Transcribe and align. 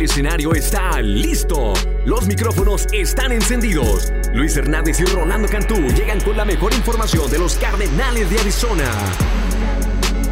El 0.00 0.06
escenario 0.06 0.54
está 0.54 1.02
listo. 1.02 1.74
Los 2.06 2.26
micrófonos 2.26 2.86
están 2.90 3.32
encendidos. 3.32 4.10
Luis 4.32 4.56
Hernández 4.56 4.98
y 4.98 5.04
Rolando 5.04 5.46
Cantú 5.46 5.74
llegan 5.74 6.18
con 6.22 6.38
la 6.38 6.46
mejor 6.46 6.72
información 6.72 7.30
de 7.30 7.38
los 7.38 7.56
Cardenales 7.56 8.30
de 8.30 8.38
Arizona. 8.38 8.90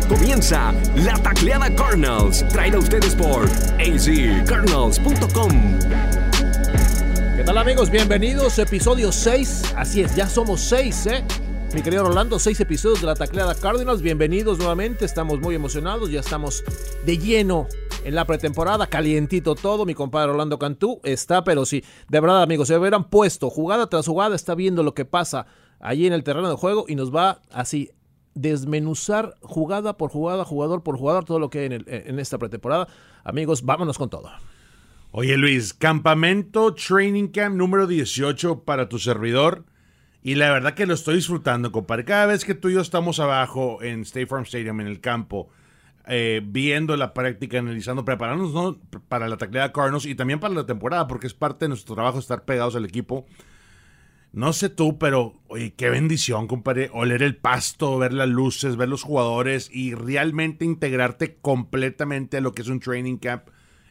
Comienza 0.08 0.72
la 0.96 1.22
tacleada 1.22 1.68
Cardinals, 1.74 2.48
traída 2.48 2.78
a 2.78 2.80
ustedes 2.80 3.14
por 3.14 3.44
azcardinals.com. 3.78 5.78
¿Qué 7.36 7.44
tal 7.44 7.58
amigos? 7.58 7.90
Bienvenidos, 7.90 8.58
episodio 8.58 9.12
6. 9.12 9.74
Así 9.76 10.00
es, 10.00 10.16
ya 10.16 10.30
somos 10.30 10.62
6, 10.62 11.06
¿eh? 11.08 11.22
Mi 11.74 11.82
querido 11.82 12.04
Rolando, 12.04 12.38
seis 12.38 12.58
episodios 12.60 13.02
de 13.02 13.06
la 13.06 13.14
tacleada 13.14 13.54
Cardinals. 13.54 14.00
Bienvenidos 14.00 14.56
nuevamente, 14.56 15.04
estamos 15.04 15.40
muy 15.40 15.54
emocionados, 15.54 16.10
ya 16.10 16.20
estamos 16.20 16.64
de 17.04 17.18
lleno 17.18 17.68
en 18.04 18.14
la 18.14 18.26
pretemporada, 18.26 18.86
calientito 18.86 19.54
todo. 19.54 19.84
Mi 19.84 19.94
compadre 19.94 20.32
Rolando 20.32 20.58
Cantú 20.58 21.00
está, 21.04 21.44
pero 21.44 21.66
sí, 21.66 21.84
de 22.08 22.20
verdad 22.20 22.42
amigos, 22.42 22.68
se 22.68 22.76
hubieran 22.76 23.04
puesto 23.04 23.50
jugada 23.50 23.88
tras 23.88 24.06
jugada, 24.06 24.36
está 24.36 24.54
viendo 24.54 24.82
lo 24.82 24.94
que 24.94 25.04
pasa 25.04 25.46
allí 25.80 26.06
en 26.06 26.12
el 26.12 26.24
terreno 26.24 26.48
de 26.48 26.56
juego 26.56 26.84
y 26.88 26.94
nos 26.94 27.14
va 27.14 27.40
así 27.52 27.90
desmenuzar 28.34 29.36
jugada 29.40 29.96
por 29.96 30.10
jugada, 30.10 30.44
jugador 30.44 30.82
por 30.82 30.96
jugador, 30.96 31.24
todo 31.24 31.38
lo 31.38 31.50
que 31.50 31.60
hay 31.60 31.66
en, 31.66 31.84
en 31.86 32.18
esta 32.18 32.38
pretemporada. 32.38 32.88
Amigos, 33.24 33.62
vámonos 33.64 33.98
con 33.98 34.10
todo. 34.10 34.30
Oye 35.10 35.36
Luis, 35.36 35.72
campamento 35.72 36.74
Training 36.74 37.28
Camp 37.28 37.56
número 37.56 37.86
18 37.86 38.64
para 38.64 38.88
tu 38.88 38.98
servidor. 38.98 39.64
Y 40.22 40.34
la 40.34 40.50
verdad 40.50 40.74
que 40.74 40.84
lo 40.84 40.94
estoy 40.94 41.16
disfrutando, 41.16 41.72
compadre. 41.72 42.04
Cada 42.04 42.26
vez 42.26 42.44
que 42.44 42.54
tú 42.54 42.68
y 42.68 42.74
yo 42.74 42.80
estamos 42.80 43.20
abajo 43.20 43.82
en 43.82 44.02
State 44.02 44.26
Farm 44.26 44.42
Stadium, 44.42 44.80
en 44.80 44.88
el 44.88 45.00
campo, 45.00 45.48
eh, 46.08 46.40
viendo 46.44 46.96
la 46.96 47.12
práctica, 47.12 47.58
analizando, 47.58 48.04
preparándonos 48.04 48.78
para 49.08 49.28
la 49.28 49.36
tacleada 49.36 49.72
Cardinals 49.72 50.06
y 50.06 50.14
también 50.14 50.40
para 50.40 50.54
la 50.54 50.66
temporada, 50.66 51.06
porque 51.06 51.26
es 51.26 51.34
parte 51.34 51.66
de 51.66 51.68
nuestro 51.68 51.94
trabajo 51.94 52.18
estar 52.18 52.44
pegados 52.44 52.74
al 52.76 52.84
equipo. 52.84 53.26
No 54.32 54.52
sé 54.52 54.68
tú, 54.68 54.98
pero 54.98 55.40
oye, 55.48 55.74
qué 55.74 55.90
bendición, 55.90 56.46
compadre, 56.46 56.90
oler 56.92 57.22
el 57.22 57.36
pasto, 57.36 57.98
ver 57.98 58.12
las 58.12 58.28
luces, 58.28 58.76
ver 58.76 58.88
los 58.88 59.02
jugadores 59.02 59.70
y 59.72 59.94
realmente 59.94 60.64
integrarte 60.64 61.36
completamente 61.36 62.36
a 62.38 62.40
lo 62.40 62.52
que 62.52 62.62
es 62.62 62.68
un 62.68 62.80
training 62.80 63.16
camp 63.16 63.44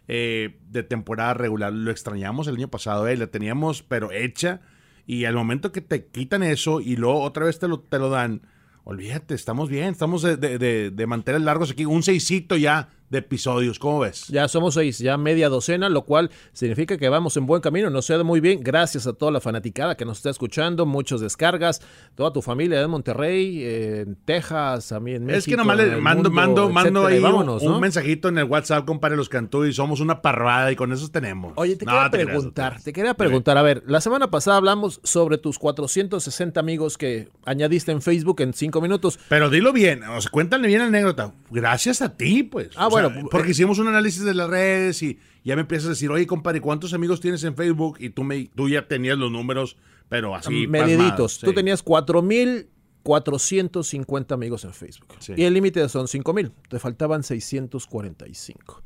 eh, 0.08 0.60
de 0.70 0.84
temporada 0.84 1.34
regular. 1.34 1.74
Lo 1.74 1.92
extrañamos 1.92 2.48
el 2.48 2.56
año 2.56 2.70
pasado, 2.70 3.08
eh, 3.08 3.18
la 3.18 3.28
teníamos, 3.28 3.84
pero 3.84 4.12
hecha 4.12 4.62
y 5.06 5.26
al 5.26 5.36
momento 5.36 5.72
que 5.72 5.82
te 5.82 6.06
quitan 6.06 6.44
eso 6.44 6.82
y 6.82 6.98
luego 6.98 7.22
otra 7.22 7.46
vez 7.46 7.60
te 7.60 7.68
lo, 7.68 7.80
te 7.80 7.98
lo 7.98 8.10
dan, 8.10 8.42
olvídate, 8.88 9.36
estamos 9.36 9.68
bien, 9.68 9.90
estamos 9.90 10.22
de, 10.22 10.38
de, 10.38 10.92
de, 10.92 11.08
mantener 11.08 11.42
largos 11.42 11.72
aquí, 11.72 11.84
un 11.84 12.04
seisito 12.04 12.56
ya 12.56 12.88
de 13.10 13.20
episodios. 13.20 13.80
¿Cómo 13.80 14.00
ves? 14.00 14.28
Ya 14.28 14.48
somos 14.48 14.74
seis, 14.74 15.00
ya 15.00 15.18
media 15.18 15.50
docena, 15.50 15.90
lo 15.90 16.04
cual 16.04 16.30
significa 16.54 16.98
que 16.98 17.10
vamos 17.10 17.38
en 17.38 17.46
buen 17.46 17.62
camino. 17.62 17.90
Nos 17.90 18.10
ha 18.10 18.18
muy 18.24 18.40
bien. 18.40 18.62
Gracias 18.64 19.08
a 19.08 19.14
toda 19.14 19.32
la 19.32 19.42
fanaticada 19.42 19.96
que 19.96 20.06
nos 20.06 20.18
está 20.18 20.30
escuchando, 20.30 20.86
muchas 20.86 21.22
descargas, 21.22 21.82
toda 22.16 22.32
tu 22.34 22.42
familia 22.42 22.80
de 22.80 22.88
Monterrey, 22.88 23.64
en 23.64 24.16
Texas, 24.26 24.90
también 24.90 25.18
en 25.18 25.26
México. 25.26 25.40
Es 25.40 25.46
que 25.46 25.58
nomás 25.58 25.78
le 25.78 25.98
mando, 25.98 26.30
mando, 26.30 26.70
mando 26.70 27.06
ahí 27.06 27.20
un, 27.20 27.80
mensajito 27.80 28.30
en 28.30 28.38
el 28.40 28.46
WhatsApp, 28.46 28.86
compadre, 28.86 29.18
los 29.18 29.30
cantú 29.30 29.66
y 29.66 29.74
somos 29.74 30.00
una 30.00 30.22
parrada 30.22 30.72
y 30.72 30.76
con 30.76 30.92
eso 30.92 31.10
tenemos. 31.10 31.54
Oye, 31.56 31.76
te 31.76 31.86
quería 31.86 32.10
preguntar, 32.10 32.82
te 32.82 32.94
quería 32.94 33.14
preguntar, 33.14 33.58
a 33.58 33.62
ver, 33.62 33.84
la 33.86 34.02
semana 34.02 34.30
pasada 34.30 34.58
hablamos 34.58 35.00
sobre 35.04 35.38
tus 35.38 35.60
460 35.60 36.60
amigos 36.60 36.98
que 36.98 37.30
añadiste 37.46 37.92
en 37.92 38.02
Facebook 38.02 38.42
en 38.42 38.54
cinco 38.54 38.82
minutos. 38.82 39.20
Pero 39.30 39.50
dilo 39.50 39.74
bien, 39.74 40.04
o 40.04 40.20
sea, 40.22 40.32
cuéntale 40.32 40.68
bien 40.68 40.80
la 40.80 40.88
anécdota. 40.88 41.34
Gracias 41.50 42.02
a 42.02 42.16
ti, 42.16 42.44
pues. 42.44 42.70
Ah, 42.76 42.88
bueno, 42.88 42.97
porque 43.32 43.48
eh, 43.50 43.52
hicimos 43.52 43.78
un 43.80 43.88
análisis 43.88 44.24
de 44.24 44.34
las 44.34 44.50
redes 44.50 45.02
y 45.04 45.20
ya 45.44 45.56
me 45.56 45.62
empiezas 45.62 45.88
a 45.88 45.90
decir, 45.90 46.10
oye, 46.12 46.28
compadre, 46.28 46.60
¿cuántos 46.62 46.94
amigos 46.94 47.20
tienes 47.22 47.44
en 47.44 47.56
Facebook? 47.56 47.98
Y 48.00 48.10
tú, 48.10 48.24
me, 48.24 48.50
tú 48.56 48.70
ya 48.70 48.88
tenías 48.88 49.18
los 49.18 49.32
números, 49.32 49.78
pero 50.10 50.36
así. 50.36 50.68
Mediditos. 50.68 51.40
Tú 51.40 51.54
tenías 51.54 51.86
4.450 51.86 54.34
amigos 54.34 54.66
en 54.66 54.74
Facebook. 54.74 55.08
Y 55.36 55.44
el 55.44 55.54
límite 55.54 55.88
son 55.90 56.08
5.000. 56.08 56.52
Te 56.70 56.80
faltaban 56.80 57.24
645. 57.24 58.84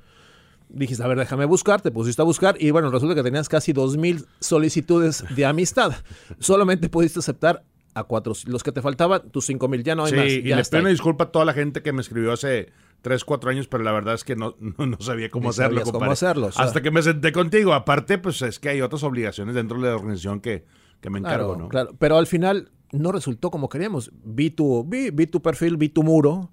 Dijiste, 0.70 1.04
a 1.04 1.08
ver, 1.08 1.18
déjame 1.18 1.46
buscar, 1.46 1.82
te 1.82 1.92
pusiste 1.92 2.22
a 2.22 2.26
buscar 2.26 2.56
y 2.58 2.72
bueno, 2.72 2.90
resulta 2.90 3.14
que 3.14 3.24
tenías 3.24 3.50
casi 3.50 3.74
2.000 3.74 4.26
solicitudes 4.40 5.26
de 5.36 5.46
amistad. 5.46 5.94
Solamente 6.40 6.88
pudiste 6.88 7.20
aceptar 7.20 7.66
a 7.94 8.04
cuatro, 8.04 8.34
los 8.46 8.64
que 8.64 8.72
te 8.72 8.82
faltaban, 8.82 9.30
tus 9.32 9.50
5.000, 9.50 9.84
ya 9.84 9.96
no 9.96 10.06
hay 10.06 10.14
más. 10.14 10.26
y 10.28 10.42
les 10.44 10.70
pido 10.70 10.82
una 10.82 10.90
disculpa 10.90 11.26
a 11.26 11.32
toda 11.32 11.46
la 11.46 11.54
gente 11.54 11.82
que 11.82 11.92
me 11.92 12.02
escribió 12.02 12.32
hace 12.32 12.72
tres, 13.02 13.26
cuatro 13.26 13.50
años, 13.50 13.68
pero 13.68 13.84
la 13.84 13.92
verdad 13.92 14.14
es 14.14 14.24
que 14.24 14.36
no, 14.36 14.56
no, 14.60 14.98
sabía 15.00 15.30
cómo 15.30 15.50
hacerlo. 15.50 15.84
Cómo 15.84 16.12
hacerlo 16.12 16.50
Hasta 16.56 16.82
que 16.82 16.92
me 16.92 17.02
senté 17.02 17.32
contigo. 17.32 17.74
Aparte, 17.74 18.18
pues 18.18 18.42
es 18.42 18.60
que 18.60 18.70
hay 18.70 18.82
otras 18.82 19.04
obligaciones 19.04 19.56
dentro 19.56 19.80
de 19.80 19.90
la 19.90 19.96
organización 19.96 20.40
que, 20.40 20.66
que 21.02 21.10
me 21.10 21.20
encargo, 21.20 21.56
¿no? 21.56 21.70
Claro, 21.70 21.96
pero 22.00 22.18
al 22.18 22.28
final 22.28 22.72
no 22.92 23.12
resultó 23.12 23.52
como 23.52 23.70
queríamos. 23.70 24.12
Vi 24.24 24.52
tu, 24.52 24.84
vi, 24.86 25.10
vi 25.10 25.28
tu 25.28 25.42
perfil, 25.42 25.78
vi 25.78 25.90
tu 25.90 26.04
muro 26.04 26.52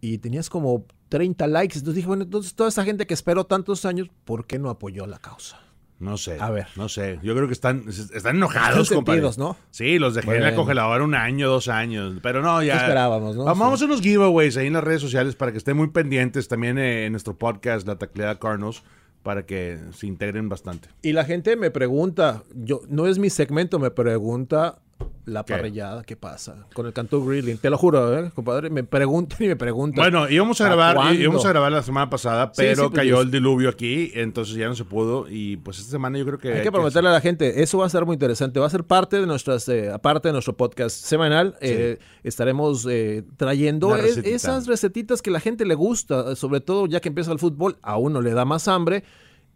y 0.00 0.18
tenías 0.18 0.50
como 0.50 0.86
30 1.08 1.46
likes. 1.46 1.78
Entonces 1.78 1.96
dije, 1.96 2.08
bueno, 2.08 2.24
entonces 2.24 2.54
toda 2.54 2.68
esa 2.68 2.84
gente 2.84 3.06
que 3.06 3.14
esperó 3.14 3.44
tantos 3.44 3.84
años, 3.84 4.08
¿por 4.24 4.46
qué 4.46 4.58
no 4.58 4.70
apoyó 4.70 5.06
la 5.06 5.18
causa? 5.18 5.60
No 6.02 6.16
sé. 6.16 6.36
A 6.40 6.50
ver. 6.50 6.66
No 6.74 6.88
sé. 6.88 7.20
Yo 7.22 7.32
creo 7.36 7.46
que 7.46 7.52
están, 7.52 7.84
están 7.88 8.34
enojados, 8.34 8.90
compadre. 8.90 9.22
¿no? 9.38 9.56
Sí, 9.70 10.00
los 10.00 10.14
dejé 10.14 10.34
en 10.36 10.42
la 10.42 10.54
congeladora 10.56 11.04
un 11.04 11.14
año, 11.14 11.48
dos 11.48 11.68
años. 11.68 12.16
Pero 12.20 12.42
no, 12.42 12.60
ya. 12.60 12.74
esperábamos, 12.74 13.36
¿no? 13.36 13.44
Vamos, 13.44 13.80
a 13.80 13.84
unos 13.84 14.00
giveaways 14.00 14.56
ahí 14.56 14.66
en 14.66 14.72
las 14.72 14.82
redes 14.82 15.00
sociales 15.00 15.36
para 15.36 15.52
que 15.52 15.58
estén 15.58 15.76
muy 15.76 15.88
pendientes 15.90 16.48
también 16.48 16.76
eh, 16.76 17.06
en 17.06 17.12
nuestro 17.12 17.38
podcast, 17.38 17.86
La 17.86 17.98
Tacleada 17.98 18.40
Carnos, 18.40 18.82
para 19.22 19.46
que 19.46 19.78
se 19.92 20.08
integren 20.08 20.48
bastante. 20.48 20.88
Y 21.02 21.12
la 21.12 21.24
gente 21.24 21.54
me 21.54 21.70
pregunta, 21.70 22.42
yo 22.52 22.80
no 22.88 23.06
es 23.06 23.20
mi 23.20 23.30
segmento, 23.30 23.78
me 23.78 23.92
pregunta 23.92 24.81
la 25.24 25.44
parrillada, 25.44 26.02
¿qué? 26.04 26.16
pasa? 26.16 26.66
Con 26.74 26.86
el 26.86 26.92
canto 26.92 27.24
grilling, 27.24 27.58
te 27.58 27.70
lo 27.70 27.78
juro, 27.78 28.18
¿eh, 28.18 28.30
compadre, 28.34 28.70
me 28.70 28.84
preguntan 28.84 29.38
y 29.42 29.48
me 29.48 29.56
preguntan. 29.56 30.02
Bueno, 30.02 30.28
íbamos 30.28 30.60
a 30.60 30.64
grabar, 30.66 31.14
íbamos 31.14 31.44
a 31.44 31.48
grabar 31.48 31.72
la 31.72 31.82
semana 31.82 32.10
pasada, 32.10 32.52
pero 32.52 32.90
pues, 32.90 32.96
cayó 32.96 33.20
el 33.20 33.30
diluvio 33.30 33.68
aquí, 33.68 34.10
entonces 34.14 34.54
ya 34.56 34.68
no 34.68 34.74
se 34.74 34.84
pudo 34.84 35.26
y 35.28 35.56
pues 35.58 35.78
esta 35.78 35.90
semana 35.90 36.18
yo 36.18 36.26
creo 36.26 36.38
que 36.38 36.52
hay 36.52 36.62
que 36.62 36.72
prometerle 36.72 37.08
a 37.08 37.12
la 37.12 37.20
gente, 37.20 37.62
eso 37.62 37.78
va 37.78 37.86
a 37.86 37.88
ser 37.88 38.04
muy 38.04 38.14
interesante, 38.14 38.60
va 38.60 38.66
a 38.66 38.70
ser 38.70 38.84
parte 38.84 39.20
de 39.20 39.26
nuestras 39.26 39.68
eh, 39.68 39.90
aparte 39.90 40.28
de 40.28 40.32
nuestro 40.32 40.56
podcast 40.56 40.96
semanal, 40.96 41.56
eh, 41.60 41.98
estaremos 42.22 42.86
eh, 42.88 43.24
trayendo 43.36 43.96
esas 43.96 44.66
recetitas 44.66 45.22
que 45.22 45.30
la 45.30 45.40
gente 45.40 45.64
le 45.64 45.74
gusta, 45.74 46.36
sobre 46.36 46.60
todo 46.60 46.86
ya 46.86 47.00
que 47.00 47.08
empieza 47.08 47.32
el 47.32 47.38
fútbol, 47.38 47.78
a 47.82 47.96
uno 47.96 48.20
le 48.20 48.32
da 48.32 48.44
más 48.44 48.68
hambre 48.68 49.04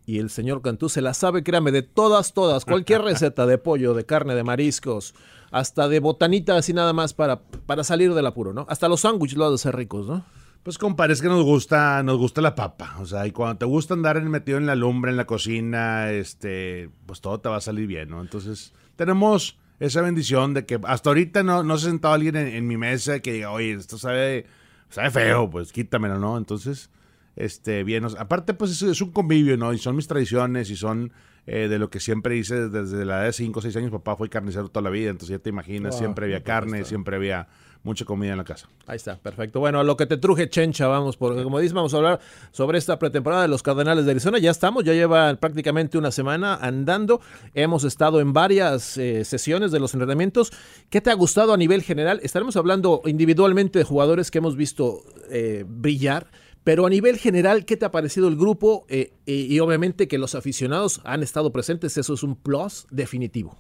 y 0.07 0.21
el 0.21 0.31
señor 0.31 0.63
Cantú 0.63 0.89
se 0.89 1.03
la 1.03 1.13
sabe, 1.13 1.43
créame, 1.43 1.73
de 1.73 1.83
todas, 1.83 2.33
todas, 2.33 2.65
cualquier 2.65 3.03
receta 3.03 3.45
de 3.45 3.59
pollo, 3.59 3.93
de 3.93 4.07
carne, 4.07 4.35
de 4.35 4.45
mariscos, 4.45 5.15
hasta 5.59 5.89
de 5.89 6.01
botanita 6.01 6.57
así 6.57 6.73
nada 6.73 6.93
más 6.93 7.15
para, 7.15 7.41
para 7.41 7.83
salir 7.83 8.13
del 8.15 8.27
apuro, 8.27 8.53
¿no? 8.53 8.67
Hasta 8.69 8.89
los 8.89 9.01
sándwiches 9.01 9.39
lo 9.39 9.47
ha 9.47 9.51
de 9.51 9.59
ser 9.59 9.75
ricos, 9.75 10.07
¿no? 10.07 10.25
Pues 10.63 10.79
compadre, 10.79 11.13
es 11.13 11.23
que 11.23 11.29
nos 11.29 11.45
gusta, 11.45 12.03
nos 12.03 12.19
gusta 12.19 12.41
la 12.41 12.55
papa. 12.55 12.97
O 12.99 13.07
sea, 13.07 13.27
y 13.27 13.31
cuando 13.31 13.59
te 13.59 13.65
gusta 13.65 13.95
andar 13.95 14.21
metido 14.23 14.59
en 14.59 14.67
la 14.67 14.75
lumbre, 14.75 15.13
en 15.13 15.17
la 15.17 15.25
cocina, 15.25 16.11
este, 16.11 16.91
pues 17.07 17.21
todo 17.21 17.39
te 17.41 17.49
va 17.49 17.57
a 17.57 17.61
salir 17.61 17.87
bien, 17.87 18.11
¿no? 18.11 18.21
Entonces, 18.21 18.73
tenemos 18.97 19.59
esa 19.79 20.01
bendición 20.01 20.55
de 20.55 20.67
que 20.67 20.81
hasta 20.85 21.11
ahorita 21.11 21.43
no, 21.43 21.63
no 21.63 21.79
se 21.79 21.87
sentado 21.87 22.15
alguien 22.15 22.37
en, 22.37 22.67
mi 22.67 22.77
mesa 22.77 23.21
que 23.21 23.35
diga, 23.35 23.51
oye, 23.53 23.75
esto 23.75 23.97
sabe, 23.97 24.47
sabe 24.91 25.11
feo, 25.11 25.49
pues 25.49 25.73
quítamelo, 25.73 26.19
¿no? 26.19 26.37
Entonces, 26.37 26.91
este, 27.37 27.85
bien. 27.85 28.05
aparte, 28.19 28.55
pues 28.55 28.71
es, 28.73 28.83
es, 28.83 29.01
un 29.01 29.13
convivio, 29.13 29.57
¿no? 29.57 29.73
Y 29.73 29.79
son 29.79 29.95
mis 29.95 30.09
tradiciones 30.09 30.71
y 30.71 30.77
son 30.77 31.13
eh, 31.47 31.69
de 31.69 31.79
lo 31.79 31.91
que 31.91 32.01
siempre 32.01 32.37
hice 32.37 32.69
desde 32.69 33.05
la 33.05 33.19
edad 33.19 33.25
de 33.27 33.33
5 33.33 33.59
o 33.59 33.63
6 33.63 33.77
años. 33.77 33.91
Papá 33.93 34.17
fue 34.17 34.29
carnicero 34.29 34.69
toda 34.69 34.83
la 34.83 34.91
vida, 34.91 35.11
entonces 35.11 35.37
ya 35.37 35.43
te 35.43 35.51
imaginas, 35.51 35.95
ah, 35.95 35.99
siempre 35.99 36.27
había 36.27 36.43
carne, 36.43 36.85
siempre 36.85 37.15
había 37.15 37.47
mucha 37.85 38.05
comida 38.05 38.33
en 38.33 38.39
la 38.39 38.45
casa. 38.45 38.69
Ahí 38.87 38.97
está, 38.97 39.17
perfecto. 39.17 39.61
Bueno, 39.61 39.79
a 39.79 39.85
lo 39.85 39.97
que 39.97 40.07
te 40.07 40.17
truje 40.17 40.51
Chencha, 40.51 40.89
vamos, 40.89 41.17
porque 41.17 41.45
como 41.45 41.61
dices, 41.61 41.73
vamos 41.73 41.95
a 41.95 41.99
hablar 41.99 42.21
sobre 42.51 42.79
esta 42.79 42.99
pretemporada 42.99 43.43
de 43.43 43.49
los 43.49 43.63
Cardenales 43.63 44.05
de 44.05 44.11
Arizona. 44.11 44.39
Ya 44.39 44.51
estamos, 44.51 44.83
ya 44.83 44.93
lleva 44.93 45.37
prácticamente 45.37 45.97
una 45.97 46.11
semana 46.11 46.57
andando. 46.57 47.21
Hemos 47.55 47.85
estado 47.85 48.21
en 48.21 48.33
varias 48.33 48.99
eh, 48.99 49.25
sesiones 49.25 49.71
de 49.71 49.79
los 49.79 49.95
entrenamientos. 49.95 50.53
¿Qué 50.91 51.01
te 51.01 51.11
ha 51.11 51.15
gustado 51.15 51.55
a 51.55 51.57
nivel 51.57 51.83
general? 51.83 52.19
Estaremos 52.25 52.57
hablando 52.57 53.03
individualmente 53.05 53.79
de 53.79 53.85
jugadores 53.85 54.33
que 54.33 54.39
hemos 54.39 54.57
visto 54.57 55.05
eh, 55.31 55.65
brillar 55.65 56.27
pero 56.67 56.85
a 56.85 56.91
nivel 56.91 57.17
general, 57.17 57.65
¿qué 57.65 57.77
te 57.77 57.85
ha 57.85 57.93
parecido 57.93 58.27
el 58.27 58.35
grupo? 58.35 58.87
Eh, 58.89 59.13
y 59.25 59.57
obviamente 59.61 60.09
que 60.09 60.19
los 60.19 60.35
aficionados 60.35 61.01
han 61.05 61.23
estado 61.23 61.53
presentes, 61.53 61.97
eso 61.97 62.15
es 62.15 62.25
un 62.25 62.35
plus 62.35 62.89
definitivo. 62.91 63.57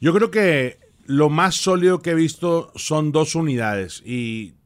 Yo 0.00 0.12
creo 0.12 0.32
que 0.32 0.80
lo 1.06 1.30
más 1.30 1.54
sólido 1.54 2.00
que 2.00 2.10
he 2.10 2.14
visto 2.16 2.72
son 2.74 3.12
dos 3.12 3.36
unidades. 3.36 4.02
Y, 4.04 4.56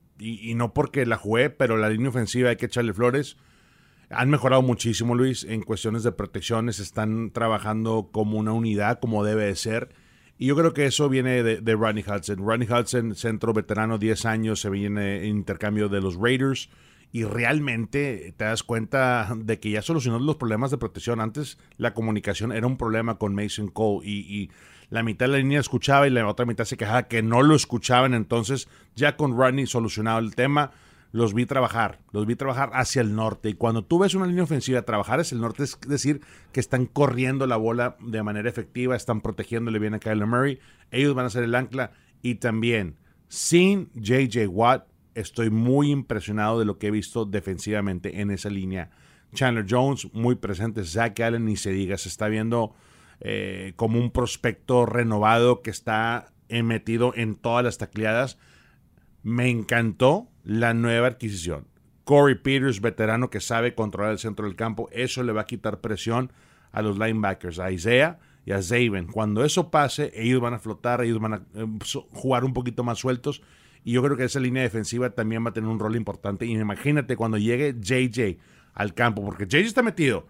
no 0.56 0.72
porque 0.72 1.04
la 1.04 1.18
jugué, 1.18 1.50
pero 1.50 1.76
la 1.76 1.90
línea 1.90 2.08
ofensiva 2.08 2.48
hay 2.48 2.56
que 2.56 2.64
echarle 2.64 2.94
flores. 2.94 3.36
Han 4.08 4.30
mejorado 4.30 4.62
muchísimo, 4.62 5.14
Luis, 5.14 5.44
en 5.44 5.60
cuestiones 5.60 6.02
de 6.02 6.12
protecciones. 6.12 6.78
Están 6.78 7.30
trabajando 7.30 8.08
como 8.10 8.38
una 8.38 8.52
unidad, 8.52 9.00
como 9.00 9.22
debe 9.22 9.44
de 9.44 9.54
ser. 9.54 9.90
Y 10.38 10.46
yo 10.46 10.56
creo 10.56 10.72
que 10.72 10.86
eso 10.86 11.10
viene 11.10 11.42
de, 11.42 11.60
de 11.60 11.74
Ronnie 11.74 12.06
Hudson. 12.08 12.38
Ronnie 12.38 12.72
Hudson, 12.72 13.14
centro 13.16 13.52
veterano, 13.52 13.98
10 13.98 14.24
años, 14.24 14.62
se 14.62 14.70
viene 14.70 15.26
en 15.26 15.36
intercambio 15.36 15.90
de 15.90 16.00
los 16.00 16.16
Raiders 16.16 16.70
y 17.12 17.24
realmente 17.24 18.34
te 18.38 18.44
das 18.46 18.62
cuenta 18.62 19.34
de 19.36 19.60
que 19.60 19.70
ya 19.70 19.82
solucionó 19.82 20.18
los 20.18 20.36
problemas 20.36 20.70
de 20.70 20.78
protección. 20.78 21.20
Antes 21.20 21.58
la 21.76 21.92
comunicación 21.92 22.52
era 22.52 22.66
un 22.66 22.78
problema 22.78 23.18
con 23.18 23.34
Mason 23.34 23.68
Cole 23.68 24.08
y, 24.08 24.50
la 24.88 25.02
mitad 25.02 25.24
de 25.24 25.32
la 25.32 25.38
línea 25.38 25.58
escuchaba 25.58 26.06
y 26.06 26.10
la 26.10 26.28
otra 26.28 26.44
mitad 26.44 26.66
se 26.66 26.76
quejaba 26.76 27.04
que 27.04 27.22
no 27.22 27.40
lo 27.40 27.54
escuchaban. 27.54 28.12
Entonces 28.12 28.68
ya 28.94 29.16
con 29.16 29.34
Rodney 29.34 29.66
solucionado 29.66 30.18
el 30.18 30.34
tema, 30.34 30.72
los 31.12 31.32
vi 31.32 31.46
trabajar, 31.46 32.00
los 32.12 32.26
vi 32.26 32.36
trabajar 32.36 32.70
hacia 32.74 33.00
el 33.00 33.14
norte. 33.14 33.48
Y 33.48 33.54
cuando 33.54 33.82
tú 33.84 34.00
ves 34.00 34.14
una 34.14 34.26
línea 34.26 34.44
ofensiva 34.44 34.82
trabajar 34.82 35.20
hacia 35.20 35.34
el 35.34 35.40
norte, 35.40 35.62
es 35.62 35.78
decir, 35.86 36.20
que 36.52 36.60
están 36.60 36.84
corriendo 36.84 37.46
la 37.46 37.56
bola 37.56 37.96
de 38.00 38.22
manera 38.22 38.50
efectiva, 38.50 38.94
están 38.94 39.22
protegiéndole 39.22 39.78
bien 39.78 39.94
a 39.94 39.98
Kyler 39.98 40.26
Murray. 40.26 40.58
Ellos 40.90 41.14
van 41.14 41.24
a 41.24 41.30
ser 41.30 41.44
el 41.44 41.54
ancla 41.54 41.92
y 42.20 42.34
también 42.34 42.96
sin 43.28 43.90
JJ 43.94 44.46
Watt 44.48 44.91
estoy 45.14 45.50
muy 45.50 45.90
impresionado 45.90 46.58
de 46.58 46.64
lo 46.64 46.78
que 46.78 46.88
he 46.88 46.90
visto 46.90 47.24
defensivamente 47.24 48.20
en 48.20 48.30
esa 48.30 48.50
línea. 48.50 48.90
Chandler 49.34 49.66
Jones, 49.68 50.12
muy 50.12 50.34
presente. 50.34 50.84
Zach 50.84 51.18
Allen, 51.20 51.44
ni 51.44 51.56
se 51.56 51.70
diga, 51.72 51.96
se 51.96 52.08
está 52.08 52.28
viendo 52.28 52.74
eh, 53.20 53.72
como 53.76 53.98
un 53.98 54.10
prospecto 54.10 54.86
renovado 54.86 55.62
que 55.62 55.70
está 55.70 56.32
metido 56.48 57.14
en 57.16 57.36
todas 57.36 57.64
las 57.64 57.78
tacleadas. 57.78 58.38
Me 59.22 59.48
encantó 59.48 60.28
la 60.44 60.74
nueva 60.74 61.06
adquisición. 61.06 61.66
Corey 62.04 62.34
Peters, 62.34 62.80
veterano 62.80 63.30
que 63.30 63.40
sabe 63.40 63.74
controlar 63.74 64.12
el 64.12 64.18
centro 64.18 64.46
del 64.46 64.56
campo, 64.56 64.88
eso 64.92 65.22
le 65.22 65.32
va 65.32 65.42
a 65.42 65.46
quitar 65.46 65.80
presión 65.80 66.32
a 66.72 66.82
los 66.82 66.98
linebackers, 66.98 67.58
a 67.58 67.70
Isaiah 67.70 68.18
y 68.44 68.52
a 68.52 68.62
Zaven. 68.62 69.06
Cuando 69.06 69.44
eso 69.44 69.70
pase, 69.70 70.10
ellos 70.14 70.40
van 70.40 70.54
a 70.54 70.58
flotar, 70.58 71.02
ellos 71.02 71.20
van 71.20 71.34
a 71.34 71.42
eh, 71.54 71.66
jugar 72.10 72.44
un 72.44 72.52
poquito 72.52 72.82
más 72.82 72.98
sueltos 72.98 73.42
y 73.84 73.92
yo 73.92 74.02
creo 74.02 74.16
que 74.16 74.24
esa 74.24 74.40
línea 74.40 74.62
defensiva 74.62 75.10
también 75.10 75.44
va 75.44 75.50
a 75.50 75.52
tener 75.52 75.68
un 75.68 75.78
rol 75.78 75.96
importante. 75.96 76.46
Y 76.46 76.52
imagínate 76.52 77.16
cuando 77.16 77.38
llegue 77.38 77.74
JJ 77.78 78.38
al 78.74 78.94
campo, 78.94 79.24
porque 79.24 79.46
JJ 79.46 79.66
está 79.66 79.82
metido. 79.82 80.26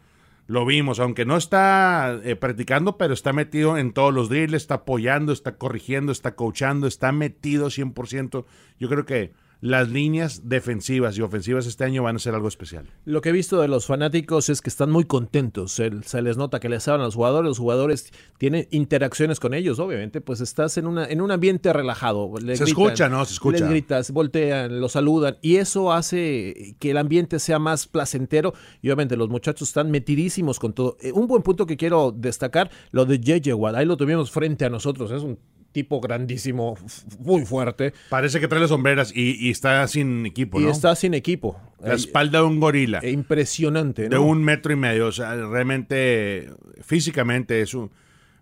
Lo 0.47 0.67
vimos, 0.67 0.99
aunque 0.99 1.25
no 1.25 1.37
está 1.37 2.19
eh, 2.25 2.35
practicando, 2.35 2.99
pero 2.99 3.15
está 3.15 3.33
metido 3.33 3.79
en 3.79 3.93
todos 3.93 4.13
los 4.13 4.29
drills, 4.29 4.55
está 4.55 4.75
apoyando, 4.75 5.33
está 5.33 5.57
corrigiendo, 5.57 6.11
está 6.11 6.35
coachando, 6.35 6.87
está 6.87 7.13
metido 7.13 7.69
100%. 7.69 8.45
Yo 8.79 8.89
creo 8.89 9.07
que 9.07 9.33
las 9.63 9.89
líneas 9.89 10.49
defensivas 10.49 11.17
y 11.17 11.23
ofensivas 11.23 11.67
este 11.67 11.85
año 11.85 12.03
van 12.03 12.17
a 12.17 12.19
ser 12.19 12.35
algo 12.35 12.49
especial. 12.49 12.91
Lo 13.05 13.21
que 13.21 13.29
he 13.29 13.33
visto 13.33 13.61
de 13.61 13.69
los 13.69 13.87
fanáticos 13.87 14.49
es 14.49 14.61
que 14.61 14.69
están 14.69 14.91
muy 14.91 15.05
contentos. 15.05 15.71
Se, 15.71 15.91
les 16.21 16.37
nota 16.37 16.59
que 16.59 16.69
les 16.69 16.89
hablan 16.89 17.03
a 17.03 17.05
los 17.05 17.15
jugadores. 17.15 17.49
Los 17.49 17.59
jugadores 17.61 18.13
tienen 18.39 18.67
interacciones 18.73 19.39
con 19.39 19.55
ellos, 19.55 19.79
obviamente. 19.79 20.21
Pues 20.21 20.41
estás 20.41 20.79
en, 20.79 20.89
una, 20.89 21.05
en 21.07 21.21
un 21.21 21.31
ambiente 21.31 21.73
relajado. 21.73 22.29
se 22.45 22.65
escucha, 22.65 23.09
¿no? 23.09 23.25
Se 23.25 23.35
escucha. 23.35 23.61
Les 23.61 23.71
gritas, 23.71 24.11
voltean, 24.11 24.81
los 24.81 24.93
saludan. 24.93 25.39
Y 25.43 25.57
eso 25.57 25.93
hace 25.93 26.75
que 26.81 26.91
el 26.91 26.97
ambiente 26.97 27.39
sea 27.39 27.61
más 27.61 27.87
placentero. 27.87 28.55
Y 28.83 28.89
obviamente 28.89 29.17
los 29.17 29.29
muchachos 29.29 29.69
están 29.69 29.93
metidísimos 29.93 30.59
con 30.59 30.73
todo. 30.73 30.97
Eh, 31.01 31.13
un 31.13 31.29
buen 31.29 31.43
punto 31.43 31.67
que 31.67 31.77
quiero 31.77 32.11
destacar, 32.11 32.69
lo 32.91 33.05
de 33.05 33.55
Watt. 33.55 33.77
Ahí 33.77 33.87
lo 33.87 33.97
tuvimos 33.97 34.33
frente 34.33 34.65
a 34.65 34.71
nosotros. 34.71 35.13
Es 35.13 35.23
un 35.23 35.39
tipo 35.73 36.01
grandísimo, 36.01 36.77
muy 37.19 37.45
fuerte. 37.45 37.93
Parece 38.09 38.39
que 38.39 38.49
trae 38.49 38.61
las 38.61 38.71
sombreras 38.71 39.13
y, 39.15 39.51
está 39.51 39.87
sin 39.89 40.27
equipo, 40.27 40.61
¿no? 40.61 40.69
Y 40.69 40.71
está 40.71 40.95
sin 40.95 41.15
equipo. 41.15 41.61
La 41.81 41.95
espalda 41.95 42.41
de 42.41 42.45
un 42.45 42.61
gorila. 42.61 43.01
E 43.03 43.11
impresionante, 43.11 44.05
¿no? 44.05 44.11
De 44.11 44.19
un 44.19 44.45
metro 44.45 44.73
y 44.73 44.77
medio. 44.77 45.09
O 45.09 45.13
sea, 45.13 45.35
realmente, 45.35 46.51
físicamente 46.83 47.61
es 47.61 47.75
un... 47.75 47.91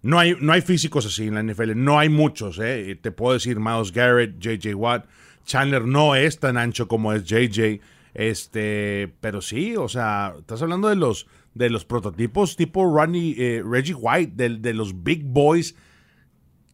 No 0.02 0.18
hay, 0.18 0.36
no 0.40 0.52
hay 0.52 0.62
físicos 0.62 1.06
así 1.06 1.26
en 1.26 1.34
la 1.34 1.42
NFL. 1.42 1.72
No 1.76 1.98
hay 1.98 2.08
muchos, 2.08 2.58
¿eh? 2.58 2.98
Te 3.00 3.12
puedo 3.12 3.34
decir 3.34 3.60
Miles 3.60 3.92
Garrett, 3.92 4.34
J.J. 4.42 4.74
Watt. 4.74 5.06
Chandler 5.44 5.84
no 5.84 6.14
es 6.14 6.38
tan 6.38 6.56
ancho 6.56 6.88
como 6.88 7.12
es 7.12 7.22
J.J. 7.22 7.82
Este, 8.14 9.12
pero 9.20 9.40
sí, 9.40 9.76
o 9.76 9.88
sea, 9.88 10.34
estás 10.38 10.62
hablando 10.62 10.88
de 10.88 10.96
los, 10.96 11.26
de 11.54 11.70
los 11.70 11.84
prototipos 11.84 12.56
tipo 12.56 12.84
Ronnie, 12.84 13.34
eh, 13.38 13.62
Reggie 13.64 13.94
White, 13.94 14.32
de, 14.34 14.58
de 14.58 14.74
los 14.74 15.04
big 15.04 15.24
boys 15.24 15.76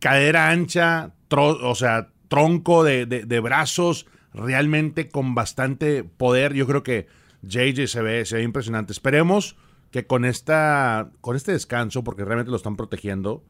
cadera 0.00 0.50
ancha, 0.50 1.12
o 1.30 1.74
sea, 1.74 2.08
tronco 2.28 2.84
de, 2.84 3.40
brazos, 3.40 4.06
realmente 4.32 5.08
con 5.08 5.34
bastante 5.34 6.04
poder. 6.04 6.54
Yo 6.54 6.66
creo 6.66 6.82
que 6.82 7.06
JJ 7.42 7.86
se 7.86 8.02
ve, 8.02 8.24
se 8.24 8.36
ve 8.36 8.42
impresionante. 8.42 8.92
Esperemos 8.92 9.56
que 9.90 10.06
con, 10.06 10.24
esta, 10.24 11.10
con 11.20 11.36
este 11.36 11.52
descanso, 11.52 12.04
porque 12.04 12.24
realmente 12.24 12.50
lo 12.50 12.56
están 12.56 12.76
protegiendo, 12.76 13.44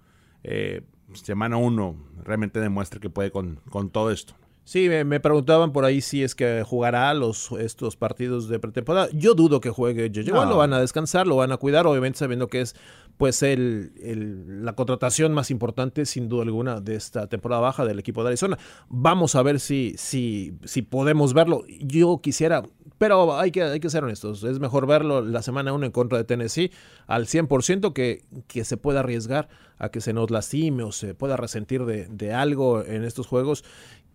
eh, 0.44 0.82
semana 1.14 1.56
uno 1.56 1.96
realmente 2.24 2.60
demuestre 2.60 3.00
que 3.00 3.10
puede 3.10 3.30
con, 3.30 3.60
con 3.70 3.90
todo 3.90 4.10
esto. 4.10 4.34
Sí, 4.66 4.88
me, 4.88 5.20
preguntaban 5.20 5.72
por 5.72 5.84
ahí 5.84 6.00
si 6.00 6.24
es 6.24 6.34
que 6.34 6.64
jugará 6.66 7.14
los, 7.14 7.52
estos 7.52 7.96
partidos 7.96 8.48
de 8.48 8.58
pretemporada. 8.58 9.08
Yo 9.12 9.34
dudo 9.34 9.60
que 9.60 9.70
juegue 9.70 10.10
JJ. 10.10 10.32
lo 10.32 10.56
van 10.56 10.72
a 10.72 10.80
descansar, 10.80 11.28
lo 11.28 11.36
van 11.36 11.52
a 11.52 11.56
cuidar, 11.56 11.86
obviamente 11.86 12.18
sabiendo 12.18 12.48
que 12.48 12.62
es 12.62 12.74
pues 13.16 13.42
el, 13.42 14.64
la 14.64 14.74
contratación 14.74 15.32
más 15.32 15.50
importante, 15.50 16.04
sin 16.06 16.28
duda 16.28 16.42
alguna, 16.42 16.80
de 16.80 16.96
esta 16.96 17.28
temporada 17.28 17.62
baja 17.62 17.84
del 17.84 17.98
equipo 17.98 18.22
de 18.22 18.28
Arizona. 18.28 18.58
Vamos 18.88 19.34
a 19.34 19.42
ver 19.42 19.60
si, 19.60 19.94
si, 19.96 20.54
si 20.64 20.82
podemos 20.82 21.32
verlo. 21.32 21.64
Yo 21.80 22.20
quisiera, 22.22 22.62
pero 22.98 23.38
hay 23.38 23.50
que, 23.50 23.62
hay 23.62 23.80
que 23.80 23.90
ser 23.90 24.04
honestos. 24.04 24.44
Es 24.44 24.58
mejor 24.58 24.86
verlo 24.86 25.22
la 25.22 25.42
semana 25.42 25.72
1 25.72 25.86
en 25.86 25.92
contra 25.92 26.18
de 26.18 26.24
Tennessee 26.24 26.70
al 27.06 27.26
100% 27.26 27.92
que, 27.92 28.24
que 28.46 28.64
se 28.64 28.76
pueda 28.76 29.00
arriesgar 29.00 29.48
a 29.78 29.90
que 29.90 30.00
se 30.00 30.12
nos 30.12 30.30
lastime 30.30 30.82
o 30.82 30.92
se 30.92 31.14
pueda 31.14 31.36
resentir 31.36 31.84
de, 31.84 32.06
de 32.08 32.32
algo 32.32 32.82
en 32.84 33.04
estos 33.04 33.26
juegos 33.26 33.64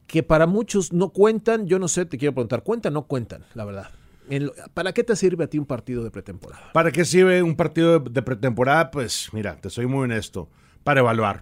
que 0.06 0.24
para 0.24 0.46
muchos 0.46 0.94
no 0.94 1.10
cuentan. 1.10 1.66
Yo 1.68 1.80
no 1.80 1.88
sé, 1.88 2.06
te 2.06 2.18
quiero 2.18 2.34
preguntar, 2.34 2.64
¿cuentan 2.64 2.94
o 2.94 3.02
no 3.02 3.08
cuentan, 3.08 3.46
la 3.56 3.66
verdad? 3.66 4.01
¿Para 4.74 4.94
qué 4.94 5.04
te 5.04 5.16
sirve 5.16 5.44
a 5.44 5.48
ti 5.48 5.58
un 5.58 5.66
partido 5.66 6.04
de 6.04 6.12
pretemporada? 6.12 6.72
¿Para 6.74 6.92
qué 6.92 7.06
sirve 7.06 7.44
un 7.44 7.56
partido 7.56 8.00
de 8.00 8.22
pretemporada? 8.22 8.92
Pues 8.92 9.30
mira, 9.34 9.58
te 9.58 9.70
soy 9.70 9.88
muy 9.88 10.04
honesto. 10.04 10.50
Para 10.84 11.02
evaluar. 11.02 11.42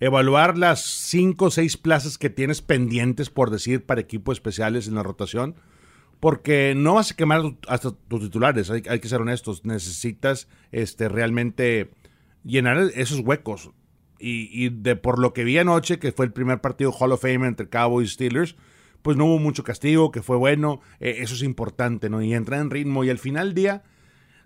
Evaluar 0.00 0.56
las 0.56 0.80
cinco 0.80 1.46
o 1.46 1.50
seis 1.50 1.76
plazas 1.76 2.18
que 2.18 2.30
tienes 2.30 2.62
pendientes, 2.62 3.30
por 3.30 3.50
decir, 3.50 3.84
para 3.84 4.00
equipos 4.00 4.36
especiales 4.36 4.88
en 4.88 4.94
la 4.94 5.02
rotación. 5.02 5.56
Porque 6.20 6.74
no 6.76 6.94
vas 6.94 7.12
a 7.12 7.16
quemar 7.16 7.42
hasta 7.66 7.92
tus 7.92 8.20
titulares, 8.20 8.70
hay, 8.70 8.82
que 8.82 9.08
ser 9.08 9.22
honestos. 9.22 9.64
Necesitas 9.64 10.48
este, 10.70 11.08
realmente 11.08 11.90
llenar 12.44 12.78
esos 12.94 13.20
huecos 13.20 13.70
y, 14.18 14.68
de 14.68 14.96
por 14.96 15.18
lo 15.18 15.32
que 15.32 15.44
vi 15.44 15.56
anoche, 15.58 15.98
que 15.98 16.12
fue 16.12 16.26
el 16.26 16.32
primer 16.32 16.60
partido 16.60 16.92
Hall 16.92 17.12
of 17.12 17.22
Fame 17.22 17.46
entre 17.46 17.68
Cowboys 17.68 18.10
y 18.10 18.12
Steelers, 18.12 18.56
pues 19.02 19.16
no 19.16 19.26
hubo 19.26 19.38
mucho 19.38 19.64
castigo, 19.64 20.10
que 20.10 20.22
fue 20.22 20.36
bueno, 20.36 20.80
eh, 21.00 21.16
eso 21.18 21.34
es 21.34 21.42
importante, 21.42 22.10
¿no? 22.10 22.22
Y 22.22 22.34
entrar 22.34 22.60
en 22.60 22.70
ritmo 22.70 23.04
y 23.04 23.10
al 23.10 23.18
final 23.18 23.48
del 23.48 23.54
día, 23.54 23.82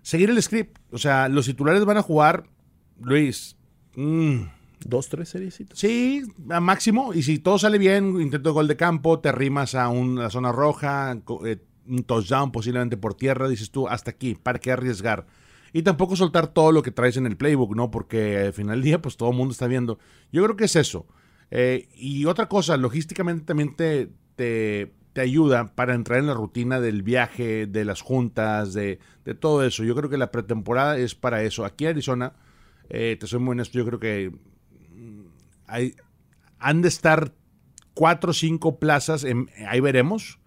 seguir 0.01 0.29
el 0.29 0.41
script. 0.41 0.77
O 0.91 0.97
sea, 0.97 1.29
los 1.29 1.45
titulares 1.45 1.83
van 1.85 1.97
a 1.97 2.01
jugar, 2.01 2.45
Luis, 3.01 3.57
mm, 3.95 4.41
dos, 4.85 5.09
tres 5.09 5.29
series. 5.29 5.61
Sí, 5.73 6.23
a 6.49 6.59
máximo. 6.59 7.13
Y 7.13 7.23
si 7.23 7.39
todo 7.39 7.57
sale 7.59 7.77
bien, 7.77 8.21
intento 8.21 8.49
de 8.49 8.53
gol 8.53 8.67
de 8.67 8.77
campo, 8.77 9.19
te 9.19 9.31
rimas 9.31 9.75
a 9.75 9.89
una 9.89 10.29
zona 10.29 10.51
roja, 10.51 11.17
eh, 11.45 11.57
un 11.87 12.03
touchdown 12.03 12.51
posiblemente 12.51 12.97
por 12.97 13.15
tierra, 13.15 13.47
dices 13.47 13.71
tú, 13.71 13.87
hasta 13.87 14.11
aquí, 14.11 14.35
¿para 14.35 14.59
qué 14.59 14.71
arriesgar? 14.71 15.27
Y 15.73 15.81
tampoco 15.81 16.15
soltar 16.15 16.47
todo 16.47 16.71
lo 16.71 16.81
que 16.81 16.91
traes 16.91 17.17
en 17.17 17.25
el 17.25 17.35
playbook, 17.35 17.75
¿no? 17.75 17.91
Porque 17.91 18.37
al 18.37 18.53
final 18.53 18.77
del 18.77 18.83
día, 18.83 19.01
pues 19.01 19.17
todo 19.17 19.31
el 19.31 19.35
mundo 19.35 19.51
está 19.51 19.67
viendo. 19.67 19.99
Yo 20.31 20.43
creo 20.43 20.55
que 20.55 20.65
es 20.65 20.75
eso. 20.77 21.05
Eh, 21.51 21.89
y 21.95 22.25
otra 22.25 22.47
cosa, 22.47 22.77
logísticamente 22.77 23.45
también 23.45 23.75
te, 23.75 24.09
te, 24.35 24.91
ayuda 25.15 25.73
para 25.75 25.95
entrar 25.95 26.19
en 26.19 26.27
la 26.27 26.33
rutina 26.33 26.81
del 26.81 27.01
viaje, 27.01 27.67
de 27.67 27.85
las 27.85 28.01
juntas, 28.01 28.73
de, 28.73 28.99
todo 29.39 29.63
eso. 29.63 29.83
Yo 29.83 29.95
creo 29.95 30.09
que 30.09 30.17
la 30.17 30.31
pretemporada 30.31 30.97
es 30.97 31.15
para 31.15 31.41
eso. 31.43 31.65
Aquí 31.65 31.85
en 31.85 31.91
Arizona, 31.91 32.33
eh, 32.89 33.17
te 33.19 33.27
soy 33.27 33.39
muy 33.39 33.53
honesto, 33.53 33.77
yo 33.77 33.85
creo 33.85 33.99
que 33.99 34.31
mm, 34.91 35.21
hay, 35.67 35.95
han 36.59 36.81
de 36.81 36.89
estar 36.89 37.33
cuatro 37.93 38.31
o 38.31 38.33
cinco 38.33 38.77
plazas, 38.77 39.25
ahí 39.67 39.79
veremos, 39.79 40.39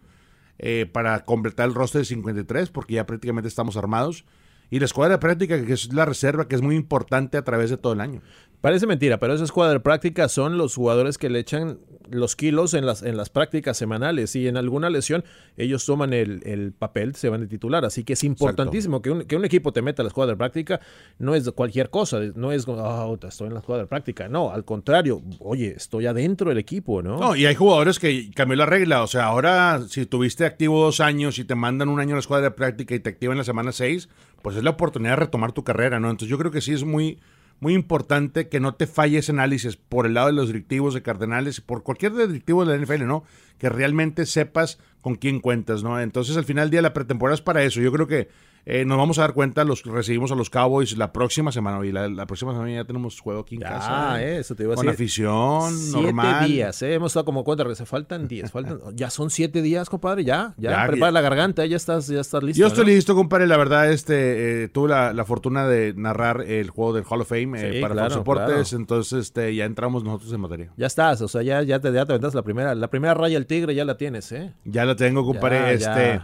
eh, 0.58 0.86
para 0.92 1.24
completar 1.24 1.68
el 1.68 1.74
roster 1.74 2.00
de 2.00 2.04
53, 2.04 2.70
porque 2.70 2.94
ya 2.94 3.06
prácticamente 3.06 3.48
estamos 3.48 3.76
armados 3.76 4.24
y 4.70 4.80
la 4.80 4.84
escuadra 4.84 5.14
de 5.14 5.18
práctica, 5.18 5.64
que 5.64 5.72
es 5.72 5.92
la 5.92 6.04
reserva, 6.04 6.48
que 6.48 6.54
es 6.54 6.62
muy 6.62 6.76
importante 6.76 7.38
a 7.38 7.42
través 7.42 7.70
de 7.70 7.76
todo 7.76 7.92
el 7.92 8.00
año. 8.00 8.22
Parece 8.60 8.86
mentira, 8.86 9.18
pero 9.18 9.34
esa 9.34 9.44
escuadra 9.44 9.74
de 9.74 9.80
práctica 9.80 10.28
son 10.28 10.58
los 10.58 10.74
jugadores 10.74 11.16
que 11.16 11.30
le 11.30 11.38
echan 11.38 11.78
los 12.10 12.36
kilos 12.36 12.74
en 12.74 12.86
las, 12.86 13.02
en 13.02 13.16
las 13.16 13.30
prácticas 13.30 13.76
semanales 13.76 14.34
y 14.34 14.48
en 14.48 14.56
alguna 14.56 14.90
lesión 14.90 15.24
ellos 15.56 15.84
toman 15.84 16.12
el, 16.12 16.72
papel, 16.76 17.14
se 17.14 17.28
van 17.28 17.40
de 17.40 17.46
titular. 17.46 17.84
Así 17.84 18.02
que 18.02 18.14
es 18.14 18.24
importantísimo 18.24 19.02
que 19.02 19.10
un, 19.10 19.22
que 19.24 19.36
un, 19.36 19.44
equipo 19.44 19.72
te 19.72 19.82
meta 19.82 20.02
a 20.02 20.04
la 20.04 20.08
escuadra 20.08 20.32
de 20.32 20.38
práctica. 20.38 20.80
No 21.18 21.34
es 21.34 21.48
cualquier 21.52 21.90
cosa, 21.90 22.20
no 22.34 22.52
es, 22.52 22.66
oh, 22.66 23.18
estoy 23.22 23.48
en 23.48 23.54
la 23.54 23.60
escuadra 23.60 23.84
de 23.84 23.88
práctica. 23.88 24.28
No, 24.28 24.50
al 24.50 24.64
contrario, 24.64 25.22
oye, 25.38 25.74
estoy 25.76 26.06
adentro 26.06 26.48
del 26.48 26.58
equipo, 26.58 27.02
¿no? 27.02 27.18
No, 27.18 27.36
y 27.36 27.46
hay 27.46 27.54
jugadores 27.54 27.98
que 27.98 28.30
cambió 28.34 28.56
la 28.56 28.66
regla. 28.66 29.02
O 29.02 29.06
sea, 29.06 29.26
ahora 29.26 29.82
si 29.88 30.06
tuviste 30.06 30.44
activo 30.44 30.82
dos 30.82 31.00
años 31.00 31.38
y 31.38 31.44
te 31.44 31.54
mandan 31.54 31.88
un 31.88 32.00
año 32.00 32.12
a 32.12 32.16
la 32.16 32.20
escuadra 32.20 32.48
de 32.48 32.54
práctica 32.56 32.94
y 32.94 33.00
te 33.00 33.10
activan 33.10 33.38
la 33.38 33.44
semana 33.44 33.72
seis, 33.72 34.08
pues 34.42 34.56
es 34.56 34.64
la 34.64 34.70
oportunidad 34.70 35.12
de 35.12 35.16
retomar 35.16 35.52
tu 35.52 35.64
carrera, 35.64 36.00
¿no? 36.00 36.10
Entonces 36.10 36.28
yo 36.28 36.38
creo 36.38 36.50
que 36.50 36.60
sí 36.60 36.72
es 36.72 36.84
muy 36.84 37.18
muy 37.60 37.74
importante 37.74 38.48
que 38.48 38.60
no 38.60 38.74
te 38.74 38.86
falle 38.86 39.18
ese 39.18 39.32
análisis 39.32 39.76
por 39.76 40.06
el 40.06 40.14
lado 40.14 40.28
de 40.28 40.32
los 40.34 40.48
directivos 40.48 40.94
de 40.94 41.02
Cardenales, 41.02 41.60
por 41.60 41.82
cualquier 41.82 42.14
directivo 42.14 42.64
de 42.64 42.76
la 42.76 42.84
NFL, 42.84 43.04
¿no? 43.06 43.24
Que 43.58 43.68
realmente 43.68 44.26
sepas 44.26 44.78
con 45.00 45.16
quién 45.16 45.40
cuentas, 45.40 45.82
¿no? 45.82 46.00
Entonces 46.00 46.36
al 46.36 46.44
final 46.44 46.66
del 46.66 46.70
día 46.70 46.82
la 46.82 46.94
pretemporada 46.94 47.34
es 47.34 47.42
para 47.42 47.62
eso. 47.62 47.80
Yo 47.80 47.92
creo 47.92 48.06
que 48.06 48.28
eh, 48.70 48.84
nos 48.84 48.98
vamos 48.98 49.18
a 49.18 49.22
dar 49.22 49.32
cuenta, 49.32 49.64
los 49.64 49.82
recibimos 49.82 50.30
a 50.30 50.34
los 50.34 50.50
Cowboys 50.50 50.94
la 50.98 51.10
próxima 51.10 51.50
semana. 51.50 51.84
Y 51.86 51.90
la, 51.90 52.26
próxima 52.26 52.52
semana 52.52 52.70
ya 52.70 52.84
tenemos 52.84 53.18
juego 53.18 53.40
aquí 53.40 53.54
en 53.54 53.62
casa. 53.62 54.12
Ah, 54.12 54.22
eso 54.22 54.54
te 54.54 54.64
iba 54.64 54.72
a 54.72 54.76
decir. 54.76 54.84
Con 54.84 54.94
afición, 54.94 55.72
siete 55.74 56.02
normal. 56.02 56.46
días, 56.46 56.82
¿eh? 56.82 56.92
Hemos 56.92 57.12
estado 57.12 57.24
como 57.24 57.44
cuenta, 57.44 57.74
se 57.74 57.86
faltan 57.86 58.28
días. 58.28 58.50
Faltan, 58.50 58.78
ya 58.94 59.08
son 59.08 59.30
siete 59.30 59.62
días, 59.62 59.88
compadre, 59.88 60.22
ya. 60.22 60.52
Ya, 60.58 60.86
prepara 60.86 61.10
la 61.10 61.22
garganta, 61.22 61.64
ya 61.64 61.78
estás, 61.78 62.08
ya 62.08 62.20
estás 62.20 62.42
listo. 62.42 62.60
Yo 62.60 62.66
estoy 62.66 62.84
listo, 62.84 63.14
compadre. 63.14 63.46
La 63.46 63.56
verdad, 63.56 63.90
este, 63.90 64.64
eh, 64.64 64.68
tuve 64.68 64.90
la, 64.90 65.24
fortuna 65.24 65.66
de 65.66 65.94
narrar 65.94 66.42
el 66.42 66.68
juego 66.68 66.92
del 66.92 67.04
Hall 67.08 67.22
of 67.22 67.28
Fame 67.30 67.78
eh, 67.78 67.80
para 67.80 67.94
los 67.94 68.16
Deportes. 68.16 68.74
Entonces, 68.74 69.20
este, 69.20 69.54
ya 69.54 69.64
entramos 69.64 70.04
nosotros 70.04 70.30
en 70.30 70.40
materia. 70.42 70.72
Ya 70.76 70.88
estás, 70.88 71.22
o 71.22 71.28
sea, 71.28 71.40
ya, 71.40 71.62
ya, 71.62 71.80
te, 71.80 71.90
ya 71.90 72.04
te 72.04 72.18
la 72.18 72.42
primera, 72.42 72.74
la 72.74 72.90
primera 72.90 73.14
raya 73.14 73.36
del 73.36 73.46
tigre, 73.46 73.74
ya 73.74 73.86
la 73.86 73.96
tienes, 73.96 74.30
¿eh? 74.32 74.52
Ya 74.66 74.84
la 74.84 74.94
tengo, 74.94 75.24
compadre. 75.24 75.72
este. 75.72 76.20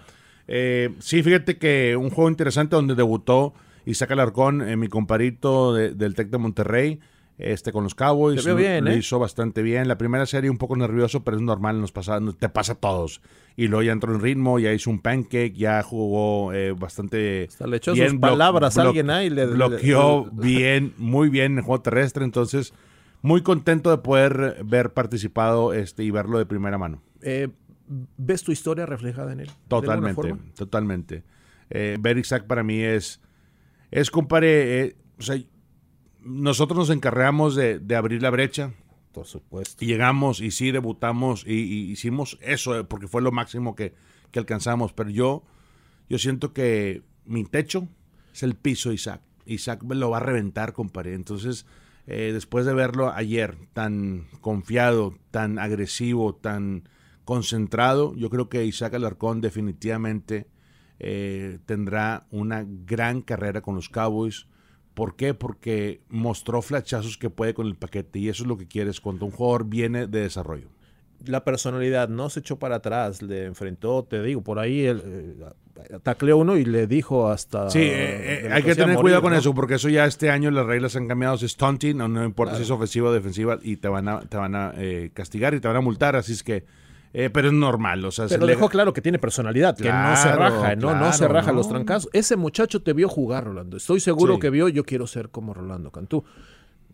Eh, 0.49 0.95
sí, 0.99 1.23
fíjate 1.23 1.57
que 1.59 1.97
un 1.97 2.11
juego 2.11 2.29
interesante 2.29 2.77
donde 2.77 2.95
debutó 2.95 3.55
Isaac 3.87 4.13
Alarcón, 4.13 4.63
eh, 4.63 4.77
mi 4.77 4.89
comparito 4.89 5.75
del 5.75 6.15
Tec 6.15 6.31
de 6.31 6.39
Monterrey, 6.39 7.01
este 7.39 7.73
con 7.73 7.85
los 7.85 7.95
Cowboys. 7.95 8.45
Lo, 8.45 8.55
bien, 8.55 8.87
¿eh? 8.87 8.97
hizo 8.97 9.19
bastante 9.19 9.63
bien. 9.63 9.89
La 9.89 9.99
primera 9.99 10.25
serie 10.27 10.51
un 10.51 10.59
poco 10.59 10.77
nervioso, 10.77 11.25
pero 11.25 11.37
es 11.37 11.43
normal, 11.43 11.81
nos 11.81 11.93
pasa, 11.93 12.21
te 12.39 12.49
pasa 12.49 12.75
a 12.75 12.77
todos. 12.77 13.21
Y 13.57 13.69
luego 13.69 13.83
ya 13.83 13.93
entró 13.93 14.15
en 14.15 14.21
ritmo, 14.21 14.59
ya 14.59 14.73
hizo 14.73 14.91
un 14.91 15.01
pancake, 15.01 15.53
ya 15.55 15.83
jugó 15.83 16.53
eh, 16.53 16.73
bastante 16.73 17.47
Hasta 17.49 17.67
le 17.67 17.77
echó 17.77 17.93
bien. 17.93 18.11
Sus 18.11 18.21
palabras 18.21 18.79
a 18.79 18.83
alguien 18.83 19.11
ahí. 19.11 19.31
Le, 19.31 19.47
bloqueó 19.47 20.29
bien, 20.33 20.95
muy 20.97 21.29
bien 21.29 21.53
en 21.53 21.59
el 21.59 21.65
juego 21.65 21.83
terrestre. 21.83 22.25
Entonces, 22.25 22.73
muy 23.23 23.43
contento 23.43 23.91
de 23.91 23.99
poder 23.99 24.59
ver 24.65 24.93
participado 24.93 25.73
este 25.73 26.05
y 26.05 26.11
verlo 26.11 26.39
de 26.39 26.47
primera 26.47 26.79
mano. 26.79 27.03
Eh, 27.23 27.49
¿Ves 27.87 28.43
tu 28.43 28.53
historia 28.53 28.87
reflejada 28.87 29.33
en 29.33 29.41
él? 29.41 29.51
Totalmente, 29.69 30.35
totalmente. 30.55 31.23
Eh, 31.71 31.97
ver 32.01 32.19
Isaac 32.19 32.47
para 32.47 32.63
mí 32.63 32.81
es, 32.81 33.21
es 33.91 34.11
compadre, 34.11 34.81
eh, 34.81 34.97
o 35.19 35.23
sea, 35.23 35.37
nosotros 36.21 36.79
nos 36.79 36.91
encargamos 36.91 37.55
de, 37.57 37.81
abrir 37.97 38.23
la 38.23 38.31
brecha. 38.31 38.73
Por 39.13 39.27
supuesto. 39.27 39.85
Y 39.85 39.89
llegamos 39.89 40.41
y 40.41 40.51
sí 40.51 40.73
debutamos 40.73 41.45
y, 41.47 41.91
hicimos 41.91 42.39
eso 42.41 42.79
eh, 42.79 42.85
porque 42.85 43.07
fue 43.07 43.23
lo 43.23 43.33
máximo 43.33 43.75
que, 43.75 43.95
alcanzamos. 44.35 44.93
Pero 44.93 45.11
yo, 45.11 45.45
yo 46.09 46.19
siento 46.19 46.53
que 46.53 47.03
mi 47.25 47.45
techo 47.45 47.87
es 48.33 48.43
el 48.43 48.57
piso 48.57 48.89
de 48.89 48.97
Isaac. 48.97 49.21
Isaac 49.47 49.85
lo 49.87 50.11
va 50.11 50.17
a 50.17 50.21
reventar, 50.21 50.73
compadre. 50.73 51.15
Entonces, 51.15 51.67
después 52.07 52.67
de 52.67 52.75
verlo 52.75 53.13
ayer 53.13 53.57
tan 53.75 54.27
confiado, 54.41 55.17
tan 55.31 55.61
agresivo, 55.61 56.35
tan 56.35 56.89
concentrado. 57.25 58.15
Yo 58.15 58.31
creo 58.31 58.49
que 58.49 58.65
Isaac 58.65 58.95
Alarcón 58.95 59.41
definitivamente 59.41 60.47
eh, 61.01 61.59
tendrá 61.67 62.27
una 62.31 62.65
gran 62.67 63.23
carrera 63.23 63.61
con 63.61 63.75
los 63.75 63.89
Cowboys. 63.89 64.47
¿Por 64.95 65.17
qué? 65.17 65.35
Porque 65.35 66.03
mostró 66.09 66.63
flachazos 66.63 67.19
que 67.19 67.31
puede 67.31 67.55
con 67.55 67.67
el 67.67 67.75
paquete 67.75 68.21
y 68.21 68.29
eso 68.29 68.45
es 68.45 68.49
lo 68.49 68.57
que 68.57 68.69
quieres 68.69 69.01
cuando 69.01 69.27
un 69.27 69.33
jugador 69.33 69.67
viene 69.67 70.07
de 70.07 70.21
desarrollo. 70.21 70.69
La 71.27 71.43
personalidad 71.43 72.09
no 72.09 72.29
se 72.29 72.41
echó 72.41 72.59
para 72.59 72.77
atrás, 72.77 73.23
le 73.23 73.47
enfrentó, 73.47 74.05
te 74.05 74.23
digo, 74.23 74.43
por 74.43 74.59
ahí 74.59 74.85
el, 74.85 75.03
eh, 75.05 75.99
tacleó 76.03 76.37
uno 76.37 76.57
y 76.57 76.65
le 76.65 76.87
dijo 76.87 77.29
hasta... 77.29 77.71
Sí, 77.71 77.81
eh, 77.83 78.49
hay 78.53 78.63
que 78.63 78.75
tener 78.75 78.97
cuidado 78.99 79.23
con 79.23 79.33
eso 79.33 79.55
porque 79.55 79.75
eso 79.75 79.89
ya 79.89 80.05
este 80.05 80.31
año 80.31 80.51
las 80.51 80.67
reglas 80.67 80.95
han 80.97 81.09
cambiado, 81.09 81.35
es 81.37 81.57
taunting, 81.57 81.97
no, 81.97 82.09
no 82.09 82.25
importa 82.25 82.57
si 82.57 82.63
es 82.63 82.71
ofensiva 82.71 83.09
o 83.09 83.13
defensiva 83.13 83.59
y 83.63 83.77
te 83.79 83.89
van 83.89 84.07
a, 84.07 84.21
te 84.21 84.37
van 84.37 84.55
a 84.55 84.75
castigar 85.15 85.55
y 85.55 85.61
te 85.61 85.67
van 85.67 85.79
a 85.79 85.81
multar, 85.81 86.15
así 86.15 86.33
es 86.33 86.43
que 86.43 86.65
eh, 87.17 87.31
pero 87.31 87.47
es 87.47 87.55
normal, 87.55 88.05
o 88.05 88.11
sea. 88.11 88.27
Pero 88.27 88.45
dejó 88.45 88.69
claro 88.69 88.93
que 88.93 89.01
tiene 89.01 89.21
personalidad, 89.21 89.77
que 89.77 89.85
no 89.85 90.17
se 90.17 90.33
raja, 90.33 90.75
¿no? 90.75 90.97
no 90.97 91.13
se 91.13 91.29
raja 91.29 91.53
los 91.53 91.69
trancazos. 91.69 92.11
Ese 92.13 92.35
muchacho 92.35 92.83
te 92.83 92.93
vio 92.93 93.09
jugar, 93.09 93.45
Rolando. 93.45 93.77
Estoy 93.77 94.01
seguro 94.01 94.41
que 94.41 94.51
vio, 94.51 94.69
yo 94.69 94.85
quiero 94.85 95.07
ser 95.07 95.31
como 95.31 95.55
Rolando 95.55 95.93
Cantú. 95.93 96.25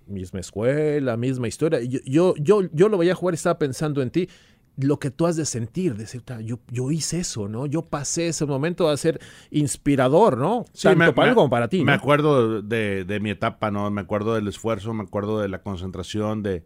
Misma 0.06 0.40
escuela, 0.40 1.16
misma 1.16 1.48
historia. 1.48 1.80
Yo, 1.80 2.34
yo, 2.36 2.60
yo, 2.72 2.88
lo 2.90 2.98
veía 2.98 3.14
jugar 3.14 3.32
y 3.32 3.36
estaba 3.36 3.58
pensando 3.58 4.02
en 4.02 4.10
ti 4.10 4.28
lo 4.76 4.98
que 4.98 5.10
tú 5.10 5.26
has 5.26 5.36
de 5.36 5.46
sentir, 5.46 5.94
decir, 5.94 6.22
yo, 6.44 6.58
yo 6.68 6.90
hice 6.90 7.20
eso, 7.20 7.48
¿no? 7.48 7.64
Yo 7.66 7.82
pasé 7.82 8.28
ese 8.28 8.44
momento 8.44 8.88
a 8.88 8.96
ser 8.96 9.20
inspirador, 9.50 10.36
¿no? 10.36 10.66
Tanto 10.82 11.14
para 11.14 11.30
él 11.30 11.34
como 11.34 11.48
para 11.48 11.68
ti. 11.68 11.82
Me 11.82 11.92
acuerdo 11.92 12.60
de, 12.60 13.04
de, 13.04 13.20
mi 13.20 13.30
etapa, 13.30 13.70
¿no? 13.70 13.90
Me 13.90 14.00
acuerdo 14.00 14.34
del 14.34 14.48
esfuerzo, 14.48 14.92
me 14.92 15.04
acuerdo 15.04 15.40
de 15.40 15.48
la 15.48 15.62
concentración, 15.62 16.42
de, 16.42 16.64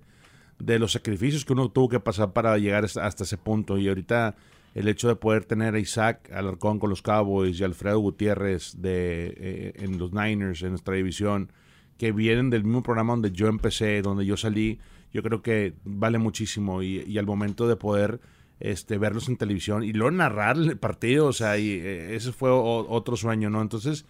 de 0.58 0.78
los 0.78 0.92
sacrificios 0.92 1.44
que 1.44 1.52
uno 1.52 1.70
tuvo 1.70 1.88
que 1.88 2.00
pasar 2.00 2.32
para 2.32 2.56
llegar 2.58 2.84
hasta 2.84 3.24
ese 3.24 3.36
punto. 3.36 3.78
Y 3.78 3.88
ahorita 3.88 4.36
el 4.74 4.88
hecho 4.88 5.08
de 5.08 5.16
poder 5.16 5.44
tener 5.44 5.74
a 5.74 5.78
Isaac 5.78 6.30
Alarcón 6.32 6.78
con 6.78 6.90
los 6.90 7.02
Cowboys 7.02 7.58
y 7.60 7.64
Alfredo 7.64 7.98
Gutiérrez 8.00 8.74
de, 8.80 9.34
eh, 9.36 9.72
en 9.76 9.98
los 9.98 10.12
Niners, 10.12 10.62
en 10.62 10.70
nuestra 10.70 10.94
división, 10.94 11.50
que 11.96 12.12
vienen 12.12 12.50
del 12.50 12.64
mismo 12.64 12.82
programa 12.82 13.12
donde 13.12 13.30
yo 13.30 13.46
empecé, 13.46 14.02
donde 14.02 14.26
yo 14.26 14.36
salí, 14.36 14.80
yo 15.12 15.22
creo 15.22 15.42
que 15.42 15.74
vale 15.84 16.18
muchísimo. 16.18 16.82
Y, 16.82 17.16
al 17.18 17.26
momento 17.26 17.68
de 17.68 17.76
poder 17.76 18.20
este, 18.58 18.98
verlos 18.98 19.28
en 19.28 19.36
televisión 19.36 19.84
y 19.84 19.92
luego 19.92 20.10
narrar 20.10 20.56
el 20.56 20.76
partido, 20.76 21.26
o 21.26 21.32
sea, 21.32 21.56
y, 21.56 21.70
eh, 21.70 22.16
ese 22.16 22.32
fue 22.32 22.50
otro 22.50 23.16
sueño, 23.16 23.50
¿no? 23.50 23.62
Entonces, 23.62 24.06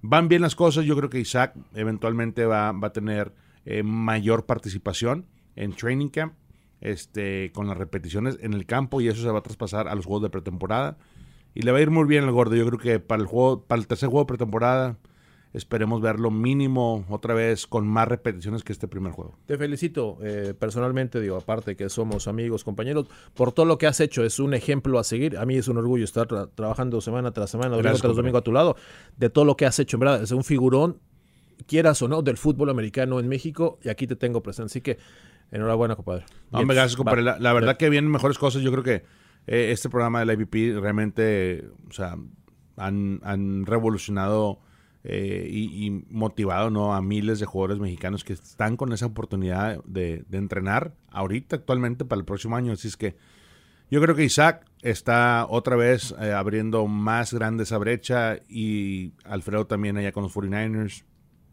van 0.00 0.28
bien 0.28 0.40
las 0.40 0.56
cosas. 0.56 0.86
Yo 0.86 0.96
creo 0.96 1.10
que 1.10 1.20
Isaac 1.20 1.54
eventualmente 1.74 2.46
va, 2.46 2.72
va 2.72 2.88
a 2.88 2.92
tener 2.92 3.32
eh, 3.66 3.82
mayor 3.82 4.46
participación 4.46 5.26
en 5.56 5.72
training 5.72 6.08
camp, 6.08 6.34
este, 6.80 7.50
con 7.52 7.66
las 7.66 7.76
repeticiones 7.76 8.38
en 8.40 8.52
el 8.52 8.66
campo 8.66 9.00
y 9.00 9.08
eso 9.08 9.22
se 9.22 9.30
va 9.30 9.40
a 9.40 9.42
traspasar 9.42 9.88
a 9.88 9.94
los 9.94 10.06
juegos 10.06 10.22
de 10.22 10.30
pretemporada. 10.30 10.96
Y 11.54 11.62
le 11.62 11.72
va 11.72 11.78
a 11.78 11.80
ir 11.80 11.90
muy 11.90 12.06
bien 12.06 12.24
al 12.24 12.32
gordo. 12.32 12.54
Yo 12.54 12.66
creo 12.66 12.78
que 12.78 13.00
para 13.00 13.22
el 13.22 13.26
juego, 13.26 13.62
para 13.64 13.80
el 13.80 13.86
tercer 13.86 14.10
juego 14.10 14.24
de 14.24 14.28
pretemporada, 14.28 14.98
Esperemos 15.56 16.02
verlo 16.02 16.30
mínimo 16.30 17.06
otra 17.08 17.32
vez 17.32 17.66
con 17.66 17.86
más 17.86 18.06
repeticiones 18.06 18.62
que 18.62 18.74
este 18.74 18.88
primer 18.88 19.12
juego. 19.12 19.38
Te 19.46 19.56
felicito 19.56 20.18
eh, 20.20 20.52
personalmente, 20.52 21.18
digo, 21.18 21.36
aparte 21.36 21.76
que 21.76 21.88
somos 21.88 22.28
amigos, 22.28 22.62
compañeros, 22.62 23.06
por 23.32 23.52
todo 23.52 23.64
lo 23.64 23.78
que 23.78 23.86
has 23.86 23.98
hecho. 24.00 24.22
Es 24.22 24.38
un 24.38 24.52
ejemplo 24.52 24.98
a 24.98 25.04
seguir. 25.04 25.38
A 25.38 25.46
mí 25.46 25.56
es 25.56 25.66
un 25.68 25.78
orgullo 25.78 26.04
estar 26.04 26.26
trabajando 26.48 27.00
semana 27.00 27.30
tras 27.30 27.48
semana, 27.48 27.70
domingo 27.70 27.96
tras 27.96 28.14
domingo 28.14 28.36
a 28.36 28.42
tu 28.42 28.52
lado, 28.52 28.76
de 29.16 29.30
todo 29.30 29.46
lo 29.46 29.56
que 29.56 29.64
has 29.64 29.78
hecho. 29.78 29.96
En 29.96 30.00
verdad, 30.00 30.22
es 30.22 30.30
un 30.30 30.44
figurón, 30.44 30.98
quieras 31.66 32.02
o 32.02 32.08
no, 32.08 32.20
del 32.20 32.36
fútbol 32.36 32.68
americano 32.68 33.18
en 33.18 33.26
México 33.26 33.78
y 33.82 33.88
aquí 33.88 34.06
te 34.06 34.14
tengo 34.14 34.42
presente. 34.42 34.66
Así 34.66 34.80
que 34.82 34.98
Enhorabuena, 35.50 35.96
compadre. 35.96 36.24
No, 36.50 36.64
me 36.64 36.74
gracias, 36.74 36.96
compadre. 36.96 37.22
La, 37.22 37.52
verdad 37.52 37.76
que 37.76 37.88
vienen 37.88 38.10
mejores 38.10 38.38
cosas. 38.38 38.62
Yo 38.62 38.72
creo 38.72 38.84
que 38.84 39.04
eh, 39.46 39.70
este 39.70 39.88
programa 39.88 40.20
de 40.20 40.26
la 40.26 40.32
IVP 40.34 40.80
realmente, 40.80 41.68
o 41.88 41.92
sea, 41.92 42.16
han, 42.76 43.64
revolucionado 43.66 44.60
eh, 45.04 45.48
y, 45.50 45.90
motivado 46.10 46.70
¿no? 46.70 46.94
a 46.94 47.00
miles 47.00 47.38
de 47.38 47.46
jugadores 47.46 47.78
mexicanos 47.80 48.24
que 48.24 48.32
están 48.32 48.76
con 48.76 48.92
esa 48.92 49.06
oportunidad 49.06 49.82
de, 49.84 50.24
entrenar 50.32 50.94
ahorita, 51.10 51.56
actualmente, 51.56 52.04
para 52.04 52.18
el 52.18 52.24
próximo 52.24 52.56
año. 52.56 52.72
Así 52.72 52.88
es 52.88 52.96
que 52.96 53.16
yo 53.90 54.02
creo 54.02 54.16
que 54.16 54.24
Isaac 54.24 54.66
está 54.82 55.46
otra 55.48 55.76
vez 55.76 56.14
eh, 56.20 56.32
abriendo 56.32 56.86
más 56.86 57.32
grande 57.32 57.62
esa 57.62 57.78
brecha 57.78 58.40
y 58.48 59.12
Alfredo 59.24 59.66
también 59.66 59.96
allá 59.96 60.10
con 60.10 60.24
los 60.24 60.34
49ers 60.34 61.04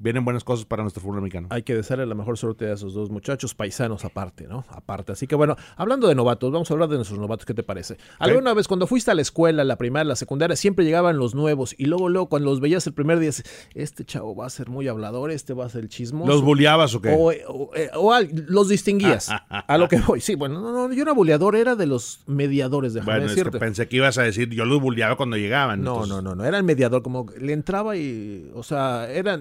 vienen 0.03 0.25
buenas 0.25 0.43
cosas 0.43 0.65
para 0.65 0.83
nuestro 0.83 1.01
fútbol 1.01 1.19
americano. 1.19 1.47
Hay 1.49 1.63
que 1.63 1.73
desearle 1.73 2.05
la 2.05 2.13
mejor 2.13 2.37
suerte 2.37 2.69
a 2.69 2.73
esos 2.73 2.93
dos 2.93 3.09
muchachos, 3.09 3.55
paisanos 3.55 4.03
aparte, 4.03 4.47
¿no? 4.47 4.65
Aparte. 4.69 5.13
Así 5.13 5.27
que 5.27 5.35
bueno, 5.35 5.55
hablando 5.77 6.07
de 6.07 6.15
novatos, 6.15 6.51
vamos 6.51 6.69
a 6.69 6.73
hablar 6.73 6.89
de 6.89 6.97
nuestros 6.97 7.19
novatos, 7.19 7.45
¿qué 7.45 7.53
te 7.53 7.63
parece? 7.63 7.97
Alguna 8.19 8.53
vez 8.53 8.67
cuando 8.67 8.85
fuiste 8.85 9.11
a 9.11 9.15
la 9.15 9.21
escuela, 9.21 9.63
la 9.63 9.77
primaria, 9.77 10.09
la 10.09 10.15
secundaria, 10.15 10.55
siempre 10.57 10.83
llegaban 10.83 11.17
los 11.17 11.33
nuevos 11.33 11.73
y 11.77 11.85
luego, 11.85 12.09
luego, 12.09 12.27
cuando 12.27 12.49
los 12.49 12.59
veías 12.59 12.85
el 12.85 12.93
primer 12.93 13.19
día, 13.19 13.31
este 13.73 14.03
chavo 14.03 14.35
va 14.35 14.45
a 14.45 14.49
ser 14.49 14.69
muy 14.69 14.87
hablador, 14.87 15.31
este 15.31 15.53
va 15.53 15.65
a 15.65 15.69
ser 15.69 15.83
el 15.83 15.89
chismoso. 15.89 16.29
¿Los 16.29 16.41
bulleabas 16.41 16.93
o 16.95 17.01
qué? 17.01 17.15
O, 17.17 17.31
eh, 17.31 18.29
los 18.47 18.67
distinguías, 18.67 19.29
a 19.29 19.77
lo 19.77 19.87
que 19.87 19.99
voy. 19.99 20.19
Sí, 20.19 20.35
bueno, 20.35 20.59
no, 20.59 20.71
no, 20.71 20.93
yo 20.93 21.01
era 21.01 21.13
buleador, 21.13 21.55
era 21.55 21.75
de 21.75 21.85
los 21.85 22.19
mediadores 22.27 22.93
de 22.93 23.01
Bueno, 23.01 23.25
es 23.25 23.35
que 23.35 23.45
pensé 23.51 23.87
que 23.87 23.97
ibas 23.97 24.17
a 24.17 24.23
decir, 24.23 24.49
yo 24.49 24.65
los 24.65 24.81
bulleaba 24.81 25.15
cuando 25.15 25.37
llegaban. 25.37 25.81
No, 25.81 26.05
no, 26.05 26.21
no, 26.21 26.35
no, 26.35 26.43
era 26.43 26.57
el 26.57 26.63
mediador, 26.63 27.01
como 27.01 27.25
le 27.39 27.53
entraba 27.53 27.95
y, 27.95 28.51
o 28.53 28.63
sea, 28.63 29.09
era 29.09 29.39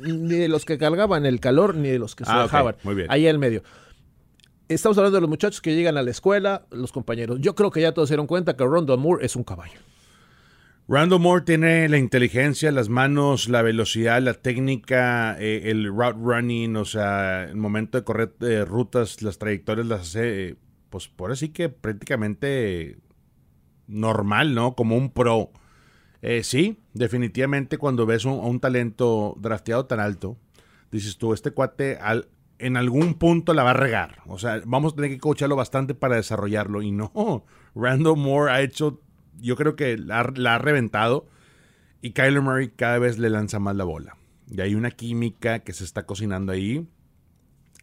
ni 0.00 0.36
de 0.36 0.48
los 0.48 0.64
que 0.64 0.78
cargaban 0.78 1.26
el 1.26 1.40
calor 1.40 1.74
ni 1.74 1.88
de 1.88 1.98
los 1.98 2.14
que 2.14 2.24
se 2.24 2.30
ah, 2.32 2.38
bajaban. 2.38 2.76
muy 2.82 2.94
bien. 2.94 3.06
Ahí 3.10 3.26
en 3.26 3.38
medio. 3.38 3.62
Estamos 4.68 4.98
hablando 4.98 5.16
de 5.16 5.22
los 5.22 5.30
muchachos 5.30 5.62
que 5.62 5.74
llegan 5.74 5.96
a 5.96 6.02
la 6.02 6.10
escuela, 6.10 6.66
los 6.70 6.92
compañeros. 6.92 7.38
Yo 7.40 7.54
creo 7.54 7.70
que 7.70 7.80
ya 7.80 7.92
todos 7.92 8.08
se 8.08 8.14
dieron 8.14 8.26
cuenta 8.26 8.54
que 8.56 8.64
Rondo 8.64 8.96
Moore 8.98 9.24
es 9.24 9.34
un 9.34 9.44
caballo. 9.44 9.78
Rondo 10.88 11.18
Moore 11.18 11.44
tiene 11.44 11.86
la 11.90 11.98
inteligencia, 11.98 12.72
las 12.72 12.88
manos, 12.88 13.50
la 13.50 13.60
velocidad, 13.60 14.22
la 14.22 14.32
técnica, 14.32 15.36
eh, 15.38 15.70
el 15.70 15.86
route 15.86 16.18
running, 16.18 16.76
o 16.76 16.86
sea, 16.86 17.44
el 17.44 17.56
momento 17.56 17.98
de 17.98 18.04
correr 18.04 18.32
eh, 18.40 18.64
rutas, 18.64 19.20
las 19.20 19.38
trayectorias 19.38 19.86
las 19.86 20.00
hace, 20.00 20.48
eh, 20.48 20.56
pues 20.88 21.08
por 21.08 21.30
así 21.30 21.50
que 21.50 21.68
prácticamente 21.68 22.96
normal, 23.86 24.54
¿no? 24.54 24.74
Como 24.74 24.96
un 24.96 25.10
pro. 25.10 25.50
sí, 26.42 26.80
definitivamente 26.98 27.78
cuando 27.78 28.06
ves 28.06 28.26
a 28.26 28.30
un 28.30 28.60
talento 28.60 29.36
drafteado 29.38 29.86
tan 29.86 30.00
alto, 30.00 30.36
dices 30.90 31.18
tú, 31.18 31.32
este 31.32 31.52
cuate 31.52 31.96
al, 31.96 32.28
en 32.58 32.76
algún 32.76 33.14
punto 33.14 33.54
la 33.54 33.62
va 33.62 33.70
a 33.70 33.74
regar. 33.74 34.22
O 34.26 34.38
sea, 34.38 34.60
vamos 34.64 34.92
a 34.92 34.96
tener 34.96 35.10
que 35.10 35.18
coacharlo 35.18 35.56
bastante 35.56 35.94
para 35.94 36.16
desarrollarlo. 36.16 36.82
Y 36.82 36.90
no, 36.90 37.44
Randall 37.74 38.16
Moore 38.16 38.52
ha 38.52 38.60
hecho 38.60 39.00
yo 39.40 39.56
creo 39.56 39.76
que 39.76 39.96
la, 39.96 40.32
la 40.34 40.56
ha 40.56 40.58
reventado 40.58 41.26
y 42.02 42.10
Kyler 42.10 42.42
Murray 42.42 42.68
cada 42.68 42.98
vez 42.98 43.18
le 43.18 43.30
lanza 43.30 43.58
más 43.58 43.76
la 43.76 43.84
bola. 43.84 44.16
Y 44.50 44.60
hay 44.60 44.74
una 44.74 44.90
química 44.90 45.60
que 45.60 45.72
se 45.72 45.84
está 45.84 46.06
cocinando 46.06 46.52
ahí. 46.52 46.86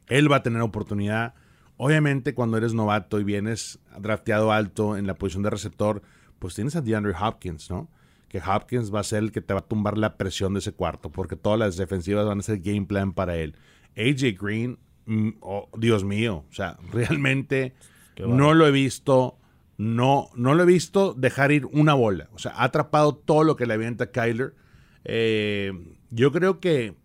Él 0.08 0.32
va 0.32 0.38
a 0.38 0.44
tener 0.44 0.62
oportunidad. 0.62 1.34
Obviamente, 1.78 2.34
cuando 2.34 2.58
eres 2.58 2.74
novato 2.74 3.20
y 3.20 3.24
vienes 3.24 3.80
drafteado 4.00 4.52
alto 4.52 4.98
en 4.98 5.08
la 5.08 5.16
posición 5.16 5.44
de 5.44 5.50
receptor, 5.50 6.02
pues 6.40 6.56
tienes 6.56 6.76
a 6.76 6.82
DeAndre 6.82 7.14
Hopkins, 7.20 7.70
¿no? 7.70 7.90
Que 8.30 8.40
Hopkins 8.40 8.94
va 8.94 9.00
a 9.00 9.04
ser 9.04 9.24
el 9.24 9.32
que 9.32 9.42
te 9.42 9.54
va 9.54 9.60
a 9.62 9.68
tumbar 9.68 9.98
la 9.98 10.18
presión 10.18 10.54
de 10.54 10.60
ese 10.60 10.74
cuarto, 10.74 11.12
porque 11.12 11.36
todas 11.36 11.60
las 11.60 11.78
defensivas 11.78 12.26
van 12.26 12.40
a 12.40 12.44
ser 12.44 12.60
game 12.60 12.86
plan 12.86 13.14
para 13.14 13.38
él. 13.38 13.56
AJ 13.98 14.38
Green, 14.40 14.78
mm, 15.06 15.30
oh, 15.42 15.70
Dios 15.78 16.04
mío, 16.04 16.46
o 16.50 16.54
sea, 16.54 16.78
realmente 16.92 17.76
no 18.18 18.54
lo 18.54 18.68
he 18.68 18.72
visto, 18.72 19.38
no, 19.78 20.30
no 20.36 20.54
lo 20.54 20.64
he 20.64 20.66
visto 20.66 21.14
dejar 21.14 21.52
ir 21.52 21.66
una 21.68 21.94
bola. 21.94 22.30
O 22.34 22.40
sea, 22.40 22.52
ha 22.54 22.66
atrapado 22.66 23.16
todo 23.16 23.44
lo 23.44 23.56
que 23.56 23.66
le 23.66 23.74
avienta 23.74 24.12
Kyler. 24.12 24.56
Eh, 25.04 25.72
yo 26.10 26.32
creo 26.32 26.60
que 26.60 26.96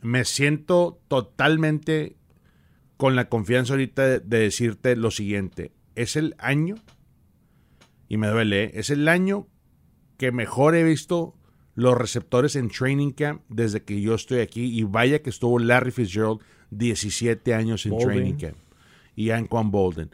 me 0.00 0.24
siento 0.24 1.00
totalmente 1.08 2.16
con 2.96 3.16
la 3.16 3.28
confianza 3.28 3.74
ahorita 3.74 4.06
de, 4.06 4.20
de 4.20 4.38
decirte 4.40 4.96
lo 4.96 5.10
siguiente. 5.10 5.72
Es 5.94 6.16
el 6.16 6.34
año, 6.38 6.76
y 8.08 8.16
me 8.16 8.28
duele, 8.28 8.64
¿eh? 8.64 8.70
es 8.74 8.90
el 8.90 9.08
año 9.08 9.48
que 10.18 10.32
mejor 10.32 10.74
he 10.74 10.82
visto 10.82 11.34
los 11.74 11.96
receptores 11.96 12.56
en 12.56 12.68
training 12.68 13.12
camp 13.12 13.42
desde 13.48 13.82
que 13.84 14.00
yo 14.02 14.14
estoy 14.14 14.40
aquí. 14.40 14.64
Y 14.78 14.82
vaya 14.82 15.22
que 15.22 15.30
estuvo 15.30 15.58
Larry 15.58 15.92
Fitzgerald 15.92 16.40
17 16.70 17.54
años 17.54 17.86
en 17.86 17.92
Bolden. 17.92 18.08
training 18.08 18.34
camp. 18.34 18.56
Y 19.14 19.30
Anquan 19.30 19.70
Bolden. 19.70 20.10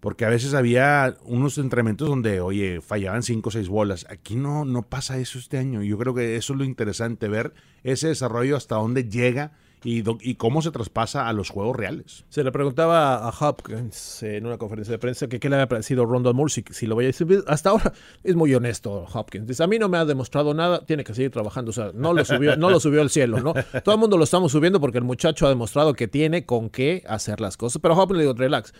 Porque 0.00 0.24
a 0.24 0.28
veces 0.28 0.52
había 0.52 1.16
unos 1.22 1.58
entrenamientos 1.58 2.08
donde, 2.08 2.40
oye, 2.40 2.80
fallaban 2.80 3.22
5 3.22 3.48
o 3.48 3.52
6 3.52 3.68
bolas. 3.68 4.06
Aquí 4.10 4.36
no, 4.36 4.64
no 4.64 4.82
pasa 4.82 5.18
eso 5.18 5.38
este 5.38 5.58
año. 5.58 5.82
Yo 5.82 5.96
creo 5.96 6.12
que 6.12 6.36
eso 6.36 6.52
es 6.52 6.58
lo 6.58 6.64
interesante, 6.64 7.28
ver 7.28 7.54
ese 7.82 8.08
desarrollo 8.08 8.56
hasta 8.56 8.74
dónde 8.74 9.08
llega 9.08 9.52
y, 9.84 10.34
cómo 10.34 10.62
se 10.62 10.70
traspasa 10.70 11.28
a 11.28 11.32
los 11.32 11.50
juegos 11.50 11.76
reales. 11.76 12.24
Se 12.28 12.42
le 12.42 12.50
preguntaba 12.50 13.28
a 13.28 13.28
Hopkins 13.28 14.22
en 14.22 14.46
una 14.46 14.58
conferencia 14.58 14.92
de 14.92 14.98
prensa 14.98 15.28
que 15.28 15.38
qué 15.38 15.48
le 15.48 15.56
había 15.56 15.68
parecido 15.68 16.04
Rondon 16.04 16.34
Moore, 16.34 16.50
si, 16.50 16.64
si 16.70 16.86
lo 16.86 16.96
veía. 16.96 17.08
Dice, 17.08 17.24
Hasta 17.46 17.70
ahora 17.70 17.92
es 18.24 18.34
muy 18.34 18.54
honesto 18.54 19.06
Hopkins. 19.12 19.46
Dice, 19.46 19.62
a 19.62 19.66
mí 19.66 19.78
no 19.78 19.88
me 19.88 19.98
ha 19.98 20.04
demostrado 20.04 20.54
nada, 20.54 20.84
tiene 20.84 21.04
que 21.04 21.14
seguir 21.14 21.30
trabajando. 21.30 21.70
O 21.70 21.72
sea, 21.72 21.92
no 21.94 22.12
lo 22.12 22.24
subió, 22.24 22.56
no 22.56 22.70
lo 22.70 22.80
subió 22.80 23.00
al 23.00 23.10
cielo, 23.10 23.40
¿no? 23.40 23.54
Todo 23.84 23.94
el 23.94 24.00
mundo 24.00 24.16
lo 24.16 24.24
estamos 24.24 24.50
subiendo 24.52 24.80
porque 24.80 24.98
el 24.98 25.04
muchacho 25.04 25.46
ha 25.46 25.50
demostrado 25.50 25.94
que 25.94 26.08
tiene 26.08 26.46
con 26.46 26.68
qué 26.68 27.04
hacer 27.06 27.40
las 27.40 27.56
cosas. 27.56 27.80
Pero 27.80 27.94
Hopkins 27.94 28.18
le 28.18 28.22
digo, 28.24 28.34
relax. 28.34 28.72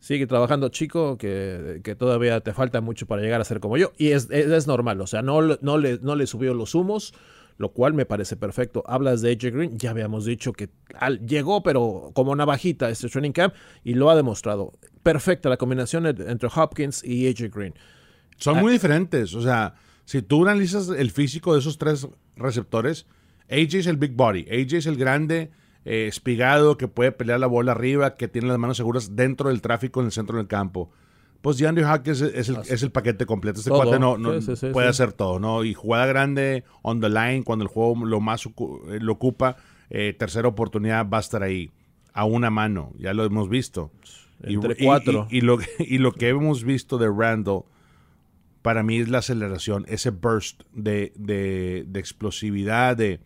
Sigue 0.00 0.28
trabajando, 0.28 0.68
chico, 0.68 1.18
que, 1.18 1.80
que 1.82 1.96
todavía 1.96 2.40
te 2.40 2.52
falta 2.52 2.80
mucho 2.80 3.06
para 3.06 3.20
llegar 3.20 3.40
a 3.40 3.44
ser 3.44 3.58
como 3.58 3.76
yo. 3.76 3.92
Y 3.98 4.08
es, 4.12 4.28
es, 4.30 4.46
es 4.46 4.66
normal, 4.68 5.00
o 5.00 5.08
sea, 5.08 5.22
no, 5.22 5.40
no, 5.60 5.78
le, 5.78 5.98
no 6.00 6.14
le 6.14 6.26
subió 6.28 6.54
los 6.54 6.76
humos, 6.76 7.14
lo 7.58 7.72
cual 7.72 7.92
me 7.92 8.06
parece 8.06 8.36
perfecto. 8.36 8.82
Hablas 8.86 9.20
de 9.20 9.32
AJ 9.32 9.50
Green, 9.52 9.78
ya 9.78 9.90
habíamos 9.90 10.24
dicho 10.24 10.52
que 10.52 10.70
al- 10.98 11.26
llegó, 11.26 11.62
pero 11.62 12.10
como 12.14 12.34
navajita 12.34 12.86
a 12.86 12.90
este 12.90 13.08
training 13.08 13.32
camp 13.32 13.52
y 13.84 13.94
lo 13.94 14.08
ha 14.10 14.16
demostrado. 14.16 14.72
Perfecta 15.02 15.48
la 15.48 15.56
combinación 15.56 16.04
ent- 16.04 16.30
entre 16.30 16.48
Hopkins 16.54 17.02
y 17.04 17.28
AJ 17.28 17.50
Green. 17.54 17.74
Son 18.36 18.58
Ah. 18.58 18.60
muy 18.62 18.72
diferentes. 18.72 19.34
O 19.34 19.42
sea, 19.42 19.74
si 20.04 20.22
tú 20.22 20.44
analizas 20.46 20.88
el 20.88 21.10
físico 21.10 21.52
de 21.52 21.58
esos 21.60 21.76
tres 21.78 22.08
receptores, 22.36 23.06
AJ 23.50 23.78
es 23.80 23.86
el 23.88 23.96
big 23.96 24.12
body. 24.12 24.46
AJ 24.50 24.76
es 24.78 24.86
el 24.86 24.96
grande, 24.96 25.50
eh, 25.84 26.06
espigado, 26.06 26.76
que 26.76 26.86
puede 26.86 27.12
pelear 27.12 27.40
la 27.40 27.46
bola 27.48 27.72
arriba, 27.72 28.14
que 28.14 28.28
tiene 28.28 28.46
las 28.48 28.58
manos 28.58 28.76
seguras 28.76 29.16
dentro 29.16 29.48
del 29.48 29.62
tráfico 29.62 30.00
en 30.00 30.06
el 30.06 30.12
centro 30.12 30.36
del 30.36 30.46
campo. 30.46 30.90
Pues 31.40 31.56
DeAndre 31.58 31.84
Hopkins 31.84 32.20
es, 32.20 32.34
es 32.34 32.48
el, 32.48 32.56
es 32.68 32.82
el 32.82 32.90
paquete 32.90 33.24
completo. 33.24 33.58
Este 33.60 33.70
Todo. 33.70 33.82
cuate 33.84 33.98
no, 34.00 34.18
no- 34.18 34.40
Sí, 34.40 34.46
sí, 34.54 34.56
sí, 34.56 34.66
puede 34.72 34.88
sí. 34.88 34.90
hacer 34.90 35.12
todo, 35.12 35.38
¿no? 35.38 35.62
Y 35.64 35.72
jugada 35.74 36.06
grande, 36.06 36.64
on 36.82 37.00
the 37.00 37.08
line, 37.08 37.44
cuando 37.44 37.64
el 37.64 37.68
juego 37.68 38.04
lo 38.04 38.20
más 38.20 38.44
eh, 38.46 38.50
lo 39.00 39.12
ocupa, 39.12 39.56
eh, 39.90 40.14
tercera 40.18 40.48
oportunidad 40.48 41.08
va 41.08 41.18
a 41.18 41.20
estar 41.20 41.42
ahí, 41.42 41.70
a 42.12 42.24
una 42.24 42.50
mano. 42.50 42.92
Ya 42.98 43.14
lo 43.14 43.24
hemos 43.24 43.48
visto. 43.48 43.92
Entre 44.42 44.74
y- 44.78 44.84
cuatro. 44.84 45.28
Y, 45.30 45.38
y 45.38 45.40
lo, 45.42 45.58
y 45.78 45.98
lo 45.98 46.12
que 46.12 46.28
hemos 46.28 46.64
visto 46.64 46.98
de 46.98 47.08
Randall 47.08 47.62
para 48.62 48.82
mí 48.82 48.98
es 48.98 49.08
la 49.08 49.18
aceleración, 49.18 49.84
ese 49.88 50.10
burst 50.10 50.62
de, 50.74 51.12
de- 51.16 51.84
de 51.86 52.00
explosividad, 52.00 52.96
de, 52.96 53.20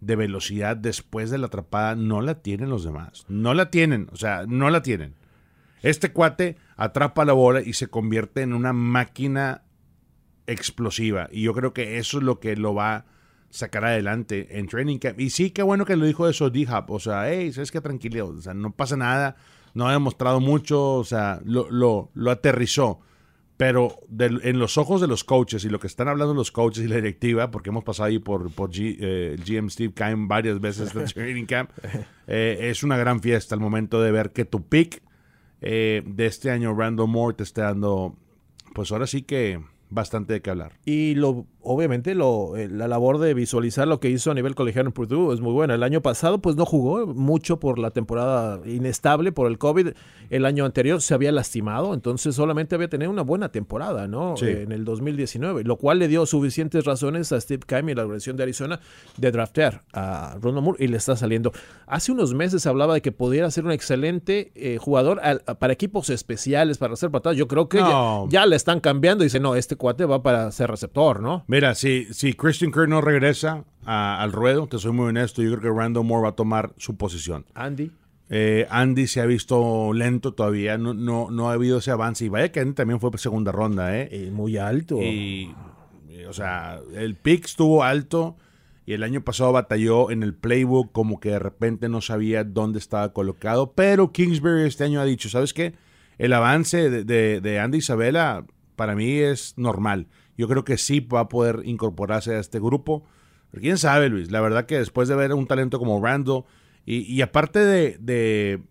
de 0.00 0.16
velocidad 0.16 0.76
después 0.76 1.30
de 1.30 1.38
la 1.38 1.46
atrapada, 1.46 1.96
no 1.96 2.22
la 2.22 2.36
tienen 2.42 2.70
los 2.70 2.84
demás. 2.84 3.24
No 3.28 3.54
la 3.54 3.70
tienen, 3.70 4.08
o 4.12 4.16
sea, 4.16 4.44
no 4.46 4.70
la 4.70 4.82
tienen. 4.82 5.14
Este 5.82 6.12
cuate 6.12 6.56
atrapa 6.76 7.24
la 7.24 7.32
bola 7.32 7.60
y 7.62 7.72
se 7.72 7.88
convierte 7.88 8.42
en 8.42 8.52
una 8.52 8.72
máquina 8.72 9.62
explosiva. 10.46 11.28
Y 11.32 11.42
yo 11.42 11.54
creo 11.54 11.72
que 11.72 11.98
eso 11.98 12.18
es 12.18 12.24
lo 12.24 12.38
que 12.40 12.56
lo 12.56 12.74
va 12.74 12.94
a 12.96 13.04
sacar 13.50 13.84
adelante 13.84 14.58
en 14.58 14.66
training 14.66 14.98
camp. 14.98 15.20
Y 15.20 15.30
sí, 15.30 15.50
qué 15.50 15.62
bueno 15.62 15.84
que 15.84 15.96
lo 15.96 16.04
dijo 16.06 16.28
eso 16.28 16.50
D-Hop. 16.50 16.90
O 16.90 17.00
sea, 17.00 17.28
hey, 17.30 17.52
¿sabes 17.52 17.70
qué? 17.70 17.80
Tranquilo. 17.80 18.28
O 18.28 18.40
sea, 18.40 18.54
no 18.54 18.72
pasa 18.72 18.96
nada. 18.96 19.36
No 19.74 19.88
ha 19.88 19.92
demostrado 19.92 20.40
mucho. 20.40 20.94
O 20.94 21.04
sea, 21.04 21.40
lo, 21.44 21.70
lo, 21.70 22.10
lo 22.14 22.30
aterrizó. 22.30 23.00
Pero 23.56 24.00
en 24.18 24.58
los 24.58 24.76
ojos 24.76 25.00
de 25.00 25.06
los 25.06 25.24
coaches 25.24 25.64
y 25.64 25.70
lo 25.70 25.80
que 25.80 25.86
están 25.86 26.08
hablando 26.08 26.34
los 26.34 26.52
coaches 26.52 26.84
y 26.84 26.88
la 26.88 26.96
directiva, 26.96 27.50
porque 27.50 27.70
hemos 27.70 27.84
pasado 27.84 28.08
ahí 28.08 28.18
por, 28.18 28.52
por 28.52 28.70
G- 28.70 28.98
eh, 29.00 29.34
el 29.38 29.44
GM 29.44 29.70
Steve 29.70 29.94
Kime 29.94 30.26
varias 30.26 30.60
veces 30.60 30.94
en 30.94 31.04
training 31.14 31.46
camp, 31.46 31.70
eh, 32.26 32.58
es 32.70 32.82
una 32.82 32.98
gran 32.98 33.20
fiesta 33.22 33.54
al 33.54 33.62
momento 33.62 34.02
de 34.02 34.12
ver 34.12 34.32
que 34.32 34.44
tu 34.44 34.68
pick 34.68 35.02
eh, 35.60 36.02
de 36.06 36.26
este 36.26 36.50
año, 36.50 36.74
Randall 36.74 37.08
Moore, 37.08 37.36
te 37.36 37.42
esté 37.42 37.62
dando, 37.62 38.14
pues 38.74 38.92
ahora 38.92 39.06
sí 39.06 39.22
que 39.22 39.60
bastante 39.90 40.34
de 40.34 40.42
qué 40.42 40.50
hablar. 40.50 40.72
Y 40.84 41.14
lo, 41.14 41.46
obviamente 41.66 42.14
lo, 42.14 42.56
eh, 42.56 42.68
la 42.68 42.88
labor 42.88 43.18
de 43.18 43.34
visualizar 43.34 43.86
lo 43.88 44.00
que 44.00 44.08
hizo 44.10 44.30
a 44.30 44.34
nivel 44.34 44.54
colegial 44.54 44.86
en 44.86 44.92
Purdue 44.92 45.32
es 45.34 45.40
muy 45.40 45.52
buena. 45.52 45.74
El 45.74 45.82
año 45.82 46.00
pasado 46.00 46.38
pues 46.40 46.56
no 46.56 46.64
jugó 46.64 47.06
mucho 47.06 47.58
por 47.60 47.78
la 47.78 47.90
temporada 47.90 48.60
inestable 48.66 49.32
por 49.32 49.48
el 49.50 49.58
COVID. 49.58 49.88
El 50.30 50.44
año 50.46 50.64
anterior 50.64 51.00
se 51.02 51.14
había 51.14 51.30
lastimado, 51.32 51.94
entonces 51.94 52.34
solamente 52.34 52.74
había 52.74 52.88
tenido 52.88 53.10
una 53.10 53.22
buena 53.22 53.50
temporada, 53.50 54.08
¿no? 54.08 54.36
Sí. 54.36 54.46
En 54.46 54.72
el 54.72 54.84
2019, 54.84 55.62
lo 55.64 55.76
cual 55.76 55.98
le 55.98 56.08
dio 56.08 56.26
suficientes 56.26 56.84
razones 56.84 57.30
a 57.32 57.40
Steve 57.40 57.62
Keim 57.66 57.88
y 57.88 57.94
la 57.94 58.02
organización 58.02 58.36
de 58.36 58.42
Arizona 58.42 58.80
de 59.16 59.30
draftear 59.30 59.82
a 59.92 60.36
Ronald 60.40 60.64
Moore 60.64 60.84
y 60.84 60.88
le 60.88 60.96
está 60.96 61.16
saliendo. 61.16 61.52
Hace 61.86 62.12
unos 62.12 62.34
meses 62.34 62.62
se 62.62 62.68
hablaba 62.68 62.94
de 62.94 63.02
que 63.02 63.12
pudiera 63.12 63.50
ser 63.50 63.64
un 63.64 63.70
excelente 63.72 64.50
eh, 64.54 64.78
jugador 64.78 65.20
al- 65.22 65.42
para 65.58 65.72
equipos 65.72 66.10
especiales, 66.10 66.78
para 66.78 66.94
hacer 66.94 67.10
patadas. 67.10 67.36
Yo 67.38 67.46
creo 67.48 67.68
que 67.68 67.78
No. 67.78 68.26
ya, 68.28 68.40
ya 68.40 68.46
le 68.46 68.56
están 68.56 68.80
cambiando 68.80 69.22
y 69.22 69.26
dice, 69.26 69.40
no, 69.40 69.54
este 69.54 69.76
cuate 69.76 70.04
va 70.04 70.22
para 70.22 70.50
ser 70.50 70.70
receptor, 70.70 71.20
¿no? 71.20 71.44
Mira, 71.56 71.74
si, 71.74 72.06
si 72.12 72.34
Christian 72.34 72.70
Kirk 72.70 72.86
no 72.86 73.00
regresa 73.00 73.64
a- 73.86 74.22
al 74.22 74.30
ruedo, 74.32 74.66
te 74.66 74.78
soy 74.78 74.92
muy 74.92 75.06
honesto, 75.08 75.42
yo 75.42 75.56
creo 75.56 75.72
que 75.72 75.80
Randall 75.80 76.04
Moore 76.04 76.24
va 76.24 76.28
a 76.28 76.32
tomar 76.32 76.74
su 76.76 76.96
posición. 76.98 77.46
Andy. 77.54 77.90
Eh, 78.28 78.66
Andy 78.68 79.06
se 79.06 79.22
ha 79.22 79.24
visto 79.24 79.94
lento 79.94 80.34
todavía, 80.34 80.76
no, 80.76 80.92
no, 80.92 81.30
no 81.30 81.48
ha 81.48 81.54
habido 81.54 81.78
ese 81.78 81.90
avance. 81.92 82.26
Y 82.26 82.28
vaya 82.28 82.52
que 82.52 82.60
Andy 82.60 82.74
también 82.74 83.00
fue 83.00 83.10
segunda 83.16 83.52
ronda, 83.52 83.96
¿eh? 83.98 84.08
eh, 84.12 84.30
muy 84.30 84.58
alto. 84.58 85.00
Y, 85.00 85.54
y, 86.10 86.24
o 86.28 86.32
sea, 86.34 86.78
el 86.94 87.14
pick 87.14 87.46
estuvo 87.46 87.82
alto 87.82 88.36
y 88.84 88.92
el 88.92 89.02
año 89.02 89.22
pasado 89.22 89.52
batalló 89.52 90.10
en 90.10 90.22
el 90.22 90.34
playbook 90.34 90.92
como 90.92 91.20
que 91.20 91.30
de 91.30 91.38
repente 91.38 91.88
no 91.88 92.02
sabía 92.02 92.44
dónde 92.44 92.78
estaba 92.80 93.14
colocado. 93.14 93.72
Pero 93.72 94.12
Kingsbury 94.12 94.64
este 94.66 94.84
año 94.84 95.00
ha 95.00 95.06
dicho, 95.06 95.30
¿sabes 95.30 95.54
qué? 95.54 95.72
El 96.18 96.34
avance 96.34 96.90
de, 96.90 97.02
de- 97.04 97.40
de 97.40 97.60
Andy 97.60 97.78
Isabela 97.78 98.44
para 98.74 98.94
mí 98.94 99.10
es 99.20 99.54
normal. 99.56 100.06
Yo 100.36 100.48
creo 100.48 100.64
que 100.64 100.78
sí 100.78 101.00
va 101.00 101.20
a 101.20 101.28
poder 101.28 101.62
incorporarse 101.64 102.34
a 102.34 102.38
este 102.40 102.58
grupo. 102.60 103.04
Pero 103.50 103.62
quién 103.62 103.78
sabe, 103.78 104.08
Luis. 104.08 104.30
La 104.30 104.40
verdad 104.40 104.66
que 104.66 104.78
después 104.78 105.08
de 105.08 105.14
ver 105.16 105.32
un 105.32 105.46
talento 105.46 105.78
como 105.78 106.02
Randall 106.04 106.44
y, 106.84 106.98
y 107.12 107.22
aparte 107.22 107.60
de, 107.60 107.96
de- 108.00 108.62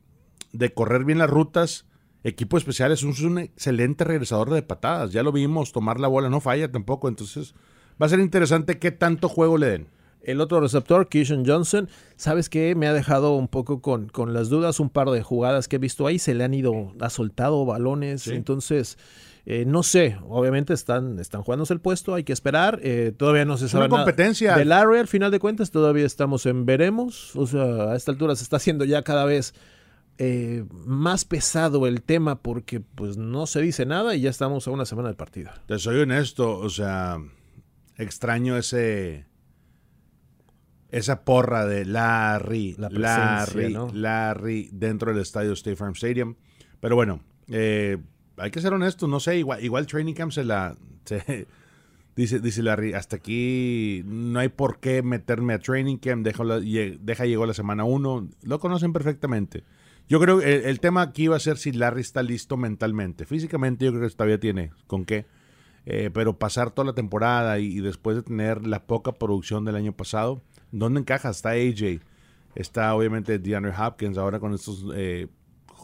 de 0.54 0.74
correr 0.74 1.04
bien 1.06 1.18
las 1.18 1.30
rutas, 1.30 1.86
equipo 2.24 2.58
especial 2.58 2.92
es 2.92 3.04
un, 3.04 3.12
es 3.12 3.22
un 3.22 3.38
excelente 3.40 4.04
regresador 4.04 4.50
de 4.52 4.62
patadas. 4.62 5.12
Ya 5.12 5.24
lo 5.24 5.32
vimos, 5.32 5.72
tomar 5.72 6.00
la 6.00 6.08
bola 6.08 6.30
no 6.30 6.40
falla 6.40 6.72
tampoco. 6.72 7.08
Entonces 7.10 7.56
va 8.02 8.06
a 8.06 8.10
ser 8.10 8.20
interesante 8.20 8.80
qué 8.80 8.92
tanto 8.92 9.28
juego 9.30 9.58
le 9.58 9.68
den. 9.68 9.88
El 10.22 10.42
otro 10.42 10.60
receptor, 10.60 11.08
Keyshawn 11.08 11.46
Johnson, 11.46 11.88
¿sabes 12.16 12.50
qué? 12.50 12.74
Me 12.74 12.88
ha 12.88 12.94
dejado 12.94 13.36
un 13.36 13.48
poco 13.48 13.82
con, 13.82 14.10
con 14.10 14.34
las 14.34 14.50
dudas. 14.50 14.80
Un 14.80 14.90
par 14.90 15.10
de 15.12 15.22
jugadas 15.22 15.68
que 15.68 15.76
he 15.76 15.80
visto 15.80 16.08
ahí 16.08 16.18
se 16.18 16.34
le 16.34 16.44
han 16.44 16.54
ido, 16.56 16.94
ha 17.00 17.10
soltado 17.12 17.64
balones. 17.66 18.24
Entonces, 18.34 18.98
eh, 19.46 19.66
no 19.66 19.84
sé. 19.84 20.18
Obviamente 20.28 20.74
están, 20.74 21.20
están 21.20 21.44
jugándose 21.44 21.74
el 21.74 21.80
puesto, 21.80 22.16
hay 22.16 22.24
que 22.24 22.34
esperar. 22.34 22.80
Eh, 22.82 23.14
todavía 23.16 23.46
no 23.46 23.58
se 23.58 23.70
sabe 23.70 23.86
una 23.86 23.90
nada 23.90 24.04
competencia. 24.04 24.56
Del 24.56 24.72
área, 24.72 25.00
al 25.00 25.08
final 25.08 25.32
de 25.32 25.40
cuentas, 25.40 25.72
todavía 25.72 26.06
estamos 26.06 26.46
en 26.46 26.66
veremos. 26.66 27.36
O 27.36 27.46
sea, 27.46 27.92
a 27.92 27.96
esta 27.96 28.12
altura 28.12 28.36
se 28.36 28.44
está 28.44 28.58
haciendo 28.58 28.86
ya 28.86 29.04
cada 29.04 29.26
vez 29.26 29.54
eh, 30.18 30.66
más 30.72 31.26
pesado 31.26 31.86
el 31.88 32.02
tema 32.02 32.42
porque 32.42 32.80
pues 32.80 33.18
no 33.18 33.48
se 33.48 33.62
dice 33.62 33.86
nada 33.86 34.16
y 34.16 34.22
ya 34.22 34.30
estamos 34.30 34.68
a 34.68 34.72
una 34.72 34.86
semana 34.86 35.10
del 35.10 35.18
partido. 35.18 35.52
Te 35.68 35.78
soy 35.78 36.00
honesto, 36.00 36.58
o 36.58 36.70
sea, 36.70 37.20
extraño 37.98 38.58
ese 38.58 39.26
esa 40.90 41.26
porra 41.26 41.66
de 41.66 41.84
Larry, 41.86 42.76
La 42.78 42.90
Larry, 42.90 43.74
¿no? 43.74 43.90
Larry 43.94 44.70
dentro 44.72 45.12
del 45.12 45.22
estadio 45.22 45.52
State 45.54 45.76
Farm 45.76 45.94
Stadium. 45.94 46.36
Pero 46.80 46.96
bueno, 46.96 47.22
eh, 47.50 47.98
hay 48.38 48.52
que 48.52 48.62
ser 48.62 48.74
honestos, 48.74 49.10
no 49.10 49.20
sé, 49.20 49.38
igual, 49.38 49.88
Training 49.88 50.14
Camp 50.14 50.32
se 50.32 50.44
la... 50.44 50.76
dice, 52.16 52.40
dice 52.40 52.64
Larry, 52.64 52.94
hasta 52.94 53.18
aquí 53.18 54.02
no 54.06 54.40
hay 54.40 54.50
por 54.50 54.80
qué 54.80 55.04
meterme 55.04 55.54
a 55.54 55.60
Training 55.60 55.98
Camp, 55.98 56.26
deja, 56.26 56.44
deja 56.44 57.26
llegó 57.26 57.46
la 57.46 57.54
semana 57.54 57.84
1, 57.84 58.30
lo 58.44 58.60
conocen 58.60 58.94
perfectamente. 58.94 59.64
Yo 60.08 60.20
creo 60.20 60.40
que 60.40 60.70
el, 60.70 60.80
tema 60.80 61.02
aquí 61.02 61.28
va 61.28 61.38
a 61.38 61.40
ser 61.40 61.58
si 61.58 61.72
Larry 61.72 62.02
está 62.02 62.22
listo 62.22 62.58
mentalmente. 62.58 63.26
Físicamente 63.26 63.86
yo 63.86 63.92
creo 63.92 64.08
que 64.08 64.14
todavía 64.14 64.40
tiene 64.40 64.72
con 64.86 65.04
qué. 65.04 65.26
Eh, 65.88 66.10
pero 66.14 66.38
pasar 66.38 66.72
toda 66.72 66.88
la 66.88 66.94
temporada 66.94 67.60
y, 67.60 67.80
después 67.80 68.16
de 68.16 68.24
tener 68.24 68.66
la 68.66 68.86
poca 68.86 69.14
producción 69.14 69.66
del 69.66 69.76
año 69.76 69.94
pasado, 69.94 70.42
¿dónde 70.72 71.00
encaja? 71.00 71.30
Está 71.30 71.52
AJ, 71.52 72.02
está 72.56 72.94
obviamente 72.96 73.38
DeAndre 73.40 73.74
Hopkins, 73.78 74.18
ahora 74.18 74.40
con 74.40 74.54
estos 74.54 74.86
eh, 74.96 75.28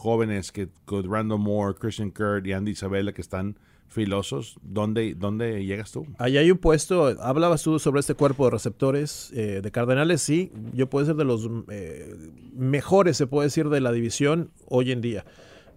jóvenes 0.02 0.50
que 0.50 0.68
con 0.84 1.08
Randall 1.08 1.38
Moore, 1.38 1.78
Christian 1.78 2.10
Kirk 2.10 2.44
y 2.44 2.52
Andy 2.52 2.72
Isabella 2.72 3.12
que 3.12 3.20
están 3.20 3.56
filosos, 3.86 4.56
¿dónde, 4.62 5.14
¿dónde 5.14 5.64
llegas 5.64 5.92
tú? 5.92 6.06
Ahí 6.18 6.38
hay 6.38 6.50
un 6.50 6.58
puesto, 6.58 7.06
hablabas 7.20 7.62
tú 7.62 7.78
sobre 7.78 8.00
este 8.00 8.14
cuerpo 8.14 8.46
de 8.46 8.50
receptores 8.50 9.30
eh, 9.32 9.60
de 9.62 9.70
Cardenales, 9.70 10.20
sí, 10.20 10.50
yo 10.72 10.90
puedo 10.90 11.06
ser 11.06 11.14
de 11.14 11.24
los 11.24 11.48
eh, 11.68 12.16
mejores, 12.52 13.16
se 13.16 13.28
puede 13.28 13.46
decir, 13.46 13.68
de 13.68 13.80
la 13.80 13.92
división 13.92 14.50
hoy 14.66 14.90
en 14.90 15.02
día. 15.02 15.24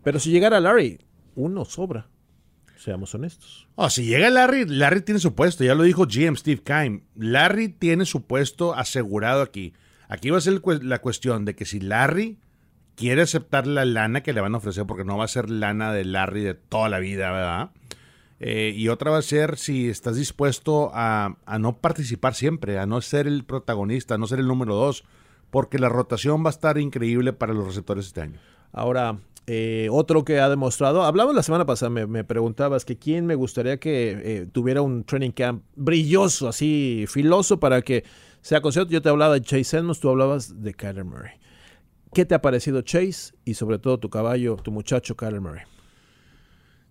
Pero 0.04 0.20
si 0.20 0.32
llegara 0.32 0.60
Larry, 0.60 1.00
uno 1.36 1.64
sobra. 1.66 2.08
Seamos 2.78 3.14
honestos. 3.14 3.68
Oh, 3.76 3.90
si 3.90 4.06
llega 4.06 4.30
Larry, 4.32 4.66
Larry 4.66 5.02
tiene 5.02 5.20
su 5.20 5.36
puesto, 5.36 5.64
ya 5.64 5.76
lo 5.76 5.84
dijo 5.84 6.08
GM 6.08 6.36
Steve 6.36 6.62
Kime. 6.64 7.04
Larry 7.16 7.70
tiene 7.70 8.06
su 8.06 8.24
puesto 8.24 8.74
asegurado 8.74 9.44
aquí. 9.44 9.74
Aquí 10.08 10.32
va 10.32 10.38
a 10.40 10.42
ser 10.42 10.62
la 10.84 11.00
cuestión 11.00 11.46
de 11.46 11.56
que 11.56 11.66
si 11.66 11.80
Larry 11.80 12.40
quiere 12.96 13.22
aceptar 13.22 13.68
la 13.68 13.86
lana 13.86 14.24
que 14.24 14.34
le 14.34 14.42
van 14.42 14.56
a 14.56 14.58
ofrecer, 14.58 14.86
porque 14.86 15.04
no 15.04 15.18
va 15.18 15.26
a 15.26 15.30
ser 15.30 15.50
lana 15.50 15.94
de 15.94 16.06
Larry 16.06 16.44
de 16.44 16.54
toda 16.54 16.90
la 16.90 17.00
vida, 17.00 17.32
¿verdad? 17.32 17.72
Eh, 18.40 18.74
y 18.76 18.90
otra 18.90 19.12
va 19.12 19.18
a 19.20 19.22
ser 19.22 19.58
si 19.58 19.88
estás 19.90 20.18
dispuesto 20.18 20.92
a, 20.94 21.36
no 21.60 21.78
participar 21.78 22.36
siempre, 22.36 22.80
a 22.80 22.86
no 22.86 23.02
ser 23.02 23.28
el 23.28 23.44
protagonista, 23.44 24.16
a 24.16 24.18
no 24.18 24.28
ser 24.28 24.40
el 24.40 24.48
número 24.48 24.76
dos, 24.76 25.04
porque 25.52 25.80
la 25.80 25.90
rotación 25.90 26.44
va 26.44 26.50
a 26.50 26.52
estar 26.52 26.78
increíble 26.78 27.34
para 27.34 27.54
los 27.54 27.66
receptores 27.66 28.08
este 28.08 28.22
año. 28.22 28.40
Ahora, 28.74 29.18
eh, 29.48 29.88
otro 29.92 30.26
que 30.26 30.40
ha 30.40 30.50
demostrado, 30.50 31.04
hablamos 31.04 31.34
la 31.34 31.44
semana 31.44 31.66
pasada, 31.66 31.90
me, 31.90 32.24
preguntabas 32.24 32.84
que 32.84 32.98
quién 32.98 33.26
me 33.26 33.36
gustaría 33.36 33.78
que 33.78 34.12
eh, 34.12 34.48
tuviera 34.52 34.82
un 34.82 35.06
training 35.06 35.32
camp 35.32 35.64
brilloso, 35.76 36.50
así 36.50 37.06
filoso 37.08 37.60
para 37.60 37.82
que 37.82 38.04
sea 38.42 38.60
conocido. 38.60 38.88
Yo 38.88 39.02
te 39.02 39.10
hablaba 39.10 39.36
de 39.36 39.42
Chase 39.42 39.78
Edmonds, 39.78 40.00
tú 40.00 40.10
hablabas 40.10 40.62
de 40.62 40.74
Kyler 40.74 41.06
Murray. 41.06 41.45
¿Qué 42.16 42.24
te 42.24 42.34
ha 42.34 42.42
parecido 42.42 42.82
Chase 42.82 43.34
y 43.44 43.56
sobre 43.56 43.78
todo 43.78 44.00
tu 44.00 44.10
caballo, 44.10 44.56
tu 44.56 44.72
muchacho 44.72 45.18
Kyler 45.18 45.42
Murray? 45.42 45.64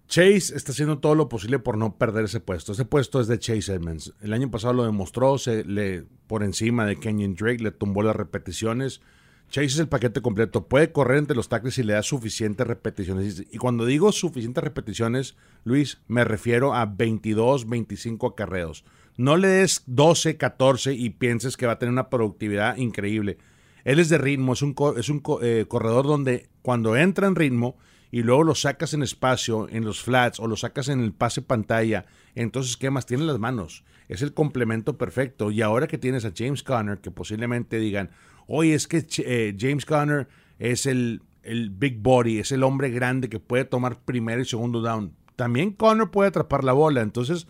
Chase 0.06 0.54
está 0.54 0.72
haciendo 0.72 0.98
todo 0.98 1.14
lo 1.14 1.30
posible 1.30 1.58
por 1.58 1.78
no 1.78 1.96
perder 1.96 2.26
ese 2.26 2.40
puesto. 2.40 2.72
Ese 2.72 2.84
puesto 2.84 3.22
es 3.22 3.26
de 3.26 3.38
Chase 3.38 3.72
Edmonds. 3.72 4.12
El 4.20 4.34
año 4.34 4.50
pasado 4.50 4.74
lo 4.74 4.84
demostró, 4.84 5.38
se 5.38 5.64
le 5.64 6.04
por 6.26 6.42
encima 6.42 6.84
de 6.84 7.00
Kenyon 7.00 7.36
Drake, 7.36 7.62
le 7.62 7.70
tumbó 7.70 8.02
las 8.02 8.14
repeticiones. 8.14 9.00
Chase 9.48 9.68
es 9.68 9.78
el 9.78 9.88
paquete 9.88 10.20
completo. 10.20 10.68
Puede 10.68 10.92
correr 10.92 11.16
entre 11.16 11.36
los 11.36 11.48
tackles 11.48 11.78
y 11.78 11.84
le 11.84 11.94
da 11.94 12.02
suficientes 12.02 12.66
repeticiones. 12.66 13.46
Y 13.50 13.56
cuando 13.56 13.86
digo 13.86 14.12
suficientes 14.12 14.62
repeticiones, 14.62 15.36
Luis, 15.64 16.02
me 16.06 16.24
refiero 16.24 16.74
a 16.74 16.84
22, 16.84 17.66
25 17.66 18.26
acarreos. 18.26 18.84
No 19.16 19.38
le 19.38 19.48
des 19.48 19.84
12, 19.86 20.36
14 20.36 20.92
y 20.92 21.08
pienses 21.08 21.56
que 21.56 21.64
va 21.64 21.72
a 21.72 21.78
tener 21.78 21.94
una 21.94 22.10
productividad 22.10 22.76
increíble. 22.76 23.38
Él 23.84 23.98
es 23.98 24.08
de 24.08 24.18
ritmo, 24.18 24.54
es 24.54 24.62
un, 24.62 24.74
es 24.96 25.08
un 25.08 25.22
eh, 25.42 25.66
corredor 25.68 26.06
donde 26.06 26.48
cuando 26.62 26.96
entra 26.96 27.26
en 27.26 27.36
ritmo 27.36 27.76
y 28.10 28.22
luego 28.22 28.44
lo 28.44 28.54
sacas 28.54 28.94
en 28.94 29.02
espacio, 29.02 29.68
en 29.68 29.84
los 29.84 30.02
flats, 30.02 30.40
o 30.40 30.46
lo 30.46 30.56
sacas 30.56 30.88
en 30.88 31.00
el 31.00 31.12
pase 31.12 31.42
pantalla, 31.42 32.06
entonces, 32.34 32.76
¿qué 32.76 32.90
más? 32.90 33.06
Tiene 33.06 33.24
las 33.24 33.38
manos. 33.38 33.84
Es 34.08 34.22
el 34.22 34.34
complemento 34.34 34.98
perfecto. 34.98 35.50
Y 35.50 35.62
ahora 35.62 35.86
que 35.86 35.98
tienes 35.98 36.24
a 36.24 36.32
James 36.36 36.62
Conner, 36.62 36.98
que 36.98 37.10
posiblemente 37.10 37.78
digan, 37.78 38.10
oye, 38.46 38.74
es 38.74 38.86
que 38.86 39.04
eh, 39.18 39.56
James 39.58 39.84
Conner 39.84 40.28
es 40.58 40.86
el, 40.86 41.22
el 41.42 41.70
big 41.70 41.98
body, 41.98 42.38
es 42.38 42.52
el 42.52 42.62
hombre 42.62 42.90
grande 42.90 43.28
que 43.28 43.40
puede 43.40 43.64
tomar 43.64 44.00
primero 44.04 44.40
y 44.40 44.44
segundo 44.44 44.80
down. 44.80 45.14
También 45.36 45.72
Conner 45.72 46.10
puede 46.10 46.28
atrapar 46.28 46.64
la 46.64 46.72
bola. 46.72 47.02
Entonces, 47.02 47.46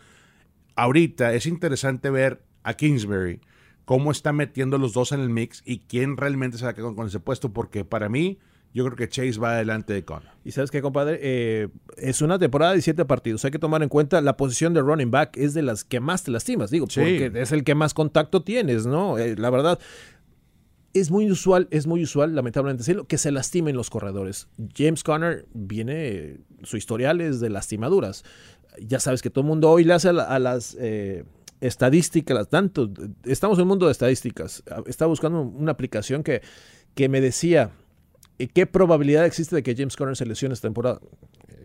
ahorita 0.77 1.35
es 1.35 1.47
interesante 1.47 2.11
ver 2.11 2.42
a 2.62 2.75
Kingsbury 2.75 3.40
cómo 3.85 4.11
está 4.11 4.33
metiendo 4.33 4.79
los 4.79 4.92
dos 4.92 5.12
en 5.12 5.20
el 5.20 5.31
mix 5.31 5.62
y 5.64 5.81
quién 5.81 6.16
realmente 6.16 6.59
se 6.59 6.64
va 6.64 6.70
a 6.70 6.75
quedar 6.75 6.94
con 6.94 7.07
ese 7.07 7.20
puesto, 7.20 7.53
porque 7.53 7.85
para 7.85 8.09
mí 8.09 8.38
yo 8.75 8.85
creo 8.85 8.97
que 8.97 9.09
Chase 9.09 9.38
va 9.38 9.53
adelante 9.53 9.92
de 9.92 10.05
Conner. 10.05 10.31
Y 10.44 10.51
sabes 10.51 10.73
qué, 10.73 10.83
compadre, 10.83 11.20
eh, 11.23 11.68
es 11.97 12.23
una 12.23 12.40
temporada 12.40 12.73
de 12.73 12.83
siete 12.83 13.05
partidos. 13.05 13.44
Hay 13.44 13.53
que 13.53 13.61
tomar 13.61 13.85
en 13.85 13.88
cuenta 13.88 14.20
la 14.20 14.37
posición 14.37 14.75
de 14.75 14.81
running 14.81 15.12
back 15.12 15.37
es 15.37 15.55
de 15.55 15.62
las 15.62 15.85
que 15.85 16.01
más 16.01 16.25
te 16.25 16.33
lastimas, 16.33 16.70
digo, 16.70 16.87
porque 16.92 17.31
es 17.35 17.53
el 17.53 17.62
que 17.62 17.77
más 17.77 17.94
contacto 17.94 18.42
tienes, 18.42 18.85
¿no? 18.85 19.16
Eh, 19.16 19.37
la 19.37 19.51
verdad, 19.51 19.79
es 20.92 21.12
muy 21.12 21.31
usual, 21.31 21.68
es 21.70 21.87
muy 21.87 22.03
usual, 22.03 22.35
lamentablemente 22.35 22.81
decirlo, 22.81 23.07
que 23.07 23.16
se 23.16 23.31
lastimen 23.31 23.77
los 23.77 23.90
corredores. 23.90 24.49
James 24.77 25.05
Conner 25.05 25.47
viene, 25.53 26.40
su 26.64 26.77
historial 26.77 27.20
es 27.20 27.38
de 27.38 27.51
lastimaduras. 27.51 28.25
Ya 28.81 28.99
sabes 28.99 29.23
que 29.23 29.31
todo 29.31 29.42
el 29.42 29.49
mundo 29.49 29.70
hoy 29.70 29.85
le 29.85 29.92
hace 29.92 30.09
a, 30.09 30.38
las 30.40 30.77
eh, 30.81 31.25
estadísticas, 31.66 32.48
tanto, 32.48 32.90
estamos 33.24 33.59
en 33.59 33.62
un 33.62 33.68
mundo 33.68 33.87
de 33.87 33.92
estadísticas. 33.92 34.62
Estaba 34.87 35.09
buscando 35.09 35.40
una 35.40 35.72
aplicación 35.72 36.22
que, 36.22 36.42
que 36.94 37.09
me 37.09 37.20
decía, 37.20 37.72
¿Qué 38.53 38.66
probabilidad 38.66 39.27
existe 39.27 39.55
de 39.55 39.62
que 39.62 39.77
James 39.77 39.96
Conner 39.96 40.16
se 40.16 40.27
lesione 40.27 40.55
esta 40.55 40.66
temporada? 40.66 41.00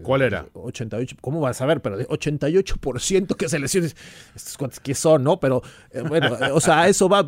¿Cuál 0.04 0.22
era? 0.22 0.48
88, 0.54 1.18
¿cómo 1.20 1.42
vas 1.42 1.60
a 1.62 1.66
ver? 1.66 1.82
Pero 1.82 1.98
88% 1.98 3.36
que 3.36 3.50
se 3.50 3.60
lesione. 3.60 3.88
Estos 4.36 4.56
cuantos 4.56 4.80
que 4.80 4.94
son, 4.94 5.24
¿no? 5.24 5.40
Pero 5.40 5.62
eh, 5.92 6.02
bueno, 6.08 6.38
eh, 6.40 6.52
o 6.54 6.60
sea, 6.60 6.88
eso 6.88 7.10
va 7.10 7.28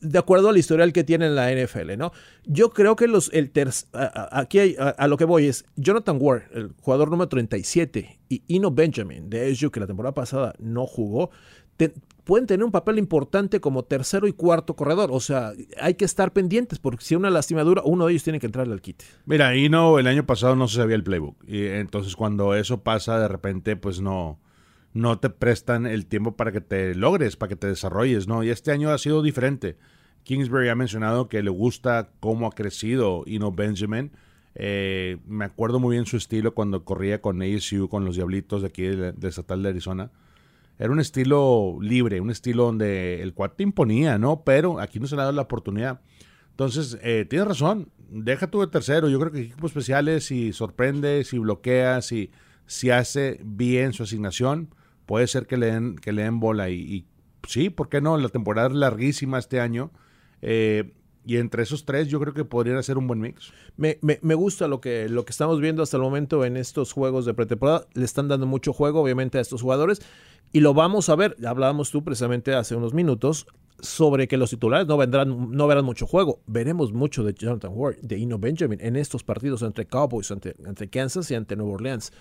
de 0.00 0.18
acuerdo 0.18 0.50
al 0.50 0.58
historial 0.58 0.92
que 0.92 1.02
tiene 1.02 1.26
en 1.26 1.34
la 1.34 1.50
NFL, 1.50 1.96
¿no? 1.96 2.12
Yo 2.44 2.70
creo 2.70 2.94
que 2.94 3.08
los, 3.08 3.32
el 3.32 3.50
aquí 3.92 4.58
hay, 4.58 4.76
a, 4.78 5.08
lo 5.08 5.16
que 5.16 5.24
voy 5.24 5.46
es 5.46 5.64
Jonathan 5.76 6.18
Ward, 6.20 6.42
el 6.52 6.72
jugador 6.82 7.10
número 7.10 7.28
37, 7.28 8.20
y 8.28 8.42
Ino 8.48 8.70
Benjamin 8.70 9.30
de 9.30 9.50
SU, 9.54 9.70
que 9.70 9.80
la 9.80 9.86
temporada 9.86 10.14
pasada 10.14 10.54
no 10.58 10.86
jugó, 10.86 11.30
pueden 12.24 12.46
tener 12.46 12.64
un 12.64 12.72
papel 12.72 12.98
importante 12.98 13.60
como 13.60 13.84
tercero 13.84 14.26
y 14.26 14.32
cuarto 14.32 14.74
corredor. 14.74 15.10
O 15.12 15.20
sea, 15.20 15.52
hay 15.80 15.94
que 15.94 16.04
estar 16.04 16.32
pendientes 16.32 16.78
porque 16.78 17.04
si 17.04 17.14
una 17.14 17.30
lastimadura, 17.30 17.82
uno 17.84 18.06
de 18.06 18.12
ellos 18.12 18.24
tiene 18.24 18.40
que 18.40 18.46
entrarle 18.46 18.72
al 18.72 18.80
kit. 18.80 19.02
Mira, 19.26 19.54
y 19.56 19.68
no, 19.68 19.98
el 19.98 20.06
año 20.06 20.26
pasado 20.26 20.56
no 20.56 20.66
se 20.66 20.76
sabía 20.76 20.96
el 20.96 21.04
playbook. 21.04 21.36
Y 21.46 21.66
entonces 21.66 22.16
cuando 22.16 22.54
eso 22.54 22.82
pasa, 22.82 23.18
de 23.18 23.28
repente, 23.28 23.76
pues 23.76 24.00
no, 24.00 24.40
no 24.92 25.18
te 25.18 25.30
prestan 25.30 25.86
el 25.86 26.06
tiempo 26.06 26.36
para 26.36 26.50
que 26.50 26.60
te 26.60 26.94
logres, 26.94 27.36
para 27.36 27.50
que 27.50 27.56
te 27.56 27.66
desarrolles, 27.66 28.26
¿no? 28.26 28.42
Y 28.42 28.50
este 28.50 28.72
año 28.72 28.90
ha 28.90 28.98
sido 28.98 29.22
diferente. 29.22 29.76
Kingsbury 30.24 30.70
ha 30.70 30.74
mencionado 30.74 31.28
que 31.28 31.42
le 31.42 31.50
gusta 31.50 32.10
cómo 32.20 32.46
ha 32.46 32.52
crecido 32.52 33.24
Ino 33.26 33.52
Benjamin. 33.52 34.10
Eh, 34.54 35.18
me 35.26 35.44
acuerdo 35.44 35.80
muy 35.80 35.96
bien 35.96 36.06
su 36.06 36.16
estilo 36.16 36.54
cuando 36.54 36.84
corría 36.84 37.20
con 37.20 37.42
ASU, 37.42 37.88
con 37.90 38.06
los 38.06 38.16
Diablitos 38.16 38.62
de 38.62 38.68
aquí 38.68 38.82
del 38.84 39.14
de 39.18 39.28
Estatal 39.28 39.62
de 39.62 39.68
Arizona 39.68 40.10
era 40.78 40.90
un 40.90 41.00
estilo 41.00 41.78
libre, 41.80 42.20
un 42.20 42.30
estilo 42.30 42.64
donde 42.64 43.22
el 43.22 43.34
cuate 43.34 43.62
imponía, 43.62 44.18
¿no? 44.18 44.42
Pero 44.44 44.80
aquí 44.80 44.98
no 44.98 45.06
se 45.06 45.14
le 45.14 45.22
ha 45.22 45.24
dado 45.24 45.36
la 45.36 45.42
oportunidad. 45.42 46.00
Entonces, 46.50 46.98
eh, 47.02 47.26
tienes 47.28 47.48
razón, 47.48 47.90
deja 48.10 48.48
tú 48.48 48.60
de 48.60 48.66
tercero. 48.66 49.08
Yo 49.08 49.18
creo 49.20 49.32
que 49.32 49.40
equipos 49.40 49.70
especiales, 49.70 50.24
si 50.24 50.52
sorprende, 50.52 51.24
si 51.24 51.38
bloquea, 51.38 52.02
si, 52.02 52.30
si 52.66 52.90
hace 52.90 53.40
bien 53.44 53.92
su 53.92 54.02
asignación, 54.02 54.74
puede 55.06 55.26
ser 55.26 55.46
que 55.46 55.56
le 55.56 55.66
den, 55.66 55.96
que 55.96 56.12
le 56.12 56.22
den 56.22 56.40
bola. 56.40 56.70
Y, 56.70 57.06
sí, 57.46 57.70
¿por 57.70 57.88
qué 57.88 58.00
no? 58.00 58.16
La 58.18 58.28
temporada 58.28 58.68
es 58.68 58.74
larguísima 58.74 59.38
este 59.38 59.60
año. 59.60 59.90
Eh, 60.42 60.92
y 61.26 61.38
entre 61.38 61.62
esos 61.62 61.84
tres 61.84 62.08
yo 62.08 62.20
creo 62.20 62.34
que 62.34 62.44
podrían 62.44 62.82
ser 62.82 62.98
un 62.98 63.06
buen 63.06 63.20
mix. 63.20 63.52
Me, 63.76 63.98
me, 64.00 64.34
gusta 64.34 64.68
lo 64.68 64.80
que, 64.80 65.08
lo 65.08 65.24
que 65.24 65.30
estamos 65.30 65.60
viendo 65.60 65.82
hasta 65.82 65.96
el 65.96 66.02
momento 66.02 66.44
en 66.44 66.56
estos 66.56 66.92
juegos 66.92 67.24
de 67.24 67.34
pretemporada. 67.34 67.86
Le 67.94 68.04
están 68.04 68.28
dando 68.28 68.46
mucho 68.46 68.72
juego, 68.72 69.00
obviamente, 69.00 69.38
a 69.38 69.40
estos 69.40 69.62
jugadores. 69.62 70.02
Y 70.52 70.60
lo 70.60 70.74
vamos 70.74 71.08
a 71.08 71.16
ver, 71.16 71.36
hablábamos 71.46 71.90
tú 71.90 72.04
precisamente 72.04 72.54
hace 72.54 72.76
unos 72.76 72.94
minutos 72.94 73.46
sobre 73.80 74.28
que 74.28 74.36
los 74.36 74.50
titulares 74.50 74.86
no 74.86 74.96
vendrán, 74.96 75.50
no 75.50 75.66
verán 75.66 75.84
mucho 75.84 76.06
juego. 76.06 76.40
Veremos 76.46 76.92
mucho 76.92 77.24
de 77.24 77.34
Jonathan 77.34 77.72
Ward, 77.74 77.96
de 78.02 78.18
Ino 78.18 78.38
Benjamin 78.38 78.78
en 78.80 78.96
estos 78.96 79.24
partidos 79.24 79.62
entre 79.62 79.86
Cowboys, 79.86 80.30
entre, 80.30 80.88
Kansas 80.90 81.30
y 81.30 81.34
ante 81.34 81.56
Nueva 81.56 81.72
Orleans. 81.72 82.12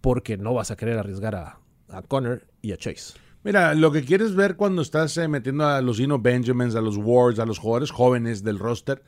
Porque 0.00 0.36
no 0.36 0.52
vas 0.52 0.70
a 0.70 0.76
querer 0.76 0.98
arriesgar 0.98 1.34
a, 1.34 1.58
a 1.88 2.02
Connor 2.02 2.42
y 2.60 2.72
a 2.72 2.76
Chase. 2.76 3.25
Mira, 3.46 3.76
lo 3.76 3.92
que 3.92 4.02
quieres 4.02 4.34
ver 4.34 4.56
cuando 4.56 4.82
estás 4.82 5.16
eh, 5.18 5.28
metiendo 5.28 5.68
a 5.68 5.80
los 5.80 6.00
Ino 6.00 6.18
Benjamins, 6.18 6.74
a 6.74 6.80
los 6.80 6.96
Wards, 6.96 7.38
a 7.38 7.46
los 7.46 7.60
jugadores 7.60 7.92
jóvenes 7.92 8.42
del 8.42 8.58
roster, 8.58 9.04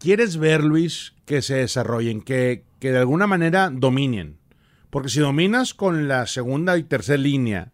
quieres 0.00 0.36
ver, 0.36 0.64
Luis, 0.64 1.14
que 1.26 1.42
se 1.42 1.54
desarrollen, 1.54 2.22
que, 2.22 2.64
que 2.80 2.90
de 2.90 2.98
alguna 2.98 3.28
manera 3.28 3.70
dominen. 3.72 4.36
Porque 4.90 5.10
si 5.10 5.20
dominas 5.20 5.74
con 5.74 6.08
la 6.08 6.26
segunda 6.26 6.76
y 6.76 6.82
tercera 6.82 7.22
línea, 7.22 7.70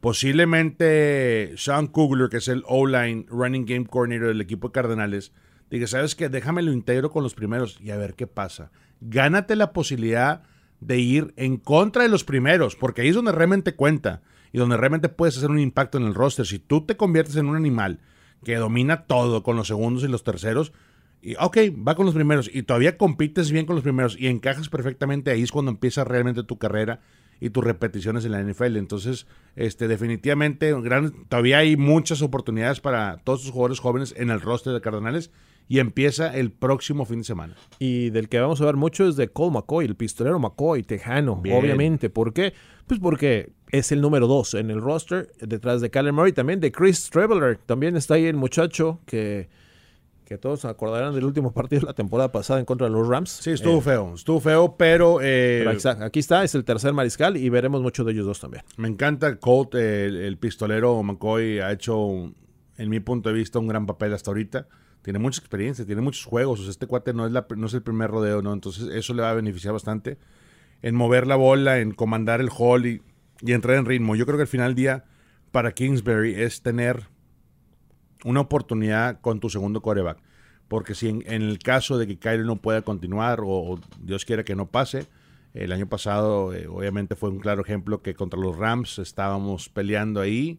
posiblemente 0.00 1.52
Sean 1.58 1.88
Kugler, 1.88 2.30
que 2.30 2.38
es 2.38 2.48
el 2.48 2.62
O-line 2.66 3.26
running 3.28 3.66
game 3.66 3.84
coordinator 3.84 4.28
del 4.28 4.40
equipo 4.40 4.68
de 4.68 4.72
Cardenales, 4.72 5.32
diga, 5.70 5.86
¿sabes 5.86 6.14
qué? 6.14 6.30
Déjame 6.30 6.62
lo 6.62 6.72
integro 6.72 7.10
con 7.10 7.22
los 7.22 7.34
primeros 7.34 7.78
y 7.82 7.90
a 7.90 7.98
ver 7.98 8.14
qué 8.14 8.26
pasa. 8.26 8.70
Gánate 9.02 9.54
la 9.54 9.74
posibilidad 9.74 10.44
de 10.80 10.98
ir 10.98 11.34
en 11.36 11.58
contra 11.58 12.04
de 12.04 12.08
los 12.08 12.24
primeros, 12.24 12.74
porque 12.74 13.02
ahí 13.02 13.08
es 13.08 13.14
donde 13.14 13.32
realmente 13.32 13.74
cuenta 13.74 14.22
y 14.56 14.58
donde 14.58 14.78
realmente 14.78 15.10
puedes 15.10 15.36
hacer 15.36 15.50
un 15.50 15.58
impacto 15.58 15.98
en 15.98 16.04
el 16.04 16.14
roster. 16.14 16.46
Si 16.46 16.58
tú 16.58 16.80
te 16.80 16.96
conviertes 16.96 17.36
en 17.36 17.44
un 17.44 17.56
animal 17.56 18.00
que 18.42 18.56
domina 18.56 19.04
todo 19.04 19.42
con 19.42 19.54
los 19.54 19.66
segundos 19.66 20.02
y 20.02 20.08
los 20.08 20.24
terceros, 20.24 20.72
y 21.20 21.34
ok, 21.34 21.58
va 21.86 21.94
con 21.94 22.06
los 22.06 22.14
primeros 22.14 22.48
y 22.50 22.62
todavía 22.62 22.96
compites 22.96 23.50
bien 23.52 23.66
con 23.66 23.76
los 23.76 23.82
primeros 23.82 24.18
y 24.18 24.28
encajas 24.28 24.70
perfectamente, 24.70 25.30
ahí 25.30 25.42
es 25.42 25.52
cuando 25.52 25.70
empieza 25.70 26.04
realmente 26.04 26.42
tu 26.42 26.56
carrera 26.56 27.00
y 27.38 27.50
tus 27.50 27.62
repeticiones 27.64 28.24
en 28.24 28.32
la 28.32 28.42
NFL. 28.42 28.78
Entonces, 28.78 29.26
este, 29.56 29.88
definitivamente, 29.88 30.72
gran, 30.80 31.12
todavía 31.28 31.58
hay 31.58 31.76
muchas 31.76 32.22
oportunidades 32.22 32.80
para 32.80 33.18
todos 33.24 33.44
los 33.44 33.52
jugadores 33.52 33.78
jóvenes 33.78 34.14
en 34.16 34.30
el 34.30 34.40
roster 34.40 34.72
de 34.72 34.80
Cardenales 34.80 35.30
y 35.68 35.80
empieza 35.80 36.34
el 36.34 36.50
próximo 36.52 37.04
fin 37.04 37.18
de 37.18 37.24
semana. 37.24 37.56
Y 37.78 38.10
del 38.10 38.30
que 38.30 38.40
vamos 38.40 38.60
a 38.60 38.64
ver 38.64 38.76
mucho 38.76 39.06
es 39.06 39.16
de 39.16 39.28
Cole 39.28 39.52
McCoy, 39.52 39.84
el 39.84 39.96
pistolero 39.96 40.38
McCoy, 40.38 40.82
tejano, 40.82 41.32
obviamente. 41.32 42.08
¿Por 42.08 42.32
qué? 42.32 42.54
Pues 42.86 43.00
porque 43.00 43.52
es 43.70 43.92
el 43.92 44.00
número 44.00 44.26
dos 44.26 44.54
en 44.54 44.70
el 44.70 44.80
roster, 44.80 45.32
detrás 45.40 45.80
de 45.80 45.90
Kyler 45.90 46.12
Murray, 46.12 46.32
también 46.32 46.60
de 46.60 46.72
Chris 46.72 47.10
Traveler. 47.10 47.58
También 47.58 47.96
está 47.96 48.14
ahí 48.14 48.26
el 48.26 48.36
muchacho 48.36 49.00
que 49.06 49.48
que 50.26 50.38
todos 50.38 50.64
acordarán 50.64 51.14
del 51.14 51.24
último 51.24 51.52
partido 51.54 51.80
de 51.80 51.86
la 51.86 51.94
temporada 51.94 52.30
pasada 52.32 52.60
en 52.60 52.66
contra 52.66 52.88
de 52.88 52.92
los 52.92 53.08
Rams. 53.08 53.30
Sí, 53.30 53.52
estuvo 53.52 53.78
eh, 53.78 53.82
feo, 53.82 54.14
estuvo 54.14 54.40
feo, 54.40 54.76
pero... 54.76 55.20
Eh, 55.22 55.64
aquí 56.00 56.18
está, 56.18 56.44
es 56.44 56.54
el 56.54 56.64
tercer 56.64 56.92
mariscal 56.92 57.36
y 57.36 57.48
veremos 57.48 57.80
mucho 57.80 58.04
de 58.04 58.12
ellos 58.12 58.26
dos 58.26 58.40
también. 58.40 58.64
Me 58.76 58.88
encanta 58.88 59.36
Colt, 59.38 59.74
el, 59.76 60.36
pistolero 60.38 61.02
McCoy 61.02 61.60
ha 61.60 61.72
hecho, 61.72 62.34
en 62.76 62.90
mi 62.90 63.00
punto 63.00 63.30
de 63.30 63.36
vista, 63.36 63.58
un 63.58 63.68
gran 63.68 63.86
papel 63.86 64.12
hasta 64.12 64.30
ahorita. 64.30 64.66
Tiene 65.02 65.20
mucha 65.20 65.38
experiencia, 65.38 65.86
tiene 65.86 66.02
muchos 66.02 66.24
juegos, 66.24 66.58
o 66.58 66.62
sea, 66.64 66.72
este 66.72 66.88
cuate 66.88 67.14
no 67.14 67.26
es, 67.26 67.32
la, 67.32 67.46
no 67.56 67.66
es 67.68 67.74
el 67.74 67.82
primer 67.82 68.10
rodeo, 68.10 68.42
¿no? 68.42 68.52
Entonces 68.52 68.88
eso 68.92 69.14
le 69.14 69.22
va 69.22 69.30
a 69.30 69.34
beneficiar 69.34 69.72
bastante 69.72 70.18
en 70.82 70.96
mover 70.96 71.28
la 71.28 71.36
bola, 71.36 71.78
en 71.78 71.92
comandar 71.92 72.40
el 72.40 72.50
hall 72.50 72.86
y, 72.86 73.02
y 73.40 73.52
entrar 73.52 73.76
en 73.76 73.86
ritmo. 73.86 74.16
Yo 74.16 74.26
creo 74.26 74.36
que 74.36 74.42
al 74.42 74.48
final 74.48 74.68
del 74.68 74.76
día, 74.76 75.04
para 75.52 75.72
Kingsbury 75.72 76.34
es 76.34 76.62
tener 76.62 77.04
una 78.24 78.40
oportunidad 78.40 79.20
con 79.20 79.40
tu 79.40 79.50
segundo 79.50 79.82
coreback. 79.82 80.18
Porque 80.68 80.94
si 80.94 81.08
en, 81.08 81.22
el 81.26 81.58
caso 81.58 81.96
de 81.96 82.06
que 82.06 82.18
Kyler 82.18 82.44
no 82.44 82.56
pueda 82.56 82.82
continuar 82.82 83.40
o, 83.44 83.78
Dios 84.00 84.24
quiera 84.24 84.44
que 84.44 84.56
no 84.56 84.66
pase, 84.66 85.06
el 85.54 85.72
año 85.72 85.88
pasado 85.88 86.52
eh, 86.52 86.66
obviamente 86.66 87.14
fue 87.14 87.30
un 87.30 87.38
claro 87.38 87.62
ejemplo 87.62 88.02
que 88.02 88.14
contra 88.14 88.38
los 88.38 88.56
Rams 88.56 88.98
estábamos 88.98 89.68
peleando 89.68 90.20
ahí 90.20 90.58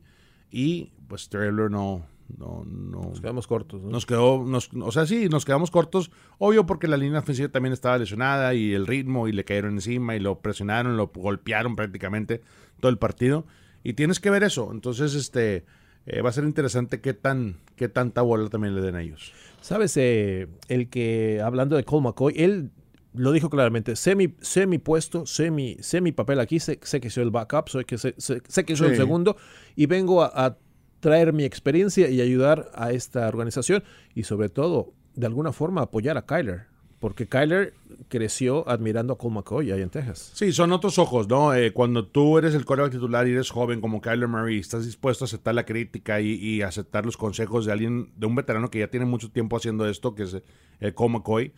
y 0.50 0.92
pues 1.08 1.30
Taylor 1.30 1.70
no, 1.70 2.06
no, 2.36 2.63
no, 2.66 3.02
nos 3.02 3.22
quedamos 3.22 3.48
cortos. 3.48 3.82
Nos 3.82 4.06
quedó, 4.06 4.44
nos, 4.44 4.70
o 4.74 4.92
sea, 4.92 5.06
sí, 5.06 5.30
nos 5.30 5.46
quedamos 5.46 5.72
cortos, 5.72 6.12
obvio 6.38 6.66
porque 6.66 6.88
la 6.88 6.98
línea 6.98 7.20
ofensiva 7.20 7.50
también 7.50 7.74
estaba 7.74 7.98
lesionada 7.98 8.54
y 8.54 8.74
el 8.74 8.88
ritmo 8.88 9.28
y 9.28 9.32
le 9.32 9.46
cayeron 9.46 9.76
encima 9.76 10.16
y 10.16 10.20
lo 10.20 10.40
presionaron, 10.40 10.98
lo 10.98 11.08
golpearon 11.08 11.76
prácticamente 11.76 12.42
todo 12.80 12.90
el 12.90 12.98
partido 12.98 13.46
y 13.84 13.94
tienes 13.94 14.20
que 14.20 14.30
ver 14.30 14.44
eso. 14.44 14.70
Entonces, 14.72 15.16
este, 15.16 15.66
eh, 16.06 16.22
va 16.22 16.30
a 16.30 16.34
ser 16.34 16.44
interesante 16.44 17.02
qué, 17.02 17.13
tan, 17.13 17.58
qué 17.76 17.88
tanta 17.88 18.22
bola 18.22 18.50
también 18.50 18.76
le 18.76 18.82
den 18.82 18.96
a 18.96 19.02
ellos. 19.02 19.34
Sabes, 19.62 19.96
eh, 19.98 20.48
el 20.68 20.90
que, 20.90 21.42
hablando 21.44 21.76
de 21.76 21.84
Cole 21.84 22.04
McCoy, 22.04 22.34
él 22.38 22.72
lo 23.13 23.32
dijo 23.32 23.50
claramente, 23.50 23.96
sé 23.96 24.16
mi, 24.16 24.36
sé 24.42 24.68
mi 24.68 24.78
puesto, 24.78 25.26
sé 25.26 25.52
mi, 25.52 25.78
sé 25.80 26.02
mi 26.02 26.12
papel 26.12 26.40
aquí, 26.40 26.60
sé, 26.60 26.78
que 26.78 27.10
soy 27.10 27.24
el 27.24 27.32
backup, 27.32 27.70
sé 27.70 27.86
que, 27.86 27.98
sé, 27.98 28.13
que 28.13 28.76
soy 28.76 28.90
el 28.90 28.96
segundo 28.96 29.38
y 29.76 29.86
vengo 29.86 30.22
a, 30.24 30.58
traer 31.00 31.34
mi 31.34 31.44
experiencia 31.44 32.10
y 32.10 32.22
ayudar 32.22 32.72
a 32.74 32.92
esta 32.92 33.28
organización 33.28 33.84
y 34.16 34.24
sobre 34.24 34.50
todo, 34.50 34.94
de 35.16 35.28
alguna 35.28 35.52
forma, 35.52 35.82
apoyar 35.82 36.18
a 36.18 36.26
Kyler. 36.26 36.66
Porque 37.00 37.28
Kyler 37.28 37.76
creció 38.10 38.68
admirando 38.68 39.14
a 39.14 39.18
Cole 39.20 39.36
McCoy 39.36 39.72
ahí 39.72 39.84
en 39.84 39.90
Texas. 39.92 40.32
Sí, 40.34 40.52
son 40.52 40.72
otros 40.72 40.98
ojos, 40.98 41.28
¿no? 41.28 41.54
Eh, 41.54 41.72
cuando 41.72 42.08
tú 42.08 42.40
eres 42.40 42.56
el 42.56 42.66
coreback 42.66 42.94
titular 42.94 43.28
y 43.28 43.34
eres 43.34 43.52
joven 43.52 43.82
como 43.82 44.02
Kyler 44.02 44.28
Murray, 44.28 44.58
estás 44.58 44.84
dispuesto 44.84 45.24
a 45.24 45.28
aceptar 45.28 45.54
la 45.54 45.64
crítica 45.64 46.20
y, 46.22 46.62
aceptar 46.64 47.06
los 47.06 47.16
consejos 47.16 47.66
de 47.66 47.72
alguien, 47.72 48.12
de 48.16 48.26
un 48.26 48.34
veterano 48.34 48.72
que 48.72 48.80
ya 48.80 48.88
tiene 48.88 49.06
mucho 49.06 49.30
tiempo 49.30 49.58
haciendo 49.58 49.88
esto, 49.88 50.16
que 50.16 50.24
es 50.24 50.42
eh, 50.80 50.94
Cole 50.94 51.14
McCoy. 51.14 51.54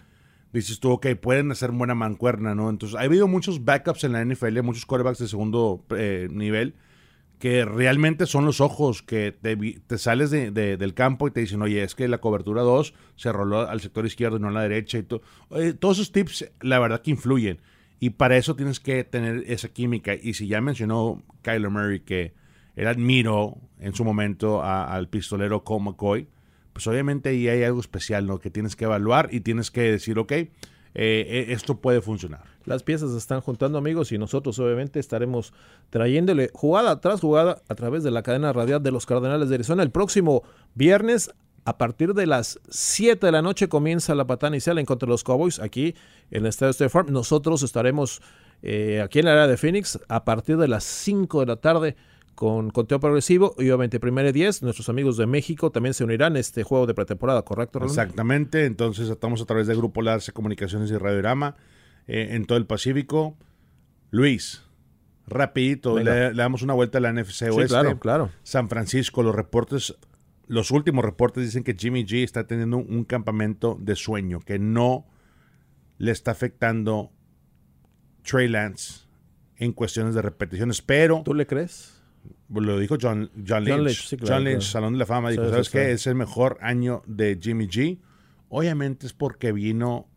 Dices 0.52 0.80
tú, 0.82 0.92
ok, 0.92 1.08
pueden 1.22 1.52
hacer 1.52 1.72
buena 1.72 1.96
mancuerna, 1.96 2.54
¿no? 2.54 2.70
Entonces, 2.70 2.98
ha 3.00 3.04
habido 3.04 3.28
muchos 3.28 3.64
backups 3.64 4.04
en 4.04 4.14
la 4.14 4.26
NFL, 4.26 4.62
muchos 4.62 4.86
corebacks 4.86 5.20
de 5.20 5.28
segundo 5.28 5.86
eh, 5.92 6.28
nivel 6.30 6.76
que 7.40 7.64
realmente 7.64 8.26
son 8.26 8.46
los 8.46 8.60
ojos 8.60 9.02
que 9.02 9.32
te, 9.32 9.98
sales 9.98 10.30
de, 10.30 10.52
del 10.52 10.94
campo 10.94 11.28
y 11.28 11.32
te 11.32 11.40
dicen, 11.40 11.62
oye, 11.62 11.82
es 11.84 11.96
que 11.96 12.08
la 12.10 12.20
cobertura 12.20 12.62
2 12.64 12.94
se 13.16 13.32
roló 13.32 13.62
al 13.62 13.80
sector 13.80 14.06
izquierdo 14.06 14.38
y 14.38 14.42
no 14.42 14.50
a 14.50 14.52
la 14.52 14.62
derecha. 14.62 14.98
Y 14.98 15.04
todo. 15.04 15.22
todos 15.80 15.98
esos 15.98 16.12
tips, 16.12 16.52
la 16.60 16.80
verdad 16.80 17.02
que 17.02 17.12
influyen. 17.12 17.60
Y 18.02 18.12
para 18.12 18.36
eso 18.36 18.56
tienes 18.56 18.82
que 18.82 19.06
tener 19.06 19.46
esa 19.48 19.70
química. 19.70 20.14
Y 20.16 20.34
si 20.34 20.48
ya 20.48 20.60
mencionó 20.60 21.24
Kyler 21.42 21.70
Murray 21.70 22.02
que 22.02 22.34
él 22.76 22.88
admiro 22.88 23.58
en 23.80 23.94
su 23.96 24.04
momento 24.04 24.62
al 24.62 25.08
pistolero 25.08 25.64
Cole 25.64 25.86
McCoy, 25.86 26.28
pues 26.74 26.88
obviamente 26.88 27.30
ahí 27.30 27.48
hay 27.48 27.64
algo 27.64 27.80
especial, 27.80 28.28
¿no? 28.28 28.40
Que 28.40 28.50
tienes 28.50 28.76
que 28.76 28.86
evaluar 28.86 29.30
y 29.32 29.42
tienes 29.42 29.72
que 29.72 29.82
decir, 29.82 30.20
ok, 30.20 30.34
eh, 30.96 31.26
eh, 31.28 31.46
esto 31.50 31.76
puede 31.76 32.02
funcionar. 32.02 32.44
Las 32.66 32.84
piezas 32.84 33.12
se 33.12 33.18
están 33.18 33.42
juntando 33.42 33.78
amigos 33.78 34.12
y 34.12 34.18
nosotros 34.18 34.58
obviamente 34.60 35.00
estaremos 35.00 35.54
trayéndole 35.90 36.50
jugada 36.54 37.00
tras 37.00 37.22
jugada 37.22 37.62
a 37.68 37.76
través 37.76 38.04
de 38.04 38.12
la 38.12 38.24
cadena 38.24 38.54
radial 38.54 38.82
de 38.82 38.92
los 38.92 39.06
Cardenales 39.06 39.50
de 39.50 39.56
Arizona. 39.56 39.84
El 39.84 39.92
próximo 39.92 40.44
viernes 40.76 41.32
a 41.66 41.78
partir 41.78 42.14
de 42.14 42.26
las 42.26 42.60
7 42.70 43.26
de 43.26 43.32
la 43.32 43.42
noche 43.42 43.70
comienza 43.70 44.16
la 44.16 44.26
patada 44.26 44.54
inicial 44.54 44.80
en 44.80 44.86
contra 44.86 45.06
de 45.06 45.12
los 45.12 45.24
Cowboys 45.24 45.60
aquí 45.60 45.96
en 46.32 46.44
el 46.44 46.48
Estadio 46.48 46.72
State 46.72 46.90
Farm. 46.90 47.12
Nosotros 47.12 47.62
estaremos 47.64 48.22
eh, 48.62 49.02
aquí 49.02 49.20
en 49.20 49.26
la 49.26 49.34
área 49.34 49.48
de 49.48 49.58
Phoenix 49.58 50.00
a 50.08 50.26
partir 50.26 50.58
de 50.58 50.68
las 50.68 50.84
5 50.84 51.42
de 51.42 51.46
la 51.46 51.56
tarde 51.58 51.96
con 52.40 52.70
conteo 52.70 53.02
progresivo 53.02 53.54
y 53.58 53.64
obviamente 53.64 54.00
primero 54.00 54.30
y 54.30 54.32
10. 54.32 54.64
Nuestros 54.64 54.88
amigos 54.88 55.18
de 55.18 55.26
México 55.26 55.74
también 55.74 55.94
se 55.94 56.06
unirán 56.06 56.38
a 56.38 56.40
este 56.40 56.64
juego 56.64 56.88
de 56.88 56.94
pretemporada, 56.94 57.42
¿correcto? 57.42 57.84
Exactamente, 57.84 58.64
entonces 58.64 59.10
estamos 59.10 59.42
a 59.42 59.46
través 59.46 59.68
del 59.68 59.76
Grupo 59.76 60.02
Larce 60.02 60.32
Comunicaciones 60.32 60.90
y 60.90 60.98
Radiorama 60.98 61.58
eh, 62.08 62.30
en 62.32 62.46
todo 62.46 62.58
el 62.58 62.66
Pacífico. 62.66 63.36
Luis, 64.10 64.64
rapidito, 65.28 66.00
le, 66.00 66.34
damos 66.34 66.62
una 66.62 66.74
vuelta 66.74 67.00
a 67.00 67.02
la 67.02 67.12
NFC 67.12 67.52
Oeste. 67.52 67.68
claro, 67.68 68.00
claro. 68.00 68.30
San 68.44 68.70
Francisco, 68.70 69.22
los 69.22 69.36
reportes, 69.36 69.98
los 70.48 70.72
últimos 70.72 71.04
reportes 71.04 71.44
dicen 71.44 71.66
que 71.66 71.76
Jimmy 71.78 72.06
G 72.06 72.24
está 72.24 72.48
teniendo 72.48 72.78
un 72.78 73.04
campamento 73.04 73.78
de 73.82 73.98
sueño, 73.98 74.40
que 74.40 74.60
no 74.60 75.06
le 75.98 76.14
está 76.14 76.32
afectando 76.32 77.12
Trey 78.24 78.48
Lance 78.48 79.10
en 79.58 79.74
cuestiones 79.74 80.16
de 80.16 80.22
repeticiones, 80.22 80.82
pero... 80.82 81.22
¿Tú 81.26 81.34
le 81.34 81.46
crees? 81.46 81.99
Lo 82.50 82.80
dijo 82.80 82.98
John, 83.00 83.30
John 83.48 83.64
Lynch. 83.64 84.18
John 84.26 84.44
Lynch, 84.44 84.64
Salón 84.64 84.94
de 84.94 85.00
la 85.00 85.06
Fama, 85.06 85.30
dijo, 85.30 85.50
¿sabes 85.50 85.70
qué? 85.70 85.92
Es 85.92 86.08
el 86.08 86.16
mejor 86.16 86.58
año 86.62 87.04
de 87.06 87.38
Jimmy 87.42 87.68
G. 87.68 88.00
Obviamente 88.50 89.06
es 89.06 89.14
porque 89.14 89.52
vino 89.52 90.08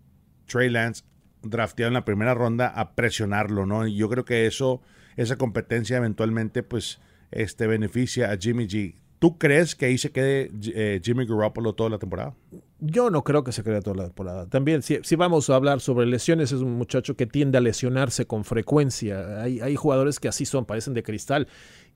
Trey 0.47 0.71
Lance 0.71 1.05
drafteado 1.43 1.89
en 1.89 1.95
la 1.95 2.05
primera 2.05 2.35
ronda 2.35 2.69
a 2.69 2.95
presionarlo, 2.95 3.67
¿no? 3.67 3.87
Y 3.87 3.97
yo 3.97 4.09
creo 4.09 4.25
que 4.25 4.47
eso, 4.47 4.81
esa 5.17 5.37
competencia 5.37 5.97
eventualmente, 5.97 6.63
pues, 6.63 7.01
este, 7.31 7.67
beneficia 7.67 8.31
a 8.31 8.37
Jimmy 8.37 8.67
G. 8.67 8.97
¿Tú 9.23 9.39
crees 9.39 9.77
que 9.77 9.87
ahí 9.87 9.99
se 9.99 10.11
quede 10.11 10.51
eh, 10.75 11.01
Jimmy 11.01 11.25
Garoppolo 11.25 11.75
toda 11.75 11.91
la 11.91 11.99
temporada? 11.99 12.35
Yo 12.81 13.09
no 13.09 13.23
creo 13.23 13.45
que 13.45 13.53
se 13.53 13.63
quede 13.63 13.81
toda 13.81 13.95
la 13.95 14.05
temporada. 14.07 14.49
También, 14.49 14.83
si, 14.83 14.99
si, 15.05 15.15
vamos 15.15 15.49
a 15.49 15.55
hablar 15.55 15.81
sobre 15.81 16.07
lesiones, 16.07 16.51
es 16.51 16.61
un 16.61 16.73
muchacho 16.73 17.15
que 17.15 17.25
tiende 17.29 17.57
a 17.57 17.61
lesionarse 17.61 18.27
con 18.27 18.43
frecuencia. 18.43 19.41
Hay, 19.41 19.61
hay 19.61 19.77
jugadores 19.77 20.19
que 20.19 20.27
así 20.27 20.45
son, 20.45 20.65
parecen 20.65 20.93
de 20.93 21.05
cristal. 21.05 21.47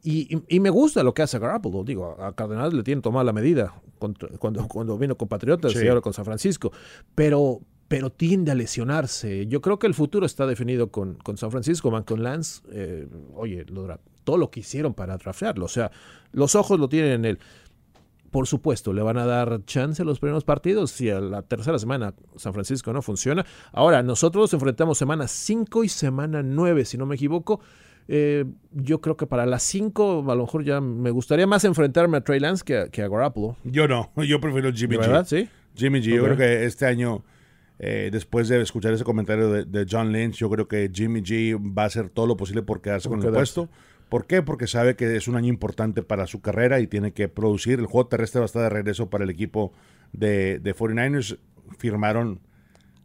Y, 0.05 0.41
me 0.61 0.71
gusta 0.71 1.03
lo 1.03 1.15
que 1.15 1.23
hace 1.23 1.41
Garoppolo. 1.41 1.83
Digo, 1.83 2.17
a 2.23 2.33
Cardenal 2.37 2.77
le 2.77 2.85
tienen 2.85 3.03
tomada 3.03 3.25
la 3.25 3.33
medida 3.33 3.75
cuando, 3.99 4.29
cuando 4.39 4.97
vino 4.97 5.17
con 5.17 5.27
Patriotas 5.27 5.75
y 5.75 5.89
ahora 5.89 6.03
con 6.03 6.13
San 6.13 6.25
Francisco. 6.25 6.71
Pero, 7.17 7.61
pero 7.89 8.11
tiende 8.11 8.53
a 8.53 8.55
lesionarse. 8.55 9.49
Yo 9.49 9.61
creo 9.61 9.81
que 9.81 9.89
el 9.89 9.95
futuro 9.95 10.27
está 10.27 10.47
definido 10.47 10.93
con, 10.93 11.17
con 11.17 11.37
San 11.37 11.51
Francisco, 11.51 11.91
man, 11.91 12.05
con 12.05 12.23
Lance. 12.23 12.63
Eh, 12.71 13.09
oye, 13.35 13.65
todo 14.27 14.37
lo 14.37 14.51
que 14.51 14.61
hicieron 14.61 14.93
para 14.93 15.17
draftearlo. 15.17 15.65
O 15.65 15.69
sea, 15.69 15.91
los 16.33 16.55
ojos 16.55 16.79
lo 16.79 16.91
tienen 16.91 17.13
en 17.13 17.25
él. 17.25 17.39
Por 18.31 18.47
supuesto, 18.47 18.93
le 18.93 19.01
van 19.01 19.17
a 19.17 19.25
dar 19.25 19.65
chance 19.65 20.03
a 20.03 20.05
los 20.05 20.19
primeros 20.19 20.45
partidos 20.45 20.91
si 20.91 21.09
a 21.09 21.21
la 21.21 21.43
tercera 21.43 21.79
semana 21.79 22.13
San 22.35 22.53
Francisco 22.53 22.93
no 22.93 23.01
funciona. 23.01 23.47
Ahora, 23.73 24.03
nosotros 24.03 24.53
enfrentamos 24.53 24.99
semana 24.99 25.29
5 25.29 25.85
y 25.85 25.89
semana 25.89 26.43
9, 26.43 26.85
si 26.85 26.99
no 26.99 27.07
me 27.07 27.15
equivoco. 27.15 27.61
Eh, 28.09 28.45
yo 28.73 29.01
creo 29.01 29.17
que 29.17 29.27
para 29.27 29.47
las 29.47 29.63
5 29.63 30.31
a 30.31 30.35
lo 30.35 30.43
mejor 30.45 30.65
ya 30.65 30.81
me 30.81 31.11
gustaría 31.11 31.47
más 31.47 31.65
enfrentarme 31.65 32.19
a 32.19 32.21
Trey 32.21 32.39
Lance 32.39 32.65
que 32.65 32.79
a, 32.79 32.89
que 32.89 33.03
Garoppolo. 33.03 33.57
Yo 33.65 33.89
no, 33.89 34.11
yo 34.27 34.41
prefiero 34.41 34.73
Jimmy 34.73 34.97
G. 34.97 35.25
¿Sí? 35.25 35.49
Jimmy 35.75 36.01
G, 36.01 36.17
yo 36.17 36.25
creo 36.25 36.37
que 36.37 36.65
este 36.65 36.87
año, 36.87 37.25
eh, 37.79 38.11
después 38.13 38.49
de 38.49 38.61
escuchar 38.61 38.93
ese 38.93 39.05
comentario 39.05 39.51
de, 39.51 39.87
John 39.89 40.13
Lynch, 40.13 40.37
yo 40.37 40.51
creo 40.51 40.69
que 40.69 40.91
Jimmy 40.93 41.23
G 41.23 41.57
va 41.57 41.85
a 41.85 41.87
hacer 41.87 42.09
todo 42.09 42.27
lo 42.27 42.37
posible 42.37 42.63
por 42.63 42.81
quedarse 42.81 43.09
con 43.09 43.23
el 43.23 43.33
puesto. 43.33 43.69
¿Por 44.09 44.27
qué? 44.27 44.43
Porque 44.43 44.67
sabe 44.67 44.95
que 44.95 45.17
es 45.17 45.27
un 45.27 45.37
año 45.37 45.49
importante 45.49 46.03
para 46.03 46.27
su 46.27 46.41
carrera 46.41 46.81
y 46.81 46.87
tiene 46.87 47.13
que 47.13 47.29
producir. 47.29 47.81
El 47.81 47.87
juego 47.87 48.09
terrestre 48.09 48.41
va 48.41 48.45
a 48.45 48.47
estar 48.47 48.63
de 48.63 48.69
regreso 48.69 49.11
para 49.11 49.25
el 49.25 49.31
equipo 49.31 49.73
de, 50.13 50.61
de 50.61 50.75
49ers. 50.75 51.39
Firmaron 51.79 52.41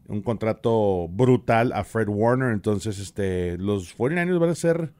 un 0.08 0.22
contrato 0.22 1.08
brutal 1.10 1.74
a 1.74 1.84
Fred 1.84 2.08
Warner. 2.08 2.52
Entonces, 2.52 3.00
este, 3.00 3.58
los 3.58 3.98
49ers 3.98 4.40
van 4.40 4.50
a 4.50 4.56
ser 4.56 4.94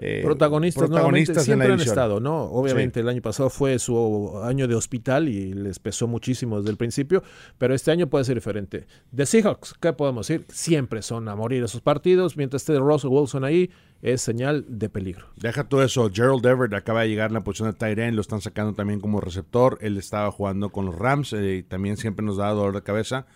eh, 0.00 0.20
protagonistas, 0.24 0.88
protagonistas 0.88 1.44
siempre 1.44 1.72
han 1.72 1.80
estado, 1.80 2.20
¿no? 2.20 2.44
Obviamente 2.44 3.00
el 3.00 3.08
año 3.08 3.20
pasado 3.20 3.50
fue 3.50 3.80
su 3.80 4.40
año 4.44 4.68
de 4.68 4.76
hospital 4.76 5.28
y 5.28 5.52
les 5.52 5.80
pesó 5.80 6.06
muchísimo 6.06 6.58
desde 6.58 6.70
el 6.70 6.76
principio, 6.76 7.24
pero 7.58 7.74
este 7.74 7.90
año 7.90 8.06
puede 8.06 8.24
ser 8.24 8.36
diferente. 8.36 8.86
De 9.10 9.26
Seahawks, 9.26 9.74
¿qué 9.80 9.92
podemos 9.92 10.28
decir? 10.28 10.46
Siempre 10.50 11.02
son 11.02 11.28
a 11.28 11.34
morir 11.34 11.64
esos 11.64 11.80
partidos, 11.80 12.36
mientras 12.36 12.62
esté 12.62 12.78
Russell 12.78 13.10
Wilson 13.10 13.42
ahí, 13.42 13.70
es 14.00 14.22
señal 14.22 14.64
de 14.68 14.88
peligro. 14.88 15.26
Deja 15.36 15.64
todo 15.64 15.82
eso, 15.82 16.08
Gerald 16.12 16.46
Everett 16.46 16.74
acaba 16.74 17.02
de 17.02 17.08
llegar 17.08 17.30
en 17.30 17.34
la 17.34 17.42
posición 17.42 17.72
de 17.72 17.76
Tyrion, 17.76 18.14
lo 18.14 18.20
están 18.20 18.40
sacando 18.40 18.74
también 18.74 19.00
como 19.00 19.20
receptor, 19.20 19.78
él 19.80 19.96
estaba 19.98 20.30
jugando 20.30 20.70
con 20.70 20.86
los 20.86 20.96
Rams 20.96 21.32
eh, 21.32 21.56
y 21.56 21.62
también 21.64 21.96
siempre 21.96 22.24
nos 22.24 22.36
da 22.36 22.50
dolor 22.50 22.74
de 22.74 22.82
cabeza 22.82 23.26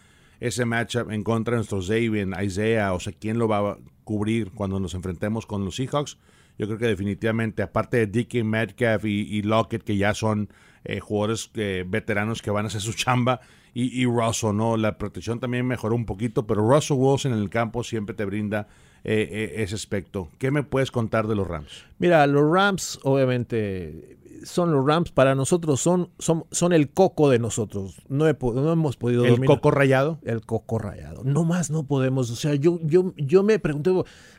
ese 0.43 0.65
matchup 0.65 1.11
en 1.13 1.23
contra 1.23 1.53
de 1.53 1.59
nuestros 1.59 1.87
Xavier, 1.87 2.29
Isaiah, 2.43 2.95
o 2.95 3.01
sea, 3.01 3.13
quién 3.13 3.39
lo 3.39 3.47
va 3.47 3.59
a 3.59 3.79
cubrir 4.03 4.51
cuando 4.51 4.81
nos 4.81 4.95
enfrentemos 4.95 5.47
con 5.47 5.65
los 5.65 5.77
Seahawks. 5.77 6.19
Yo 6.63 6.69
creo 6.69 6.79
que 6.79 6.87
definitivamente, 6.87 7.61
aparte 7.61 7.97
de 7.97 8.07
Dickie 8.07 8.45
Metcalf 8.45 9.05
y, 9.05 9.43
Lockett, 9.43 9.83
que 9.83 9.97
ya 9.97 10.15
son 10.15 10.49
eh, 10.85 11.01
jugadores 11.01 11.51
eh, 11.55 11.85
veteranos 11.85 12.41
que 12.41 12.53
van 12.53 12.67
a 12.67 12.69
hacer 12.69 12.81
su 12.81 12.93
chamba, 12.93 13.41
y, 13.75 14.05
Russell, 14.05 14.55
¿no? 14.55 14.77
La 14.77 14.97
protección 14.97 15.41
también 15.41 15.67
mejoró 15.67 15.97
un 15.97 16.07
poquito, 16.07 16.47
pero 16.47 16.63
Russell 16.63 16.99
Wilson 17.01 17.33
en 17.33 17.41
el 17.41 17.51
campo 17.51 17.83
siempre 17.83 18.15
te 18.15 18.25
brinda 18.25 18.69
eh, 19.03 19.55
ese 19.57 19.75
aspecto. 19.75 20.29
¿Qué 20.39 20.53
me 20.53 20.63
puedes 20.63 20.93
contar 20.93 21.27
de 21.27 21.35
los 21.35 21.49
Rams? 21.49 21.85
Mira, 21.99 22.25
los 22.29 22.49
Rams, 22.49 23.01
obviamente, 23.03 24.19
son 24.45 24.73
los 24.73 24.87
Rams, 24.87 25.13
para 25.13 25.35
nosotros 25.35 25.81
son, 25.81 26.11
son, 26.19 26.45
son 26.51 26.73
el 26.73 26.91
coco 26.91 27.31
de 27.31 27.39
nosotros. 27.39 28.03
No, 28.09 28.25
no 28.25 28.73
hemos 28.73 28.97
podido 28.97 29.25
¿El 29.25 29.45
coco 29.45 29.71
rayado? 29.71 30.19
El 30.23 30.43
coco 30.43 30.79
rayado. 30.79 31.23
No 31.25 31.45
más 31.45 31.71
no 31.71 31.85
podemos. 31.85 32.31
O 32.31 32.37
sea, 32.37 32.55
yo, 32.55 32.79
yo, 32.83 33.15
yo 33.17 33.43
me 33.43 33.59
pregunté, 33.59 33.91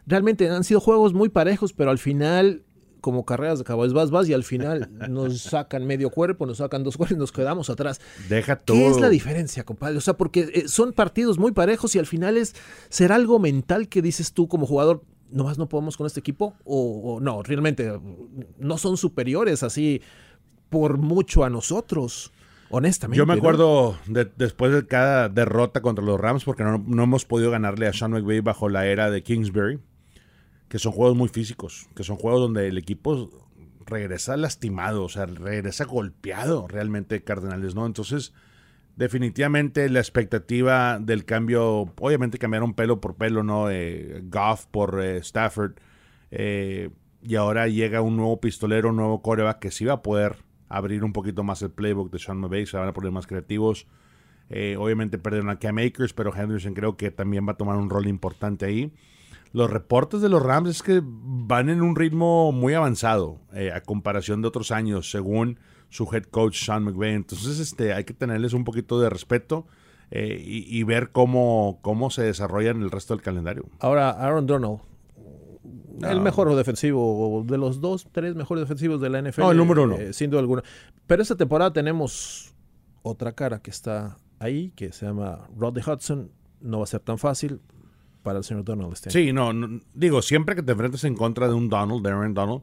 realmente 0.06 0.50
han 0.50 0.64
sido 0.64 0.80
juegos 0.80 1.14
muy 1.14 1.30
parejos, 1.30 1.74
pero 1.74 1.92
al 1.92 2.00
final 2.00 2.64
como 3.04 3.26
carreras 3.26 3.60
de 3.60 3.66
caballos 3.66 3.94
vas, 3.94 4.12
vas 4.12 4.30
y 4.30 4.34
al 4.34 4.46
final 4.46 4.90
nos 5.10 5.42
sacan 5.42 5.86
medio 5.86 6.10
cuerpo, 6.10 6.48
nos 6.48 6.58
sacan 6.58 6.84
dos 6.84 6.98
cuerpos 6.98 7.18
y 7.18 7.20
nos 7.20 7.32
quedamos 7.32 7.70
atrás. 7.70 8.00
Deja 8.30 8.56
todo. 8.56 8.78
¿Qué 8.78 8.88
es 8.88 9.00
la 9.00 9.10
diferencia, 9.10 9.64
compadre? 9.64 9.98
O 9.98 10.02
sea, 10.02 10.16
porque 10.16 10.50
eh, 10.54 10.68
son 10.68 10.94
partidos 10.94 11.38
muy 11.38 11.52
parejos 11.52 11.94
y 11.96 12.00
al 12.00 12.08
final 12.08 12.38
es 12.38 12.56
ser 12.90 13.12
algo 13.12 13.38
mental 13.40 13.90
que 13.90 14.02
dices 14.02 14.32
tú 14.32 14.48
como 14.48 14.66
jugador, 14.66 15.04
nomás 15.34 15.58
no 15.58 15.68
podemos 15.68 15.98
con 15.98 16.08
este 16.08 16.20
equipo 16.20 16.56
o, 16.64 17.20
no, 17.22 17.44
realmente 17.44 18.00
no 18.60 18.78
son 18.78 18.98
superiores 18.98 19.64
así 19.64 20.02
por 20.70 20.98
mucho 20.98 21.44
a 21.44 21.50
nosotros. 21.50 22.32
Honestamente. 22.70 23.20
Yo 23.20 23.28
me 23.28 23.34
acuerdo 23.34 23.98
después 24.36 24.72
de 24.74 24.88
cada 24.88 25.30
derrota 25.30 25.82
contra 25.82 26.04
los 26.04 26.20
Rams, 26.20 26.44
porque 26.44 26.64
no, 26.64 26.80
no, 26.80 27.04
hemos 27.04 27.24
podido 27.24 27.52
ganarle 27.52 27.86
a 27.86 27.94
Sean 27.94 28.12
McVay 28.12 28.40
bajo 28.40 28.68
la 28.68 28.88
era 28.88 29.12
de 29.12 29.22
Kingsbury, 29.22 29.80
que 30.70 30.80
son 30.80 30.92
juegos 30.92 31.16
muy 31.16 31.30
físicos, 31.30 31.88
que 31.96 32.04
son 32.04 32.16
juegos 32.16 32.42
donde 32.42 32.68
el 32.68 32.80
equipo 32.80 33.30
regresa 33.86 34.38
lastimado, 34.38 35.04
o 35.04 35.10
sea, 35.10 35.28
regresa 35.28 35.86
golpeado 35.86 36.68
realmente 36.68 37.24
Cardenales, 37.24 37.76
¿no? 37.76 37.86
Entonces, 37.86 38.34
definitivamente 38.96 39.90
la 39.90 40.00
expectativa 40.00 41.00
del 41.00 41.26
cambio, 41.26 41.94
obviamente 42.00 42.38
cambiaron 42.38 42.74
pelo 42.74 43.02
por 43.02 43.16
pelo, 43.16 43.44
¿no? 43.44 43.70
Eh, 43.70 44.22
Goff 44.26 44.66
por 44.68 45.02
eh, 45.04 45.18
Stafford. 45.18 45.74
Eh, 46.32 46.90
y 47.22 47.36
ahora 47.36 47.68
llega 47.68 48.02
un 48.02 48.18
nuevo 48.18 48.40
pistolero, 48.40 48.90
un 48.90 48.98
nuevo 48.98 49.22
coreback 49.22 49.60
que 49.60 49.72
sí 49.72 49.86
va 49.86 49.94
a 49.94 50.02
poder 50.02 50.38
abrir 50.68 51.04
un 51.04 51.14
poquito 51.14 51.44
más 51.44 51.62
el 51.62 51.72
playbook 51.72 52.12
de 52.12 52.20
Sean 52.20 52.38
McVay, 52.38 52.66
se 52.66 52.78
van 52.78 52.88
a 52.88 52.94
poner 52.94 53.12
más 53.12 53.28
creativos. 53.28 53.88
obviamente 54.78 55.18
perdieron 55.18 55.50
a 55.50 55.60
Cam 55.60 55.78
Akers, 55.78 56.14
pero 56.14 56.36
Henderson 56.36 56.74
creo 56.74 56.98
que 56.98 57.12
también 57.12 57.48
va 57.48 57.54
a 57.54 57.58
tomar 57.58 57.78
un 57.78 57.90
rol 57.90 58.08
importante 58.08 58.66
ahí. 58.66 58.92
Los 59.54 59.70
reportes 59.70 60.22
de 60.22 60.30
los 60.30 60.42
Rams 60.42 60.70
es 60.70 60.84
que 60.84 61.02
van 61.04 61.70
en 61.70 61.82
un 61.82 61.96
ritmo 61.96 62.52
muy 62.52 62.74
avanzado 62.74 63.40
a 63.74 63.82
comparación 63.82 64.42
de 64.42 64.48
otros 64.48 64.72
años, 64.72 65.12
según 65.12 65.60
su 65.94 66.10
head 66.12 66.24
coach 66.24 66.66
Sean 66.66 66.84
McVay. 66.84 67.14
Entonces 67.14 67.60
este, 67.60 67.94
hay 67.94 68.04
que 68.04 68.14
tenerles 68.14 68.54
un 68.54 68.64
poquito 68.64 69.00
de 69.00 69.10
respeto 69.10 69.68
eh, 70.10 70.42
y, 70.44 70.84
ver 70.84 71.12
cómo, 71.12 71.80
cómo 71.82 72.10
se 72.10 72.24
desarrollan 72.24 72.82
el 72.82 72.92
resto 72.92 73.16
del 73.16 73.24
calendario. 73.24 73.66
Ahora, 73.80 74.12
Aaron 74.12 74.46
Donald, 74.46 74.80
el 76.02 76.20
mejor 76.20 76.54
defensivo, 76.56 77.44
de 77.48 77.58
los 77.58 77.80
dos, 77.80 78.08
tres 78.12 78.36
mejores 78.36 78.64
defensivos 78.64 79.02
de 79.02 79.10
la 79.10 79.22
NFL. 79.22 79.42
No, 79.42 79.52
el 79.52 79.58
número 79.58 79.84
uno. 79.84 79.96
Eh, 79.96 80.14
sin 80.14 80.30
duda 80.30 80.42
alguna. 80.42 80.64
Pero 81.08 81.22
esta 81.22 81.36
temporada 81.36 81.72
tenemos 81.74 82.54
otra 83.02 83.32
cara 83.34 83.60
que 83.60 83.72
está 83.72 84.18
ahí, 84.40 84.72
que 84.76 84.92
se 84.92 85.06
llama 85.06 85.48
Rodney 85.56 85.84
Hudson. 85.86 86.32
No 86.60 86.80
va 86.80 86.84
a 86.84 86.88
ser 86.88 87.02
tan 87.02 87.18
fácil 87.18 87.60
para 88.24 88.40
el 88.40 88.44
señor 88.44 88.64
Donald 88.64 88.94
este 88.94 89.12
Sí, 89.12 89.34
no, 89.34 89.52
digo, 89.94 90.22
siempre 90.22 90.56
que 90.56 90.64
te 90.64 90.72
enfrentes 90.72 91.04
en 91.04 91.16
contra 91.16 91.48
de 91.48 91.54
un 91.54 91.70
Donald, 91.70 92.04
de 92.04 92.10
Aaron 92.10 92.34
Donald, 92.34 92.62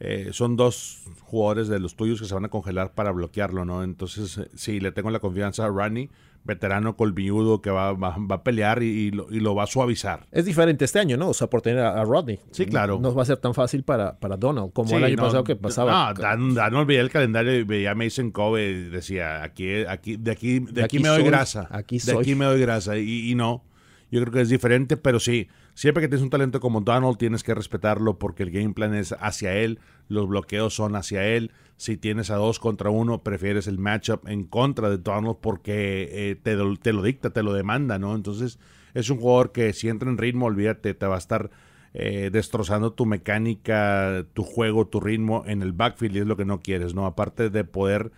eh, 0.00 0.28
son 0.32 0.56
dos 0.56 1.02
jugadores 1.22 1.68
de 1.68 1.80
los 1.80 1.96
tuyos 1.96 2.20
que 2.20 2.26
se 2.26 2.34
van 2.34 2.44
a 2.44 2.48
congelar 2.48 2.92
para 2.92 3.10
bloquearlo, 3.10 3.64
¿no? 3.64 3.82
Entonces, 3.82 4.38
eh, 4.38 4.48
sí, 4.54 4.78
le 4.78 4.92
tengo 4.92 5.10
la 5.10 5.18
confianza 5.18 5.64
a 5.64 5.70
Rani, 5.70 6.08
veterano 6.44 6.96
colmilludo 6.96 7.60
que 7.60 7.70
va, 7.70 7.92
va, 7.94 8.14
a 8.30 8.42
pelear 8.44 8.82
y, 8.82 9.10
lo, 9.10 9.54
va 9.56 9.64
a 9.64 9.66
suavizar. 9.66 10.26
Es 10.30 10.44
diferente 10.44 10.84
este 10.84 11.00
año, 11.00 11.16
¿no? 11.16 11.30
O 11.30 11.34
sea, 11.34 11.48
por 11.48 11.62
tener 11.62 11.80
a, 11.80 12.04
Rodney. 12.04 12.38
Sí, 12.52 12.66
claro. 12.66 13.00
No 13.00 13.12
va 13.12 13.22
a 13.22 13.26
ser 13.26 13.38
tan 13.38 13.54
fácil 13.54 13.82
para, 13.82 14.18
para 14.18 14.36
Donald 14.36 14.72
como 14.72 14.96
el 14.96 15.04
año 15.04 15.16
pasado 15.16 15.42
que 15.42 15.56
pasaba. 15.56 16.14
No, 16.14 16.54
Dan, 16.54 16.86
veía 16.86 17.00
el 17.00 17.10
calendario 17.10 17.54
y 17.54 17.64
veía 17.64 17.90
a 17.90 17.94
Mason 17.96 18.30
Cove 18.30 18.70
y 18.70 18.82
decía, 18.90 19.42
aquí, 19.42 19.84
aquí, 19.88 20.16
de 20.16 20.30
aquí, 20.30 20.60
de, 20.60 20.84
aquí, 20.84 21.00
me 21.00 21.08
doy 21.08 21.24
grasa. 21.24 21.66
Aquí 21.70 21.98
De 21.98 22.16
aquí 22.16 22.36
me 22.36 22.44
doy 22.44 22.60
grasa. 22.60 22.96
y 22.96 23.34
no, 23.34 23.64
yo 24.10 24.20
creo 24.20 24.32
que 24.32 24.40
es 24.40 24.48
diferente, 24.48 24.96
pero 24.96 25.20
sí, 25.20 25.48
siempre 25.78 26.00
que 26.00 26.08
tienes 26.08 26.24
un 26.24 26.30
talento 26.30 26.58
como 26.58 26.80
Donald 26.80 27.18
tienes 27.18 27.44
que 27.44 27.54
respetarlo 27.54 28.18
porque 28.18 28.42
el 28.42 28.50
game 28.50 28.74
plan 28.74 28.94
es 28.94 29.14
hacia 29.20 29.54
él, 29.54 29.78
los 30.08 30.26
bloqueos 30.26 30.74
son 30.74 30.96
hacia 30.96 31.24
él. 31.24 31.52
Si 31.76 31.96
tienes 31.96 32.30
a 32.30 32.34
dos 32.34 32.58
contra 32.58 32.90
uno, 32.90 33.22
prefieres 33.22 33.68
el 33.68 33.78
matchup 33.78 34.26
en 34.26 34.42
contra 34.42 34.90
de 34.90 34.98
Donald 34.98 35.36
porque 35.40 36.08
eh, 36.10 36.34
te, 36.34 36.56
lo 36.92 37.02
dicta, 37.04 37.30
te 37.30 37.44
lo 37.44 37.52
demanda, 37.52 37.96
¿no? 38.00 38.16
Entonces 38.16 38.58
es 38.92 39.08
un 39.08 39.18
jugador 39.18 39.52
que 39.52 39.72
si 39.72 39.88
entra 39.88 40.10
en 40.10 40.18
ritmo, 40.18 40.46
olvídate, 40.46 40.94
te 40.94 41.06
va 41.06 41.14
a 41.14 41.18
estar 41.18 41.48
eh, 41.94 42.30
destrozando 42.32 42.92
tu 42.92 43.06
mecánica, 43.06 44.26
tu 44.34 44.42
juego, 44.42 44.88
tu 44.88 44.98
ritmo 44.98 45.44
en 45.46 45.62
el 45.62 45.72
backfield 45.72 46.16
y 46.16 46.18
es 46.18 46.26
lo 46.26 46.36
que 46.36 46.44
no 46.44 46.58
quieres, 46.58 46.96
¿no? 46.96 47.06
Aparte 47.06 47.50
de 47.50 47.62
poder... 47.62 48.10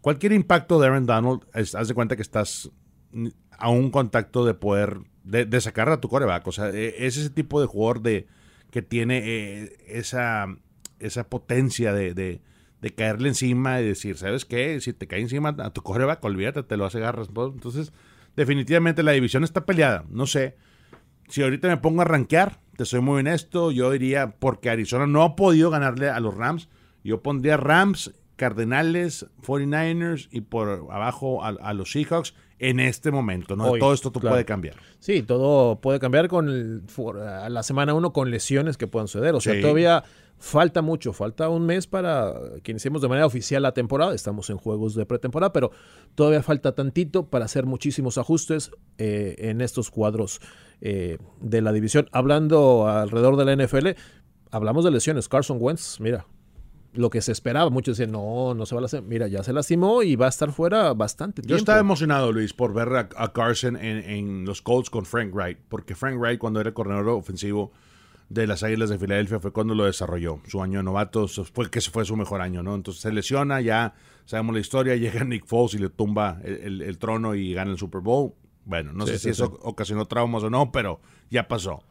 Cualquier 0.00 0.32
impacto 0.32 0.80
de 0.80 0.86
Aaron 0.86 1.04
Donald, 1.04 1.42
haz 1.52 1.88
de 1.88 1.94
cuenta 1.94 2.16
que 2.16 2.22
estás 2.22 2.70
a 3.50 3.68
un 3.68 3.90
contacto 3.90 4.46
de 4.46 4.54
poder, 4.54 5.00
de, 5.24 5.60
sacar 5.60 5.88
a 5.88 6.00
tu 6.00 6.08
coreback. 6.08 6.46
O 6.46 6.52
sea, 6.52 6.70
e, 6.70 7.06
es 7.06 7.16
ese 7.16 7.30
tipo 7.30 7.60
de 7.60 7.66
jugador 7.66 8.02
de, 8.02 8.26
que 8.70 8.82
tiene 8.82 9.22
eh, 9.24 9.76
esa, 9.88 10.46
esa 10.98 11.28
potencia 11.28 11.92
de, 11.92 12.14
de, 12.14 12.40
caerle 12.94 13.28
encima 13.28 13.80
y 13.80 13.86
decir, 13.86 14.18
¿sabes 14.18 14.44
qué? 14.44 14.78
Si 14.80 14.92
te 14.92 15.06
cae 15.06 15.20
encima 15.20 15.56
a 15.58 15.70
tu 15.70 15.82
coreback, 15.82 16.22
olvídate, 16.22 16.62
te 16.62 16.76
lo 16.76 16.84
hace 16.84 17.00
garras. 17.00 17.28
Entonces, 17.28 17.94
definitivamente 18.36 19.02
la 19.02 19.12
división 19.12 19.42
está 19.42 19.64
peleada. 19.64 20.04
No 20.10 20.26
sé. 20.26 20.56
Si 21.28 21.42
ahorita 21.42 21.66
me 21.68 21.78
pongo 21.78 22.02
a 22.02 22.04
rankear, 22.04 22.60
te 22.76 22.84
soy 22.84 23.00
muy 23.00 23.20
honesto, 23.20 23.70
yo 23.70 23.90
diría, 23.90 24.36
porque 24.38 24.68
Arizona 24.68 25.06
no 25.06 25.22
ha 25.22 25.34
podido 25.34 25.70
ganarle 25.70 26.10
a 26.10 26.20
los 26.20 26.34
Rams, 26.34 26.68
yo 27.02 27.22
pondría 27.22 27.56
Rams, 27.56 28.12
Cardenales, 28.36 29.26
49ers 29.40 30.28
y 30.30 30.42
por 30.42 30.68
abajo 30.90 31.42
a 31.42 31.72
los 31.72 31.92
Seahawks 31.92 32.34
en 32.58 32.80
este 32.80 33.10
momento, 33.10 33.56
¿no? 33.56 33.72
todo 33.78 33.92
esto 33.92 34.12
puede 34.12 34.44
cambiar. 34.44 34.76
Sí, 35.00 35.22
todo 35.22 35.80
puede 35.80 35.98
cambiar 35.98 36.28
con 36.28 36.82
la 37.48 37.62
semana 37.62 37.94
uno 37.94 38.12
con 38.12 38.30
lesiones 38.30 38.76
que 38.76 38.86
puedan 38.86 39.08
suceder. 39.08 39.34
O 39.34 39.40
sea, 39.40 39.60
todavía 39.60 40.04
falta 40.38 40.82
mucho, 40.82 41.12
falta 41.12 41.48
un 41.48 41.66
mes 41.66 41.86
para 41.86 42.34
que 42.62 42.72
iniciemos 42.72 43.02
de 43.02 43.08
manera 43.08 43.26
oficial 43.26 43.62
la 43.62 43.72
temporada. 43.72 44.14
Estamos 44.14 44.50
en 44.50 44.56
juegos 44.56 44.94
de 44.94 45.06
pretemporada, 45.06 45.52
pero 45.52 45.70
todavía 46.14 46.42
falta 46.42 46.74
tantito 46.74 47.26
para 47.26 47.46
hacer 47.46 47.66
muchísimos 47.66 48.18
ajustes 48.18 48.70
eh, 48.98 49.36
en 49.38 49.60
estos 49.60 49.90
cuadros 49.90 50.40
eh, 50.80 51.18
de 51.40 51.60
la 51.62 51.72
división. 51.72 52.08
Hablando 52.12 52.88
alrededor 52.88 53.36
de 53.36 53.44
la 53.44 53.64
NFL, 53.64 53.88
hablamos 54.50 54.84
de 54.84 54.90
lesiones. 54.90 55.28
Carson 55.28 55.58
Wentz, 55.60 55.98
mira, 56.00 56.26
lo 56.94 57.10
que 57.10 57.20
se 57.20 57.32
esperaba. 57.32 57.70
Muchos 57.70 57.96
decían, 57.96 58.12
no, 58.12 58.54
no 58.54 58.66
se 58.66 58.74
va 58.74 58.80
a 58.80 58.82
lastimar. 58.82 59.04
Mira, 59.04 59.28
ya 59.28 59.42
se 59.42 59.52
lastimó 59.52 60.02
y 60.02 60.16
va 60.16 60.26
a 60.26 60.28
estar 60.30 60.52
fuera 60.52 60.92
bastante 60.94 61.42
tiempo. 61.42 61.50
Yo 61.50 61.56
estaba 61.56 61.80
emocionado, 61.80 62.32
Luis, 62.32 62.52
por 62.52 62.72
ver 62.72 62.88
a, 63.16 63.32
Carson 63.32 63.76
en, 63.76 64.44
los 64.44 64.62
Colts 64.62 64.90
con 64.90 65.04
Frank 65.04 65.34
Wright, 65.34 65.58
porque 65.68 65.94
Frank 65.94 66.18
Wright, 66.18 66.38
cuando 66.38 66.60
era 66.60 66.72
corredor 66.72 67.08
ofensivo 67.08 67.72
de 68.28 68.46
las 68.46 68.62
Águilas 68.62 68.90
de 68.90 68.98
Filadelfia, 68.98 69.40
fue 69.40 69.52
cuando 69.52 69.74
lo 69.74 69.84
desarrolló. 69.84 70.40
Su 70.46 70.62
año 70.62 70.78
de 70.78 70.84
novato 70.84 71.26
fue 71.28 71.70
que 71.70 71.80
fue 71.80 72.04
su 72.04 72.16
mejor 72.16 72.40
año, 72.40 72.62
¿no? 72.62 72.74
Entonces 72.74 73.02
se 73.02 73.12
lesiona, 73.12 73.60
ya 73.60 73.94
sabemos 74.24 74.54
la 74.54 74.60
historia, 74.60 74.96
llega 74.96 75.24
Nick 75.24 75.46
Foles 75.46 75.74
y 75.74 75.78
le 75.78 75.90
tumba 75.90 76.40
el, 76.44 76.98
trono 76.98 77.34
y 77.34 77.52
gana 77.54 77.72
el 77.72 77.78
Super 77.78 78.00
Bowl. 78.00 78.34
Bueno, 78.64 78.92
no 78.92 79.06
sé 79.06 79.18
si 79.18 79.28
eso 79.28 79.58
ocasionó 79.62 80.06
traumas 80.06 80.42
o 80.42 80.50
no, 80.50 80.72
pero 80.72 81.00
ya 81.30 81.48
pasó. 81.48 81.84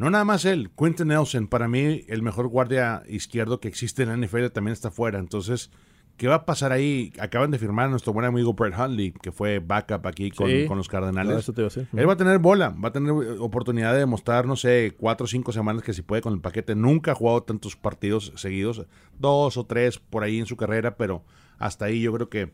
No 0.00 0.10
nada 0.10 0.24
más 0.24 0.44
él, 0.44 0.70
Quentin 0.76 1.08
Nelson, 1.08 1.46
para 1.46 1.68
mí 1.68 2.04
el 2.08 2.22
mejor 2.22 2.48
guardia 2.48 3.02
izquierdo 3.08 3.60
que 3.60 3.68
existe 3.68 4.02
en 4.02 4.08
la 4.08 4.16
NFL 4.26 4.46
también 4.50 4.72
está 4.72 4.90
fuera. 4.90 5.18
Entonces, 5.18 5.70
¿qué 6.16 6.26
va 6.26 6.36
a 6.36 6.44
pasar 6.46 6.72
ahí? 6.72 7.12
Acaban 7.20 7.50
de 7.50 7.58
firmar 7.58 7.86
a 7.86 7.90
nuestro 7.90 8.12
buen 8.14 8.24
amigo 8.24 8.54
Brett 8.54 8.74
Hundley, 8.78 9.12
que 9.12 9.30
fue 9.30 9.58
backup 9.58 10.06
aquí 10.06 10.30
con, 10.30 10.48
Sí. 10.50 10.64
con 10.66 10.78
los 10.78 10.88
Cardenales. 10.88 11.36
Eso 11.38 11.52
te 11.52 11.60
iba 11.60 11.66
a 11.66 11.70
decir. 11.74 11.86
Él 11.92 12.08
va 12.08 12.14
a 12.14 12.16
tener 12.16 12.38
bola, 12.38 12.70
va 12.70 12.88
a 12.88 12.92
tener 12.92 13.12
oportunidad 13.40 13.92
de 13.92 13.98
demostrar, 14.00 14.46
no 14.46 14.56
sé, 14.56 14.94
cuatro 14.98 15.24
o 15.24 15.28
cinco 15.28 15.52
semanas 15.52 15.82
que 15.82 15.92
si 15.92 16.00
puede 16.02 16.22
con 16.22 16.32
el 16.32 16.40
paquete. 16.40 16.74
Nunca 16.74 17.12
ha 17.12 17.14
jugado 17.14 17.42
tantos 17.42 17.76
partidos 17.76 18.32
seguidos, 18.36 18.86
dos 19.18 19.56
o 19.58 19.64
tres 19.66 19.98
por 19.98 20.22
ahí 20.24 20.38
en 20.38 20.46
su 20.46 20.56
carrera, 20.56 20.96
pero 20.96 21.24
hasta 21.58 21.84
ahí 21.84 22.00
yo 22.00 22.12
creo 22.14 22.28
que 22.30 22.52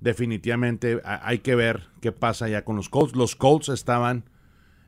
definitivamente 0.00 1.00
ha- 1.04 1.26
hay 1.28 1.38
que 1.38 1.54
ver 1.54 1.88
qué 2.00 2.10
pasa 2.12 2.48
ya 2.48 2.64
con 2.64 2.74
los 2.76 2.88
Colts. 2.88 3.14
Los 3.14 3.36
Colts 3.36 3.68
estaban 3.68 4.24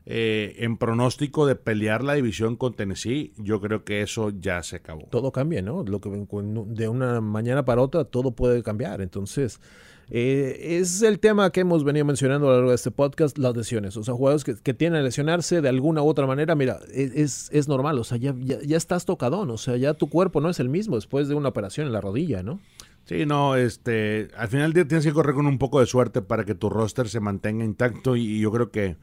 eh, 0.05 0.55
en 0.59 0.77
pronóstico 0.77 1.45
de 1.45 1.55
pelear 1.55 2.03
la 2.03 2.13
división 2.13 2.57
con 2.57 2.73
Tennessee. 2.73 3.33
Yo 3.37 3.61
creo 3.61 3.85
que 3.85 4.01
eso 4.01 4.31
ya 4.31 4.61
se 4.63 4.77
acabó. 4.77 5.07
todo 5.09 5.31
cambia, 5.31 5.61
¿no? 5.61 5.83
Lo 5.83 6.01
que 6.01 6.09
de 6.09 6.87
una 6.87 7.21
mañana 7.21 7.63
para 7.63 7.81
otra 7.81 8.03
todo 8.03 8.31
puede 8.31 8.63
cambiar. 8.63 8.99
Entonces, 9.01 9.61
eh, 10.09 10.77
es 10.81 11.01
el 11.01 11.19
tema 11.19 11.49
que 11.51 11.61
hemos 11.61 11.85
venido 11.85 12.05
mencionando 12.05 12.47
a 12.47 12.49
lo 12.49 12.55
largo 12.57 12.69
de 12.71 12.75
este 12.75 12.91
podcast, 12.91 13.37
las 13.37 13.55
lesiones. 13.55 13.95
O 13.95 14.03
sea, 14.03 14.13
jugadores 14.13 14.43
que, 14.43 14.55
que 14.55 14.73
tienen 14.73 14.99
a 14.99 15.03
lesionarse 15.03 15.61
de 15.61 15.69
alguna 15.69 16.01
u 16.01 16.07
otra 16.07 16.27
manera, 16.27 16.53
mira, 16.55 16.79
es, 16.93 17.15
es, 17.15 17.49
es 17.53 17.67
normal. 17.69 17.97
O 17.97 18.03
sea, 18.03 18.17
ya, 18.17 18.35
ya, 18.37 18.59
ya 18.61 18.75
estás 18.75 19.05
tocadón. 19.05 19.51
O 19.51 19.57
sea, 19.57 19.77
ya 19.77 19.93
tu 19.93 20.09
cuerpo 20.09 20.41
no 20.41 20.49
es 20.49 20.59
el 20.59 20.67
mismo 20.67 20.95
después 20.95 21.29
de 21.29 21.35
una 21.35 21.49
operación 21.49 21.87
en 21.87 21.93
la 21.93 22.01
rodilla, 22.01 22.43
¿no? 22.43 22.59
Sí, 23.05 23.25
no, 23.25 23.55
este, 23.55 24.29
al 24.37 24.47
final 24.47 24.67
del 24.67 24.73
día 24.73 24.87
tienes 24.87 25.05
que 25.05 25.13
correr 25.13 25.35
con 25.35 25.45
un 25.45 25.57
poco 25.57 25.79
de 25.79 25.85
suerte 25.85 26.21
para 26.21 26.45
que 26.45 26.55
tu 26.55 26.69
roster 26.69 27.07
se 27.09 27.19
mantenga 27.19 27.65
intacto 27.65 28.15
y, 28.15 28.21
y 28.21 28.39
yo 28.39 28.51
creo 28.51 28.71
que 28.71 28.95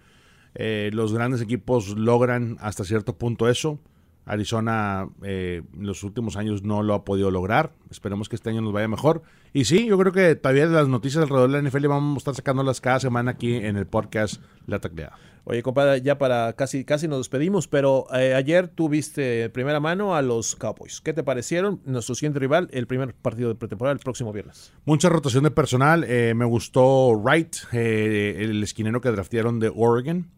eh, 0.55 0.90
los 0.92 1.12
grandes 1.12 1.40
equipos 1.40 1.96
logran 1.96 2.57
hasta 2.61 2.84
cierto 2.84 3.16
punto 3.16 3.48
eso. 3.48 3.78
Arizona 4.26 5.09
eh, 5.24 5.62
en 5.74 5.86
los 5.86 6.05
últimos 6.05 6.36
años 6.36 6.62
no 6.62 6.82
lo 6.82 6.94
ha 6.94 7.05
podido 7.05 7.30
lograr. 7.30 7.72
Esperemos 7.90 8.28
que 8.28 8.36
este 8.36 8.51
año 8.51 8.61
nos 8.61 8.72
vaya 8.72 8.86
mejor. 8.86 9.22
Y 9.53 9.64
sí, 9.64 9.86
yo 9.86 9.98
creo 9.98 10.12
que 10.12 10.36
todavía 10.36 10.66
las 10.66 10.88
noticias 10.88 11.22
alrededor 11.22 11.51
de 11.51 11.62
la 11.62 11.68
NFL 11.68 11.88
vamos 11.88 12.16
a 12.16 12.18
estar 12.18 12.34
sacándolas 12.36 12.80
cada 12.80 13.01
semana 13.01 13.32
aquí 13.32 13.57
en 13.57 13.76
el 13.76 13.86
podcast 13.86 14.40
La 14.66 14.78
Tacleada. 14.78 15.18
Oye, 15.44 15.62
compadre, 15.62 16.03
ya 16.03 16.18
para 16.18 16.53
casi, 16.53 16.84
casi 16.84 17.09
nos 17.09 17.18
despedimos, 17.18 17.66
pero 17.66 18.07
eh, 18.14 18.34
ayer 18.34 18.68
tú 18.68 18.88
viste 18.88 19.22
de 19.22 19.51
primera 19.51 19.80
mano 19.80 20.14
a 20.14 20.22
los 20.22 20.55
Cowboys. 20.55 21.01
¿Qué 21.01 21.12
te 21.12 21.24
parecieron? 21.24 21.80
Nuestro 21.84 22.14
siguiente 22.14 22.38
rival, 22.38 22.68
el 22.72 22.86
primer 22.86 23.14
partido 23.14 23.48
de 23.48 23.55
pretemporada 23.57 23.94
el 23.94 24.01
próximo 24.01 24.32
viernes. 24.32 24.72
Mucha 24.84 25.09
rotación 25.09 25.42
de 25.42 25.51
personal. 25.51 26.05
eh, 26.07 26.34
me 26.36 26.44
gustó 26.44 27.18
Wright, 27.18 27.57
el 27.72 28.62
esquinero 28.62 29.01
que 29.01 29.11
draftearon 29.11 29.59
de 29.59 29.72
Oregon. 29.74 30.28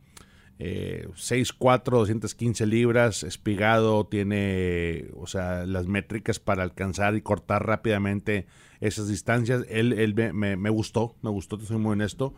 Eh, 0.58 1.08
6'4, 1.16 1.82
215 1.98 2.66
libras, 2.66 3.24
espigado, 3.24 4.06
tiene, 4.06 5.06
o 5.16 5.26
sea, 5.26 5.66
las 5.66 5.86
métricas 5.86 6.38
para 6.38 6.62
alcanzar 6.62 7.16
y 7.16 7.20
cortar 7.22 7.66
rápidamente 7.66 8.46
esas 8.80 9.08
distancias. 9.08 9.64
Él, 9.68 9.92
él 9.92 10.14
me, 10.14 10.56
me- 10.56 10.70
gustó, 10.70 11.16
me 11.22 11.30
gustó, 11.30 11.58
te 11.58 11.64
soy 11.64 11.78
muy 11.78 11.92
honesto. 11.92 12.34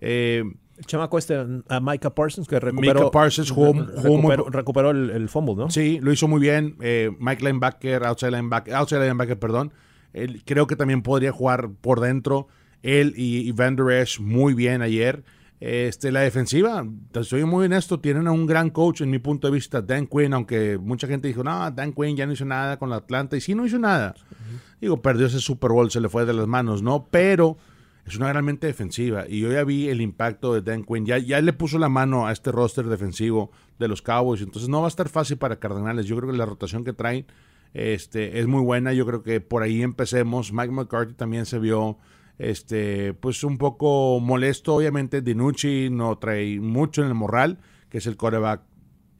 Eh, 0.00 0.44
El 0.76 0.84
chamaco 0.86 1.18
este, 1.18 1.36
a 1.68 1.80
Micah 1.80 2.14
Parsons, 2.14 2.46
que 2.46 2.60
recuperó, 2.60 3.00
Micah 3.00 3.10
Parsons 3.10 3.50
jugó- 3.50 3.72
re- 3.72 4.00
jugó 4.02 4.18
muy- 4.18 4.30
recuperó, 4.36 4.50
recuperó 4.50 4.90
el, 4.90 5.10
el 5.10 5.28
fumble, 5.28 5.54
¿no? 5.56 5.70
Sí, 5.70 5.98
lo 6.00 6.12
hizo 6.12 6.28
muy 6.28 6.40
bien. 6.40 6.76
Eh, 6.80 7.10
Mike 7.18 7.44
Linebacker, 7.44 8.04
outside 8.04 8.30
linebacker, 8.30 8.74
outside 8.74 9.00
linebacker, 9.00 9.38
perdón. 9.38 9.72
Él, 10.12 10.42
creo 10.44 10.66
que 10.68 10.76
también 10.76 11.02
podría 11.02 11.32
jugar 11.32 11.70
por 11.80 12.00
dentro. 12.00 12.46
Él 12.82 13.14
y, 13.16 13.38
y 13.48 13.50
Van 13.52 13.74
Der 13.76 14.00
Esch 14.02 14.20
muy 14.20 14.54
bien 14.54 14.82
ayer. 14.82 15.24
Este, 15.66 16.12
la 16.12 16.20
defensiva, 16.20 16.86
te 17.10 17.24
soy 17.24 17.46
muy 17.46 17.64
honesto, 17.64 17.98
tienen 17.98 18.26
a 18.26 18.32
un 18.32 18.44
gran 18.44 18.68
coach 18.68 19.00
en 19.00 19.08
mi 19.08 19.18
punto 19.18 19.46
de 19.46 19.54
vista, 19.54 19.80
Dan 19.80 20.06
Quinn, 20.06 20.34
aunque 20.34 20.76
mucha 20.76 21.06
gente 21.06 21.26
dijo, 21.26 21.42
no, 21.42 21.70
Dan 21.70 21.94
Quinn 21.94 22.18
ya 22.18 22.26
no 22.26 22.34
hizo 22.34 22.44
nada 22.44 22.78
con 22.78 22.90
la 22.90 22.96
Atlanta, 22.96 23.34
y 23.34 23.40
sí 23.40 23.54
no 23.54 23.64
hizo 23.64 23.78
nada. 23.78 24.14
Digo, 24.78 25.00
perdió 25.00 25.26
ese 25.26 25.40
Super 25.40 25.70
Bowl, 25.70 25.90
se 25.90 26.02
le 26.02 26.10
fue 26.10 26.26
de 26.26 26.34
las 26.34 26.46
manos, 26.46 26.82
¿no? 26.82 27.08
Pero 27.10 27.56
es 28.06 28.14
una 28.14 28.28
gran 28.28 28.44
mente 28.44 28.66
defensiva 28.66 29.24
y 29.26 29.40
yo 29.40 29.50
ya 29.50 29.64
vi 29.64 29.88
el 29.88 30.02
impacto 30.02 30.52
de 30.52 30.60
Dan 30.60 30.84
Quinn. 30.84 31.06
Ya, 31.06 31.16
ya 31.16 31.40
le 31.40 31.54
puso 31.54 31.78
la 31.78 31.88
mano 31.88 32.26
a 32.26 32.32
este 32.32 32.52
roster 32.52 32.84
defensivo 32.84 33.50
de 33.78 33.88
los 33.88 34.02
Cowboys. 34.02 34.42
Entonces 34.42 34.68
no 34.68 34.80
va 34.82 34.88
a 34.88 34.88
estar 34.88 35.08
fácil 35.08 35.38
para 35.38 35.58
Cardenales. 35.58 36.04
Yo 36.04 36.14
creo 36.18 36.30
que 36.30 36.36
la 36.36 36.44
rotación 36.44 36.84
que 36.84 36.92
traen 36.92 37.24
este, 37.72 38.38
es 38.38 38.46
muy 38.46 38.60
buena. 38.60 38.92
Yo 38.92 39.06
creo 39.06 39.22
que 39.22 39.40
por 39.40 39.62
ahí 39.62 39.80
empecemos. 39.80 40.52
Mike 40.52 40.72
McCarthy 40.72 41.14
también 41.14 41.46
se 41.46 41.58
vio 41.58 41.96
este, 42.38 43.14
pues 43.14 43.44
un 43.44 43.58
poco 43.58 44.20
molesto. 44.20 44.74
Obviamente 44.74 45.22
Dinucci 45.22 45.88
no 45.90 46.16
trae 46.18 46.60
mucho 46.60 47.02
en 47.02 47.08
el 47.08 47.14
morral, 47.14 47.58
que 47.88 47.98
es 47.98 48.06
el 48.06 48.16
coreback, 48.16 48.62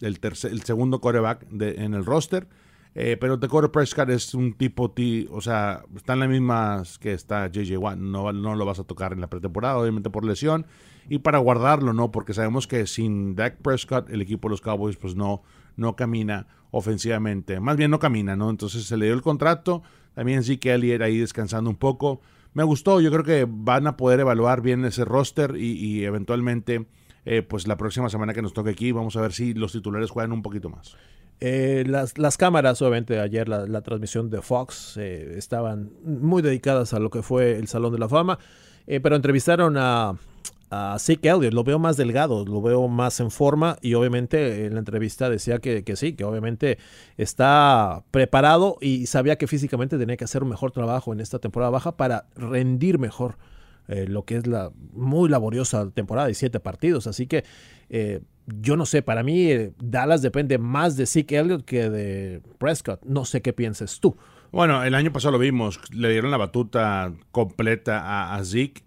el, 0.00 0.20
tercer, 0.20 0.52
el 0.52 0.62
segundo 0.62 1.00
coreback 1.00 1.46
de, 1.48 1.84
en 1.84 1.94
el 1.94 2.04
roster. 2.04 2.48
Eh, 2.96 3.16
pero 3.20 3.36
Dakota 3.36 3.72
Prescott 3.72 4.08
es 4.10 4.34
un 4.34 4.52
tipo, 4.52 4.92
ti- 4.92 5.26
o 5.32 5.40
sea, 5.40 5.82
están 5.96 6.20
las 6.20 6.28
mismas 6.28 6.96
que 6.98 7.12
está 7.12 7.48
JJ 7.50 7.76
Watt. 7.76 7.98
No, 7.98 8.32
no 8.32 8.54
lo 8.54 8.64
vas 8.64 8.78
a 8.78 8.84
tocar 8.84 9.12
en 9.12 9.20
la 9.20 9.28
pretemporada, 9.28 9.78
obviamente 9.78 10.10
por 10.10 10.24
lesión. 10.24 10.66
Y 11.08 11.18
para 11.18 11.38
guardarlo, 11.38 11.92
¿no? 11.92 12.12
Porque 12.12 12.34
sabemos 12.34 12.66
que 12.68 12.86
sin 12.86 13.34
Dak 13.34 13.56
Prescott, 13.58 14.10
el 14.10 14.22
equipo 14.22 14.48
de 14.48 14.52
los 14.52 14.60
Cowboys, 14.60 14.96
pues 14.96 15.16
no, 15.16 15.42
no 15.76 15.96
camina 15.96 16.46
ofensivamente. 16.70 17.58
Más 17.60 17.76
bien 17.76 17.90
no 17.90 17.98
camina, 17.98 18.36
¿no? 18.36 18.48
Entonces 18.48 18.84
se 18.84 18.96
le 18.96 19.06
dio 19.06 19.14
el 19.14 19.22
contrato. 19.22 19.82
También 20.14 20.44
Zeke 20.44 20.72
Elliott 20.72 21.02
ahí 21.02 21.18
descansando 21.18 21.68
un 21.70 21.76
poco. 21.76 22.20
Me 22.54 22.62
gustó, 22.62 23.00
yo 23.00 23.10
creo 23.10 23.24
que 23.24 23.46
van 23.48 23.86
a 23.86 23.96
poder 23.96 24.20
evaluar 24.20 24.62
bien 24.62 24.84
ese 24.84 25.04
roster 25.04 25.56
y, 25.56 26.04
eventualmente, 26.04 26.86
eh, 27.24 27.42
pues 27.42 27.66
la 27.66 27.76
próxima 27.76 28.08
semana 28.08 28.32
que 28.32 28.42
nos 28.42 28.54
toque 28.54 28.70
aquí, 28.70 28.92
vamos 28.92 29.16
a 29.16 29.20
ver 29.20 29.32
si 29.32 29.54
los 29.54 29.72
titulares 29.72 30.10
juegan 30.10 30.32
un 30.32 30.42
poquito 30.42 30.70
más. 30.70 30.96
Eh, 31.40 31.84
las, 31.86 32.16
las 32.16 32.36
cámaras, 32.36 32.80
obviamente, 32.80 33.20
ayer 33.20 33.48
la, 33.48 33.66
la 33.66 33.82
transmisión 33.82 34.30
de 34.30 34.40
Fox 34.40 34.96
eh, 34.96 35.34
estaban 35.36 35.90
muy 36.04 36.42
dedicadas 36.42 36.94
a 36.94 37.00
lo 37.00 37.10
que 37.10 37.22
fue 37.22 37.56
el 37.58 37.68
Salón 37.68 37.92
de 37.92 37.98
la 37.98 38.08
Fama, 38.08 38.38
eh, 38.86 39.00
pero 39.00 39.16
entrevistaron 39.16 39.76
a, 39.76 40.14
a 40.94 40.98
Zeke 40.98 41.28
Elliott, 41.28 41.52
lo 41.52 41.64
veo 41.64 41.78
más 41.78 41.96
delgado, 41.96 42.44
lo 42.44 42.60
veo 42.60 42.88
más 42.88 43.20
en 43.20 43.30
forma 43.30 43.76
y 43.80 43.94
obviamente 43.94 44.66
en 44.66 44.74
la 44.74 44.80
entrevista 44.80 45.30
decía 45.30 45.58
que, 45.58 45.84
sí, 45.96 46.14
que 46.14 46.24
obviamente 46.24 46.78
está 47.16 48.02
preparado 48.10 48.76
y 48.80 49.06
sabía 49.06 49.36
que 49.36 49.46
físicamente 49.46 49.98
tenía 49.98 50.16
que 50.16 50.24
hacer 50.24 50.42
un 50.42 50.50
mejor 50.50 50.70
trabajo 50.72 51.12
en 51.12 51.20
esta 51.20 51.38
temporada 51.38 51.70
baja 51.70 51.96
para 51.96 52.26
rendir 52.36 52.98
mejor. 52.98 53.36
eh, 53.88 54.06
lo 54.08 54.24
que 54.24 54.36
es 54.36 54.46
la 54.46 54.70
muy 54.92 55.28
laboriosa 55.28 55.90
temporada 55.90 56.28
de 56.28 56.34
siete 56.34 56.60
partidos. 56.60 57.06
Así 57.06 57.26
que 57.26 57.44
eh, 57.90 58.20
yo 58.46 58.76
no 58.76 58.86
sé, 58.86 59.02
para 59.02 59.22
mí 59.22 59.50
eh, 59.50 59.72
Dallas 59.78 60.22
depende 60.22 60.58
más 60.58 60.96
de 60.96 61.06
Zeke 61.06 61.36
Elliott 61.38 61.64
que 61.64 61.90
de 61.90 62.42
Prescott. 62.58 63.02
No 63.04 63.24
sé 63.24 63.42
qué 63.42 63.52
pienses 63.52 64.00
tú. 64.00 64.16
Bueno, 64.52 64.84
el 64.84 64.94
año 64.94 65.12
pasado 65.12 65.32
lo 65.32 65.38
vimos, 65.38 65.80
le 65.92 66.10
dieron 66.10 66.30
la 66.30 66.36
batuta 66.36 67.12
completa 67.32 68.00
a, 68.00 68.36
a 68.36 68.44
Zeke 68.44 68.83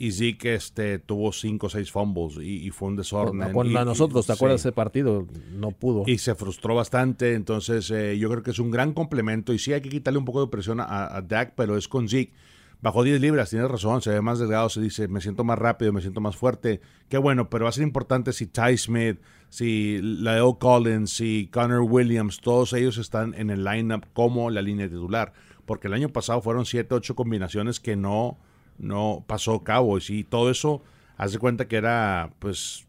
y 0.00 0.12
Zeke 0.12 0.54
este, 0.54 0.98
tuvo 1.00 1.32
cinco 1.32 1.66
o 1.66 1.70
seis 1.70 1.90
fumbles 1.90 2.36
y, 2.38 2.66
y 2.66 2.70
fue 2.70 2.88
un 2.88 2.96
desorden. 2.96 3.52
Con 3.52 3.66
Y- 3.70 3.76
a 3.76 3.82
y- 3.82 3.84
nosotros, 3.84 4.26
¿te 4.26 4.32
sí. 4.32 4.36
acuerdas 4.36 4.62
de 4.62 4.68
ese 4.68 4.72
partido? 4.74 5.26
No 5.52 5.72
pudo. 5.72 6.04
Y 6.06 6.18
se 6.18 6.34
frustró 6.36 6.74
bastante, 6.76 7.34
entonces 7.34 7.90
eh, 7.90 8.16
yo 8.18 8.30
creo 8.30 8.42
que 8.42 8.52
es 8.52 8.58
un 8.60 8.70
gran 8.70 8.92
complemento 8.92 9.52
y 9.52 9.58
sí 9.58 9.72
hay 9.72 9.80
que 9.80 9.88
quitarle 9.88 10.18
un 10.18 10.24
poco 10.24 10.40
de 10.40 10.46
presión 10.50 10.78
a, 10.80 11.16
a 11.16 11.20
Dak, 11.22 11.54
pero 11.56 11.76
es 11.76 11.88
con 11.88 12.08
Zeke. 12.08 12.32
Bajó 12.80 13.02
10 13.02 13.20
libras, 13.20 13.50
tienes 13.50 13.68
razón, 13.68 14.00
se 14.02 14.10
ve 14.10 14.20
más 14.20 14.38
delgado, 14.38 14.68
se 14.68 14.80
dice, 14.80 15.08
me 15.08 15.20
siento 15.20 15.42
más 15.42 15.58
rápido, 15.58 15.92
me 15.92 16.00
siento 16.00 16.20
más 16.20 16.36
fuerte. 16.36 16.80
Qué 17.08 17.18
bueno, 17.18 17.50
pero 17.50 17.64
va 17.64 17.70
a 17.70 17.72
ser 17.72 17.82
importante 17.82 18.32
si 18.32 18.46
Ty 18.46 18.78
Smith, 18.78 19.18
si 19.48 19.98
Leo 20.00 20.60
Collins, 20.60 21.10
si 21.10 21.48
Connor 21.52 21.80
Williams, 21.80 22.38
todos 22.40 22.72
ellos 22.74 22.96
están 22.98 23.34
en 23.34 23.50
el 23.50 23.64
lineup 23.64 24.04
como 24.12 24.48
la 24.50 24.62
línea 24.62 24.86
titular. 24.88 25.32
Porque 25.66 25.88
el 25.88 25.92
año 25.94 26.10
pasado 26.10 26.40
fueron 26.40 26.64
7, 26.66 26.94
8 26.94 27.16
combinaciones 27.16 27.80
que 27.80 27.96
no, 27.96 28.38
no 28.78 29.24
pasó 29.26 29.62
Cowboys 29.64 30.10
y 30.10 30.24
todo 30.24 30.50
eso, 30.50 30.82
haz 31.16 31.32
de 31.32 31.38
cuenta 31.38 31.68
que 31.68 31.76
era, 31.76 32.32
pues, 32.38 32.88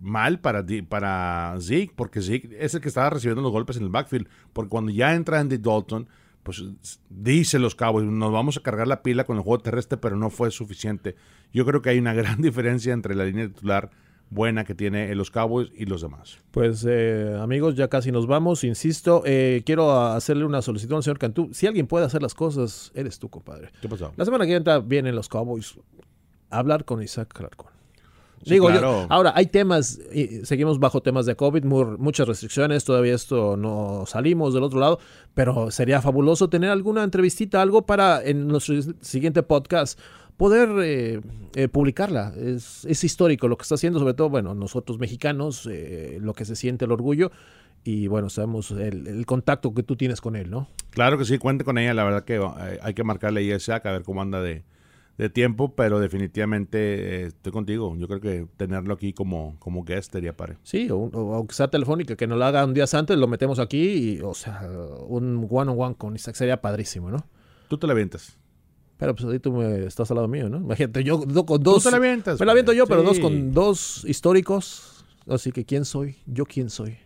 mal 0.00 0.40
para, 0.40 0.64
para 0.88 1.56
porque 1.94 2.22
Zeke 2.22 2.56
es 2.58 2.74
el 2.74 2.80
que 2.80 2.88
estaba 2.88 3.10
recibiendo 3.10 3.42
los 3.42 3.52
golpes 3.52 3.76
en 3.76 3.84
el 3.84 3.90
backfield. 3.90 4.28
Porque 4.52 4.70
cuando 4.70 4.90
ya 4.90 5.14
entra 5.14 5.38
Andy 5.38 5.58
Dalton, 5.58 6.08
pues 6.42 6.64
dice 7.10 7.58
los 7.58 7.74
Cowboys, 7.74 8.06
nos 8.06 8.32
vamos 8.32 8.56
a 8.56 8.62
cargar 8.62 8.88
la 8.88 9.02
pila 9.02 9.24
con 9.24 9.36
el 9.36 9.42
juego 9.42 9.62
terrestre, 9.62 9.98
pero 9.98 10.16
no 10.16 10.30
fue 10.30 10.50
suficiente. 10.50 11.16
Yo 11.52 11.66
creo 11.66 11.82
que 11.82 11.90
hay 11.90 11.98
una 11.98 12.14
gran 12.14 12.40
diferencia 12.40 12.92
entre 12.92 13.14
la 13.14 13.24
línea 13.24 13.48
titular 13.48 13.90
buena 14.30 14.64
que 14.64 14.74
tiene 14.74 15.12
los 15.14 15.30
Cowboys 15.30 15.70
y 15.76 15.86
los 15.86 16.02
demás. 16.02 16.38
Pues 16.52 16.86
eh, 16.88 17.36
amigos, 17.40 17.74
ya 17.74 17.88
casi 17.88 18.12
nos 18.12 18.26
vamos. 18.26 18.62
Insisto, 18.64 19.22
eh, 19.26 19.62
quiero 19.66 19.92
hacerle 20.00 20.44
una 20.44 20.62
solicitud 20.62 20.94
al 20.96 21.02
señor 21.02 21.18
Cantú. 21.18 21.50
Si 21.52 21.66
alguien 21.66 21.86
puede 21.86 22.06
hacer 22.06 22.22
las 22.22 22.34
cosas, 22.34 22.92
eres 22.94 23.18
tú, 23.18 23.28
compadre. 23.28 23.70
¿Qué 23.82 23.88
pasó? 23.88 24.12
La 24.16 24.24
semana 24.24 24.46
que 24.46 24.54
entra 24.54 24.78
vienen 24.78 25.14
los 25.16 25.28
Cowboys 25.28 25.74
a 26.48 26.58
hablar 26.58 26.84
con 26.84 27.02
Isaac 27.02 27.32
Clarkon. 27.34 27.68
Sí, 28.42 28.52
Digo, 28.54 28.70
yo- 28.70 28.78
claro. 28.78 29.06
ahora 29.10 29.32
hay 29.36 29.44
temas, 29.46 30.00
y 30.14 30.46
seguimos 30.46 30.78
bajo 30.80 31.02
temas 31.02 31.26
de 31.26 31.36
COVID, 31.36 31.62
mu- 31.64 31.98
muchas 31.98 32.26
restricciones, 32.26 32.84
todavía 32.86 33.14
esto 33.14 33.54
no 33.58 34.04
salimos 34.06 34.54
del 34.54 34.62
otro 34.62 34.80
lado, 34.80 34.98
pero 35.34 35.70
sería 35.70 36.00
fabuloso 36.00 36.48
tener 36.48 36.70
alguna 36.70 37.04
entrevistita, 37.04 37.60
algo 37.60 37.84
para 37.84 38.24
en 38.24 38.48
nuestro 38.48 38.76
siguiente 39.02 39.42
podcast 39.42 40.00
poder 40.40 40.70
eh, 40.82 41.20
eh, 41.54 41.68
publicarla. 41.68 42.32
Es, 42.34 42.86
es 42.86 43.04
histórico 43.04 43.46
lo 43.46 43.58
que 43.58 43.62
está 43.64 43.74
haciendo, 43.74 43.98
sobre 43.98 44.14
todo, 44.14 44.30
bueno, 44.30 44.54
nosotros 44.54 44.98
mexicanos, 44.98 45.68
eh, 45.70 46.16
lo 46.18 46.32
que 46.32 46.46
se 46.46 46.56
siente 46.56 46.86
el 46.86 46.92
orgullo. 46.92 47.30
y 47.84 48.06
bueno, 48.06 48.30
sabemos 48.30 48.70
el, 48.70 49.26
contacto 49.26 49.74
que 49.74 49.82
tú 49.82 49.96
tienes 49.96 50.22
con 50.22 50.36
él, 50.36 50.50
¿no? 50.50 50.66
Claro 50.90 51.18
que 51.18 51.26
sí, 51.26 51.36
cuente 51.36 51.62
con 51.62 51.76
ella. 51.76 51.92
La 51.92 52.04
verdad 52.04 52.24
que 52.24 52.36
eh, 52.36 52.78
hay 52.80 52.94
que 52.94 53.04
marcarle 53.04 53.52
a 53.52 53.56
Isaac 53.56 53.84
a 53.84 53.92
ver 53.92 54.02
cómo 54.02 54.22
anda 54.22 54.40
de, 54.40 54.64
tiempo, 55.34 55.74
pero 55.74 56.00
definitivamente 56.00 56.78
eh, 56.78 57.26
estoy 57.26 57.52
contigo. 57.52 57.94
Yo 57.98 58.08
creo 58.08 58.20
que 58.20 58.46
tenerlo 58.56 58.94
aquí 58.94 59.12
como, 59.12 59.56
como 59.58 59.84
guest 59.84 60.12
sería 60.12 60.34
para. 60.34 60.56
Sí, 60.62 60.88
o, 60.90 61.10
aunque 61.34 61.54
sea 61.54 61.68
telefónica, 61.68 62.16
que 62.16 62.26
nos 62.26 62.38
lo 62.38 62.46
haga 62.46 62.64
un 62.64 62.72
día 62.72 62.86
antes, 62.90 63.18
lo 63.18 63.28
metemos 63.28 63.58
aquí 63.58 64.14
y, 64.14 64.20
o 64.22 64.32
sea, 64.32 64.62
un 65.06 65.46
one-on-one 65.50 65.96
con 65.96 66.16
Isaac 66.16 66.34
sería 66.34 66.62
padrísimo, 66.62 67.10
¿no? 67.10 67.26
Tú 67.68 67.76
te 67.76 67.86
la 67.86 67.92
avientas. 67.92 68.38
Pero 69.00 69.14
pues 69.14 69.32
ahí 69.32 69.38
tú 69.38 69.50
me 69.50 69.86
estás 69.86 70.10
al 70.10 70.16
lado 70.16 70.28
mío, 70.28 70.50
¿no? 70.50 70.58
Imagínate, 70.58 71.02
yo 71.02 71.20
con 71.46 71.62
dos. 71.62 71.82
Tú 71.82 71.88
te 71.88 71.90
la 71.90 71.96
avientas. 71.96 72.38
Me 72.38 72.44
la 72.44 72.52
aviento 72.52 72.74
yo, 72.74 72.86
pero 72.86 73.02
dos 73.02 73.18
con 73.18 73.52
dos 73.52 74.04
históricos. 74.06 75.06
Así 75.26 75.52
que, 75.52 75.64
¿quién 75.64 75.86
soy? 75.86 76.16
¿Yo 76.26 76.44
quién 76.44 76.68
soy? 76.68 76.98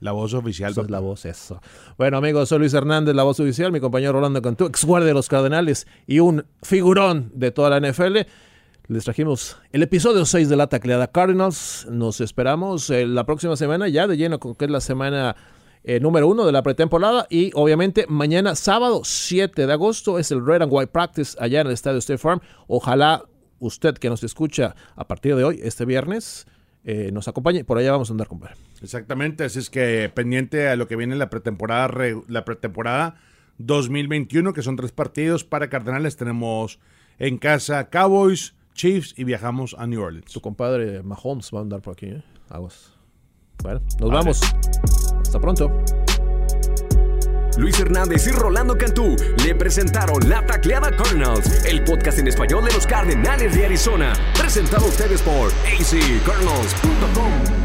La 0.00 0.10
voz 0.10 0.34
oficial. 0.34 0.72
es 0.76 0.90
la 0.90 0.98
voz, 0.98 1.24
eso. 1.26 1.60
Bueno, 1.96 2.16
amigos, 2.16 2.48
soy 2.48 2.58
Luis 2.58 2.74
Hernández, 2.74 3.14
la 3.14 3.22
voz 3.22 3.38
oficial, 3.38 3.70
mi 3.70 3.78
compañero 3.78 4.14
Rolando 4.14 4.42
Cantú, 4.42 4.64
ex 4.64 4.84
guardia 4.84 5.06
de 5.06 5.14
los 5.14 5.28
Cardenales 5.28 5.86
y 6.08 6.18
un 6.18 6.44
figurón 6.60 7.30
de 7.36 7.52
toda 7.52 7.70
la 7.70 7.88
NFL. 7.88 8.18
Les 8.88 9.04
trajimos 9.04 9.58
el 9.70 9.84
episodio 9.84 10.26
6 10.26 10.48
de 10.48 10.56
la 10.56 10.66
tacleada 10.66 11.06
Cardinals. 11.06 11.86
Nos 11.88 12.20
esperamos 12.20 12.90
eh, 12.90 13.06
la 13.06 13.24
próxima 13.26 13.54
semana, 13.54 13.86
ya 13.86 14.08
de 14.08 14.16
lleno, 14.16 14.40
que 14.40 14.64
es 14.64 14.70
la 14.72 14.80
semana 14.80 15.36
eh, 15.84 16.00
número 16.00 16.28
uno 16.28 16.44
de 16.46 16.52
la 16.52 16.62
pretemporada. 16.62 17.26
Y 17.30 17.50
obviamente 17.54 18.06
mañana, 18.08 18.54
sábado 18.54 19.02
7 19.04 19.66
de 19.66 19.72
agosto, 19.72 20.18
es 20.18 20.30
el 20.30 20.44
Red 20.44 20.62
and 20.62 20.72
White 20.72 20.92
Practice 20.92 21.36
allá 21.40 21.60
en 21.60 21.66
el 21.68 21.72
estadio 21.72 21.98
State 21.98 22.18
Farm. 22.18 22.40
Ojalá 22.66 23.24
usted 23.58 23.94
que 23.94 24.10
nos 24.10 24.24
escucha 24.24 24.74
a 24.96 25.06
partir 25.06 25.36
de 25.36 25.44
hoy, 25.44 25.60
este 25.62 25.84
viernes, 25.84 26.46
eh, 26.84 27.10
nos 27.12 27.28
acompañe. 27.28 27.64
Por 27.64 27.78
allá 27.78 27.92
vamos 27.92 28.10
a 28.10 28.12
andar, 28.12 28.26
compadre. 28.26 28.56
Exactamente, 28.82 29.44
así 29.44 29.60
es 29.60 29.70
que 29.70 30.10
pendiente 30.12 30.68
a 30.68 30.76
lo 30.76 30.88
que 30.88 30.96
viene 30.96 31.14
la 31.14 31.30
pretemporada, 31.30 31.88
la 32.28 32.44
pretemporada 32.44 33.14
2021, 33.58 34.52
que 34.52 34.62
son 34.62 34.76
tres 34.76 34.92
partidos 34.92 35.44
para 35.44 35.68
Cardenales. 35.68 36.16
Tenemos 36.16 36.80
en 37.18 37.38
casa 37.38 37.88
Cowboys, 37.88 38.54
Chiefs 38.74 39.14
y 39.16 39.24
viajamos 39.24 39.76
a 39.78 39.86
New 39.86 40.02
Orleans. 40.02 40.32
Tu 40.32 40.40
compadre 40.40 41.02
Mahomes 41.02 41.50
va 41.54 41.60
a 41.60 41.62
andar 41.62 41.82
por 41.82 41.92
aquí, 41.92 42.06
¿eh? 42.06 42.22
Aguas. 42.48 42.92
Bueno, 43.62 43.80
nos 44.00 44.10
vamos. 44.10 44.40
Hasta 45.32 45.40
pronto. 45.40 45.72
Luis 47.56 47.80
Hernández 47.80 48.26
y 48.26 48.32
Rolando 48.32 48.76
Cantú 48.76 49.16
le 49.42 49.54
presentaron 49.54 50.28
La 50.28 50.44
Tacleada 50.44 50.94
Cardinals, 50.94 51.64
el 51.64 51.82
podcast 51.84 52.18
en 52.18 52.28
español 52.28 52.66
de 52.66 52.72
los 52.72 52.86
Cardenales 52.86 53.54
de 53.54 53.64
Arizona, 53.64 54.12
presentado 54.38 54.84
a 54.84 54.88
ustedes 54.90 55.22
por 55.22 55.50
accardinals.com. 55.64 57.61